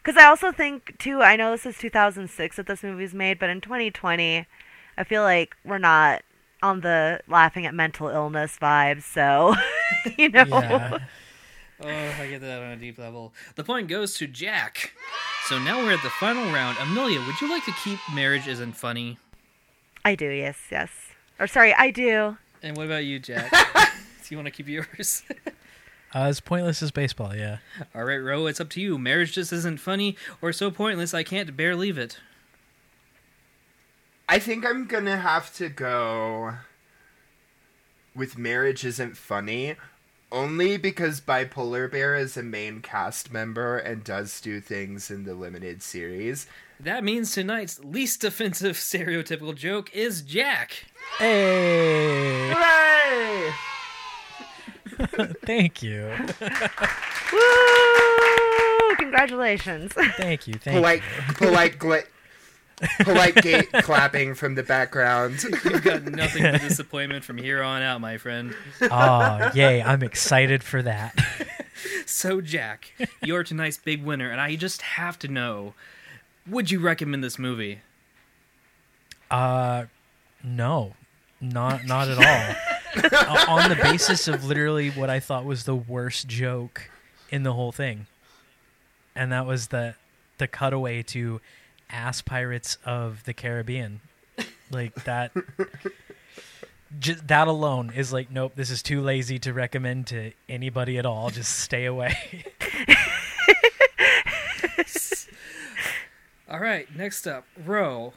Because 0.03 0.16
I 0.16 0.27
also 0.27 0.51
think, 0.51 0.97
too, 0.99 1.23
I 1.23 1.37
know 1.37 1.53
this 1.53 1.66
is 1.66 1.79
2006 1.79 2.57
that 2.57 2.66
this 2.66 2.83
movie 2.83 2.95
movie's 2.95 3.14
made, 3.14 3.39
but 3.39 3.51
in 3.51 3.61
2020, 3.61 4.47
I 5.03 5.05
feel 5.05 5.22
like 5.22 5.57
we're 5.64 5.78
not 5.78 6.22
on 6.62 6.82
the 6.82 7.18
laughing 7.26 7.66
at 7.66 7.74
mental 7.74 8.07
illness 8.07 8.57
vibes, 8.62 9.03
so, 9.03 9.53
you 10.16 10.28
know. 10.28 10.44
Yeah. 10.48 10.98
Oh, 11.82 11.88
I 11.88 12.28
get 12.28 12.40
that 12.40 12.62
on 12.62 12.70
a 12.70 12.76
deep 12.76 12.98
level. 12.98 13.34
The 13.57 13.64
point 13.64 13.88
goes 13.88 14.16
to 14.18 14.28
Jack. 14.28 14.92
So 15.46 15.59
now 15.59 15.78
we're 15.78 15.94
at 15.94 16.03
the 16.05 16.11
final 16.11 16.44
round. 16.53 16.78
Amelia, 16.78 17.18
would 17.26 17.40
you 17.40 17.50
like 17.50 17.64
to 17.64 17.72
keep 17.82 17.98
Marriage 18.14 18.46
Isn't 18.46 18.74
Funny? 18.76 19.18
I 20.05 20.14
do, 20.14 20.30
yes, 20.30 20.57
yes. 20.70 20.90
Or 21.40 21.48
sorry, 21.48 21.74
I 21.74 21.90
do. 21.90 22.36
And 22.62 22.76
what 22.76 22.86
about 22.86 23.05
you, 23.05 23.18
Jack? 23.18 23.50
Do 23.80 24.28
you 24.28 24.36
want 24.36 24.46
to 24.46 24.53
keep 24.53 24.68
yours? 24.68 25.24
Uh, 26.14 26.26
as 26.26 26.38
pointless 26.38 26.80
as 26.80 26.92
baseball, 26.92 27.34
yeah. 27.34 27.57
All 27.92 28.05
right, 28.05 28.18
Ro, 28.18 28.46
it's 28.46 28.61
up 28.61 28.70
to 28.70 28.80
you. 28.80 28.98
Marriage 28.98 29.32
just 29.32 29.53
isn't 29.53 29.80
funny 29.80 30.16
or 30.40 30.53
so 30.53 30.70
pointless 30.70 31.12
I 31.12 31.24
can't 31.24 31.57
bear 31.57 31.74
leave 31.74 31.98
it. 31.98 32.20
I 34.33 34.39
think 34.39 34.64
I'm 34.64 34.87
gonna 34.87 35.18
have 35.18 35.53
to 35.57 35.68
go 35.68 36.55
with 38.14 38.39
Marriage 38.39 38.83
Isn't 38.83 39.14
Funny, 39.18 39.76
only 40.30 40.78
because 40.78 41.20
Bipolar 41.20 41.91
Bear 41.91 42.16
is 42.16 42.35
a 42.39 42.43
main 42.43 42.80
cast 42.80 43.30
member 43.30 43.76
and 43.76 44.03
does 44.03 44.41
do 44.41 44.59
things 44.59 45.11
in 45.11 45.24
the 45.24 45.35
limited 45.35 45.83
series. 45.83 46.47
That 46.80 47.05
means 47.05 47.35
tonight's 47.35 47.85
least 47.85 48.24
offensive 48.24 48.76
stereotypical 48.78 49.55
joke 49.55 49.95
is 49.95 50.22
Jack. 50.22 50.87
Hey, 51.18 52.55
Hooray! 52.55 53.53
thank 55.45 55.83
you, 55.83 56.11
Woo! 57.35 58.97
Congratulations. 58.97 59.93
thank 60.16 60.49
you, 60.49 60.55
thank 60.55 60.74
Polite, 60.78 61.03
you. 61.28 61.35
polite, 61.35 61.78
gla- 61.78 62.05
polite 63.01 63.35
gate 63.37 63.70
clapping 63.73 64.35
from 64.35 64.55
the 64.55 64.62
background. 64.62 65.43
You've 65.43 65.85
got 65.85 66.05
nothing 66.12 66.43
but 66.43 66.61
disappointment 66.61 67.25
from 67.25 67.39
here 67.39 67.62
on 67.62 67.83
out, 67.83 68.01
my 68.01 68.18
friend. 68.18 68.55
Oh, 68.81 69.51
yay! 69.55 69.83
I'm 69.83 70.03
excited 70.03 70.62
for 70.62 70.83
that. 70.83 71.18
So, 72.07 72.41
Jack, 72.41 72.93
you're 73.23 73.43
tonight's 73.43 73.79
big 73.79 74.05
winner, 74.05 74.31
and 74.31 74.41
I 74.41 74.55
just 74.57 74.83
have 74.83 75.18
to 75.20 75.29
know 75.29 75.75
would 76.47 76.70
you 76.70 76.81
recommend 76.81 77.23
this 77.23 77.39
movie? 77.39 77.81
Uh, 79.31 79.87
no, 80.43 80.95
not 81.41 81.85
not 81.85 82.09
at 82.09 82.18
all. 82.18 83.03
uh, 83.12 83.45
on 83.49 83.70
the 83.70 83.77
basis 83.77 84.29
of 84.29 84.45
literally 84.45 84.91
what 84.91 85.09
I 85.09 85.20
thought 85.20 85.45
was 85.45 85.64
the 85.64 85.75
worst 85.75 86.29
joke 86.29 86.91
in 87.31 87.43
the 87.43 87.53
whole 87.53 87.73
thing, 87.73 88.07
and 89.14 89.33
that 89.33 89.47
was 89.47 89.68
the 89.68 89.95
the 90.39 90.47
cutaway 90.47 91.03
to 91.03 91.41
ass 91.93 92.22
pirates 92.22 92.78
of 92.84 93.22
the 93.24 93.34
Caribbean, 93.34 94.01
like 94.70 94.95
that. 95.05 95.32
Just 96.99 97.28
that 97.28 97.49
alone 97.49 97.93
is 97.97 98.12
like, 98.12 98.30
nope, 98.30 98.53
this 98.55 98.70
is 98.70 98.82
too 98.82 99.01
lazy 99.01 99.38
to 99.40 99.53
recommend 99.53 100.09
to 100.09 100.32
anybody 100.49 100.99
at 100.99 101.07
all. 101.07 101.30
Just 101.30 101.61
stay 101.61 101.86
away. 101.86 102.45
All 106.51 106.61
right, 106.61 106.86
next 106.95 107.26
up, 107.26 107.47
Ro. 107.64 108.12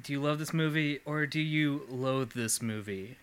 Do 0.00 0.12
you 0.12 0.20
love 0.20 0.38
this 0.38 0.54
movie 0.54 1.00
or 1.04 1.26
do 1.26 1.40
you 1.40 1.86
loathe 1.88 2.34
this 2.34 2.62
movie? 2.62 3.18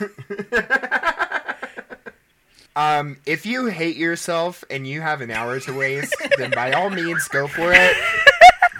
Um, 2.76 3.18
if 3.24 3.46
you 3.46 3.66
hate 3.66 3.96
yourself 3.96 4.64
and 4.68 4.86
you 4.86 5.00
have 5.00 5.20
an 5.20 5.30
hour 5.30 5.60
to 5.60 5.72
waste, 5.72 6.14
then 6.38 6.50
by 6.50 6.72
all 6.72 6.90
means 6.90 7.28
go 7.28 7.46
for 7.46 7.72
it. 7.72 7.96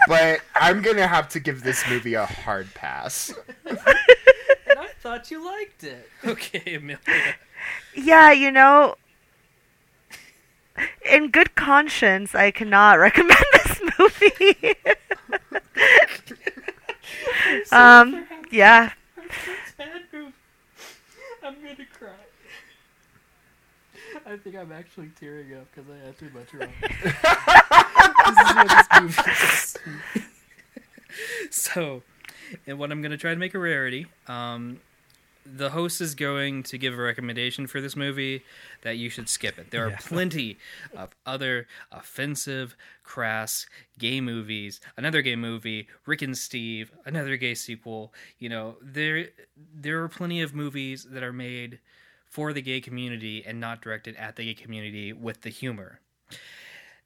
But 0.09 0.40
I'm 0.55 0.82
gonna 0.82 1.07
have 1.07 1.28
to 1.30 1.40
give 1.40 1.62
this 1.62 1.88
movie 1.88 2.14
a 2.14 2.26
hard 2.26 2.72
pass. 2.74 3.32
And 3.64 3.78
I 3.86 4.88
thought 5.01 5.30
you 5.30 5.45
liked 5.45 5.84
it. 5.84 6.09
Okay, 6.24 6.74
Amelia. 6.74 6.99
yeah, 7.95 8.32
you 8.32 8.51
know, 8.51 8.97
in 11.11 11.30
good 11.30 11.55
conscience, 11.55 12.34
I 12.34 12.51
cannot 12.51 12.95
recommend 12.99 13.45
this 13.53 13.80
movie. 13.99 14.74
um, 17.72 18.26
yeah. 18.51 18.92
I'm 21.42 21.55
gonna 21.62 21.86
cry. 21.92 22.11
I 24.26 24.36
think 24.36 24.56
I'm 24.56 24.72
actually 24.72 25.10
tearing 25.20 25.54
up 25.54 25.66
because 25.74 25.90
I 25.90 26.06
had 26.06 26.18
too 26.18 26.30
much 26.32 26.54
wrong. 26.54 26.72
this 28.26 28.38
is 28.38 28.54
what 28.56 28.68
this 28.68 28.88
movie 29.00 29.30
is. 29.30 29.76
so, 31.50 32.02
and 32.66 32.78
what 32.78 32.90
I'm 32.90 33.02
gonna 33.02 33.16
try 33.16 33.32
to 33.32 33.38
make 33.40 33.54
a 33.54 33.58
rarity. 33.58 34.06
Um, 34.26 34.80
the 35.46 35.68
host 35.70 36.00
is 36.00 36.14
going 36.14 36.62
to 36.62 36.78
give 36.78 36.94
a 36.94 37.02
recommendation 37.02 37.66
for 37.66 37.78
this 37.82 37.94
movie 37.94 38.42
that 38.80 38.96
you 38.96 39.10
should 39.10 39.28
skip 39.28 39.58
it. 39.58 39.70
There 39.70 39.84
are 39.86 39.90
Yeah. 39.90 39.98
plenty 39.98 40.56
of 40.96 41.10
other 41.26 41.68
offensive, 41.92 42.74
crass 43.02 43.66
gay 43.98 44.22
movies. 44.22 44.80
Another 44.96 45.20
gay 45.20 45.36
movie, 45.36 45.86
Rick 46.06 46.22
and 46.22 46.36
Steve, 46.38 46.92
another 47.04 47.36
gay 47.36 47.54
sequel. 47.54 48.14
You 48.38 48.48
know, 48.48 48.76
there 48.80 49.28
there 49.74 50.02
are 50.02 50.08
plenty 50.08 50.40
of 50.40 50.54
movies 50.54 51.04
that 51.10 51.22
are 51.22 51.32
made 51.32 51.78
for 52.35 52.53
the 52.53 52.61
gay 52.61 52.80
community 52.80 53.45
and 53.47 53.61
not 53.61 53.80
directed 53.80 54.16
at 54.16 54.35
the 54.35 54.45
gay 54.45 54.55
community 54.55 55.12
with 55.12 55.43
the 55.43 55.51
humor. 55.51 56.01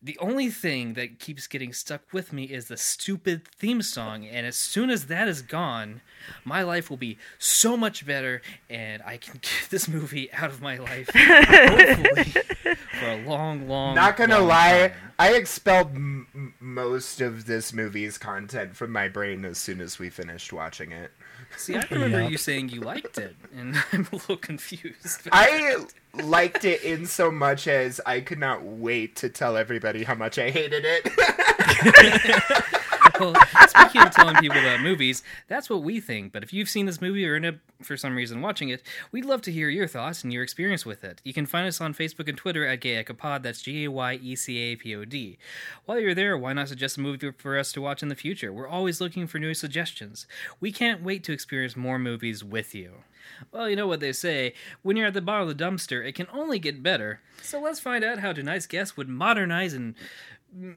The 0.01 0.17
only 0.21 0.49
thing 0.49 0.95
that 0.95 1.19
keeps 1.19 1.47
getting 1.47 1.75
stuck 1.75 2.01
with 2.15 2.33
me 2.33 2.45
is 2.45 2.69
the 2.69 2.79
stupid 2.79 3.47
theme 3.47 3.83
song, 3.83 4.25
and 4.25 4.47
as 4.47 4.57
soon 4.57 4.89
as 4.89 5.05
that 5.07 5.29
is 5.29 5.43
gone, 5.43 6.01
my 6.47 6.63
life 6.63 6.89
will 6.89 6.97
be 6.97 7.19
so 7.39 7.77
much 7.77 8.07
better, 8.07 8.41
and 8.71 9.03
I 9.05 9.19
can 9.19 9.35
get 9.43 9.69
this 9.69 9.87
movie 9.87 10.33
out 10.33 10.49
of 10.49 10.63
my 10.63 10.79
life, 10.79 11.11
hopefully, 11.13 12.77
for 12.99 13.11
a 13.11 13.23
long, 13.27 13.69
long. 13.69 13.95
Not 13.95 14.17
gonna 14.17 14.39
long 14.39 14.49
lie, 14.49 14.89
time. 14.89 15.13
I 15.19 15.35
expelled 15.35 15.95
m- 15.95 16.55
most 16.59 17.21
of 17.21 17.45
this 17.45 17.75
movie's 17.75 18.17
content 18.17 18.77
from 18.77 18.93
my 18.93 19.09
brain 19.09 19.45
as 19.45 19.59
soon 19.59 19.83
as 19.83 19.99
we 19.99 20.09
finished 20.09 20.55
watching 20.55 20.91
it. 20.91 21.11
See, 21.57 21.75
I 21.77 21.85
remember 21.91 22.21
Yeah. 22.23 22.29
you 22.29 22.37
saying 22.39 22.69
you 22.69 22.81
liked 22.81 23.19
it, 23.19 23.35
and 23.57 23.77
I'm 23.93 24.07
a 24.13 24.15
little 24.17 24.37
confused. 24.37 25.29
I 25.33 25.77
liked 26.15 26.65
it 26.65 26.83
in 26.83 27.07
so 27.07 27.31
much 27.31 27.67
as 27.67 28.01
I 28.07 28.21
could 28.21 28.39
not 28.39 28.63
wait 28.63 29.17
to 29.17 29.29
tell 29.29 29.57
everybody 29.57 30.05
how 30.05 30.15
much 30.15 30.39
I 30.39 30.51
hated 30.51 30.85
it. 30.87 31.09
well, 33.21 33.35
speaking 33.69 34.03
of 34.03 34.11
telling 34.11 34.37
people 34.37 34.59
about 34.59 34.81
movies, 34.81 35.23
that's 35.47 35.71
what 35.71 35.83
we 35.83 36.01
think. 36.01 36.33
But 36.33 36.43
if 36.43 36.53
you've 36.53 36.69
seen 36.69 36.87
this 36.87 37.01
movie 37.01 37.27
or 37.27 37.37
end 37.37 37.61
for 37.83 37.97
some 37.97 38.17
reason 38.17 38.41
watching 38.41 38.69
it, 38.69 38.83
we'd 39.13 39.25
love 39.25 39.43
to 39.43 39.53
hear 39.53 39.69
your 39.69 39.87
thoughts 39.87 40.23
and 40.23 40.33
your 40.33 40.43
experience 40.43 40.85
with 40.85 41.05
it. 41.05 41.21
You 41.25 41.33
can 41.33 41.47
find 41.47 41.67
us 41.67 41.81
on 41.81 41.95
Facebook 41.95 42.29
and 42.29 42.37
Twitter 42.37 42.67
at 42.67 42.81
GAYECAPod. 42.81 43.43
That's 43.43 43.63
G 43.63 43.85
A 43.85 43.91
Y 43.91 44.19
E 44.23 44.37
C 44.37 44.59
A 44.59 44.77
P 44.77 44.95
O 44.95 45.05
D. 45.05 45.39
While 45.85 46.01
you're 46.01 46.15
there, 46.15 46.37
why 46.37 46.53
not 46.53 46.69
suggest 46.69 46.97
a 46.97 47.01
movie 47.01 47.31
for 47.33 47.59
us 47.59 47.73
to 47.73 47.81
watch 47.81 48.03
in 48.03 48.09
the 48.09 48.15
future? 48.15 48.53
We're 48.53 48.69
always 48.69 49.01
looking 49.01 49.27
for 49.27 49.39
new 49.39 49.55
suggestions. 49.55 50.27
We 50.61 50.73
can't 50.73 51.03
wait 51.03 51.25
to 51.25 51.33
experience 51.33 51.77
more 51.77 51.99
movies 51.99 52.45
with 52.45 52.75
you. 52.75 53.05
Well, 53.53 53.69
you 53.69 53.77
know 53.77 53.87
what 53.87 54.01
they 54.01 54.13
say 54.13 54.55
when 54.83 54.97
you're 54.97 55.07
at 55.07 55.15
the 55.15 55.21
bottom 55.21 55.49
of 55.49 55.57
the 55.57 55.65
dumpster, 55.65 56.05
it 56.07 56.15
can 56.15 56.27
only 56.33 56.59
get 56.59 56.83
better. 56.83 57.21
So 57.43 57.61
let's 57.61 57.81
find 57.81 58.05
out 58.05 58.19
how 58.19 58.33
tonight's 58.33 58.67
guest 58.67 58.97
would 58.97 59.09
modernize 59.09 59.75
and 59.75 59.95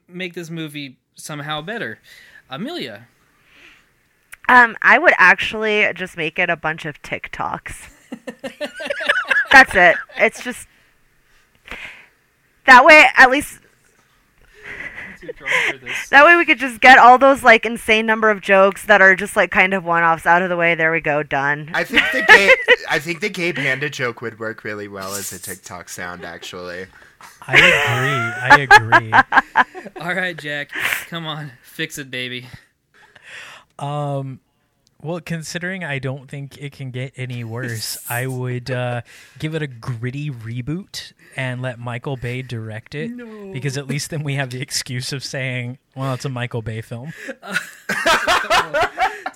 make 0.06 0.34
this 0.34 0.50
movie 0.50 0.98
somehow 1.14 1.60
better. 1.62 1.98
Amelia, 2.50 3.06
Um, 4.48 4.76
I 4.82 4.98
would 4.98 5.14
actually 5.18 5.90
just 5.94 6.16
make 6.16 6.38
it 6.38 6.50
a 6.50 6.56
bunch 6.56 6.84
of 6.84 7.00
TikToks. 7.02 7.88
That's 9.52 9.74
it. 9.74 9.96
It's 10.16 10.42
just 10.44 10.66
that 12.66 12.84
way. 12.84 13.06
At 13.16 13.30
least 13.30 13.60
that 16.10 16.24
way 16.26 16.36
we 16.36 16.44
could 16.44 16.58
just 16.58 16.80
get 16.80 16.98
all 16.98 17.16
those 17.16 17.42
like 17.44 17.64
insane 17.64 18.04
number 18.06 18.28
of 18.28 18.40
jokes 18.40 18.84
that 18.86 19.00
are 19.00 19.14
just 19.14 19.36
like 19.36 19.50
kind 19.50 19.72
of 19.72 19.84
one-offs 19.84 20.26
out 20.26 20.42
of 20.42 20.48
the 20.48 20.56
way. 20.56 20.74
There 20.74 20.90
we 20.92 21.00
go. 21.00 21.22
Done. 21.22 21.70
I 21.72 21.84
think 21.84 22.04
the 22.12 22.22
gay, 22.22 22.50
I 22.90 22.98
think 22.98 23.20
the 23.20 23.28
gay 23.30 23.52
panda 23.52 23.88
joke 23.88 24.20
would 24.20 24.38
work 24.40 24.64
really 24.64 24.88
well 24.88 25.14
as 25.14 25.32
a 25.32 25.38
TikTok 25.38 25.88
sound. 25.88 26.24
Actually, 26.24 26.86
I 27.46 28.58
agree. 28.68 29.02
I 29.02 29.02
agree. 29.02 29.12
All 30.00 30.14
right, 30.14 30.36
Jack, 30.36 30.70
come 31.08 31.26
on, 31.26 31.52
fix 31.62 31.98
it, 31.98 32.10
baby. 32.10 32.46
Um, 33.78 34.40
Well, 35.02 35.20
considering 35.20 35.82
I 35.82 35.98
don't 35.98 36.30
think 36.30 36.56
it 36.58 36.70
can 36.72 36.90
get 36.92 37.12
any 37.16 37.42
worse, 37.42 37.98
I 38.08 38.26
would 38.28 38.70
uh, 38.70 39.02
give 39.38 39.54
it 39.56 39.62
a 39.62 39.66
gritty 39.66 40.30
reboot 40.30 41.12
and 41.34 41.60
let 41.60 41.78
Michael 41.80 42.16
Bay 42.16 42.42
direct 42.42 42.94
it. 42.94 43.10
No. 43.10 43.52
Because 43.52 43.76
at 43.76 43.88
least 43.88 44.10
then 44.10 44.22
we 44.22 44.34
have 44.34 44.50
the 44.50 44.60
excuse 44.60 45.12
of 45.12 45.24
saying, 45.24 45.78
well, 45.96 46.14
it's 46.14 46.24
a 46.24 46.28
Michael 46.28 46.62
Bay 46.62 46.80
film. 46.82 47.12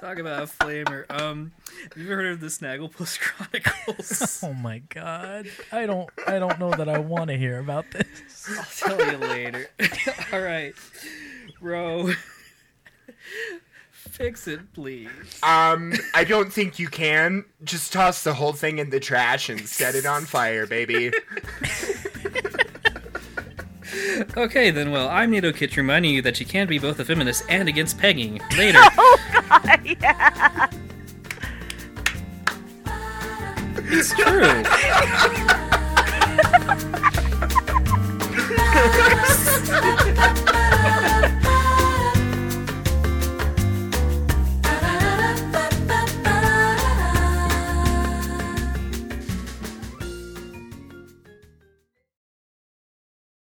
Talk 0.01 0.19
about 0.19 0.43
a 0.43 0.47
flamer. 0.47 1.07
Um, 1.11 1.53
have 1.89 1.97
you 1.97 2.05
ever 2.05 2.17
heard 2.17 2.33
of 2.33 2.41
the 2.41 2.49
Snagglepuss 2.49 3.19
Chronicles? 3.21 4.41
Oh 4.43 4.53
my 4.53 4.79
god. 4.91 5.47
I 5.73 5.87
don't 5.87 6.11
I 6.27 6.39
don't 6.39 6.59
know 6.59 6.71
that 6.71 6.89
I 6.89 6.99
want 6.99 7.29
to 7.31 7.37
hear 7.37 7.59
about 7.59 7.87
this. 7.91 8.07
I'll 8.85 8.97
tell 8.97 9.13
you 9.13 9.17
later. 9.19 9.69
All 10.33 10.41
right, 10.41 10.75
bro, 11.61 12.11
Fix 13.93 14.47
it, 14.49 14.73
please. 14.73 15.09
Um, 15.43 15.93
I 16.15 16.25
don't 16.25 16.53
think 16.53 16.79
you 16.79 16.89
can. 16.89 17.45
Just 17.65 17.93
toss 17.93 18.23
the 18.23 18.35
whole 18.35 18.53
thing 18.53 18.79
in 18.79 18.91
the 18.91 19.01
trash 19.01 19.49
and 19.49 19.61
set 19.69 19.95
it 19.95 20.07
on 20.07 20.25
fire, 20.25 20.67
baby 20.67 21.13
okay, 24.37 24.71
then, 24.71 24.91
well, 24.91 25.09
I'm 25.09 25.31
Nato 25.31 25.53
Kitch 25.53 25.77
reminding 25.77 26.15
you 26.15 26.23
that 26.23 26.41
you 26.41 26.47
can 26.47 26.67
be 26.67 26.79
both 26.79 26.99
a 27.01 27.05
feminist 27.05 27.45
and 27.49 27.69
against 27.69 27.99
pegging. 27.99 28.41
Later. 28.57 28.81
oh, 28.99 29.19
God, 29.33 29.81
yeah. 30.01 30.69
It's 33.89 34.13
true. 34.15 34.63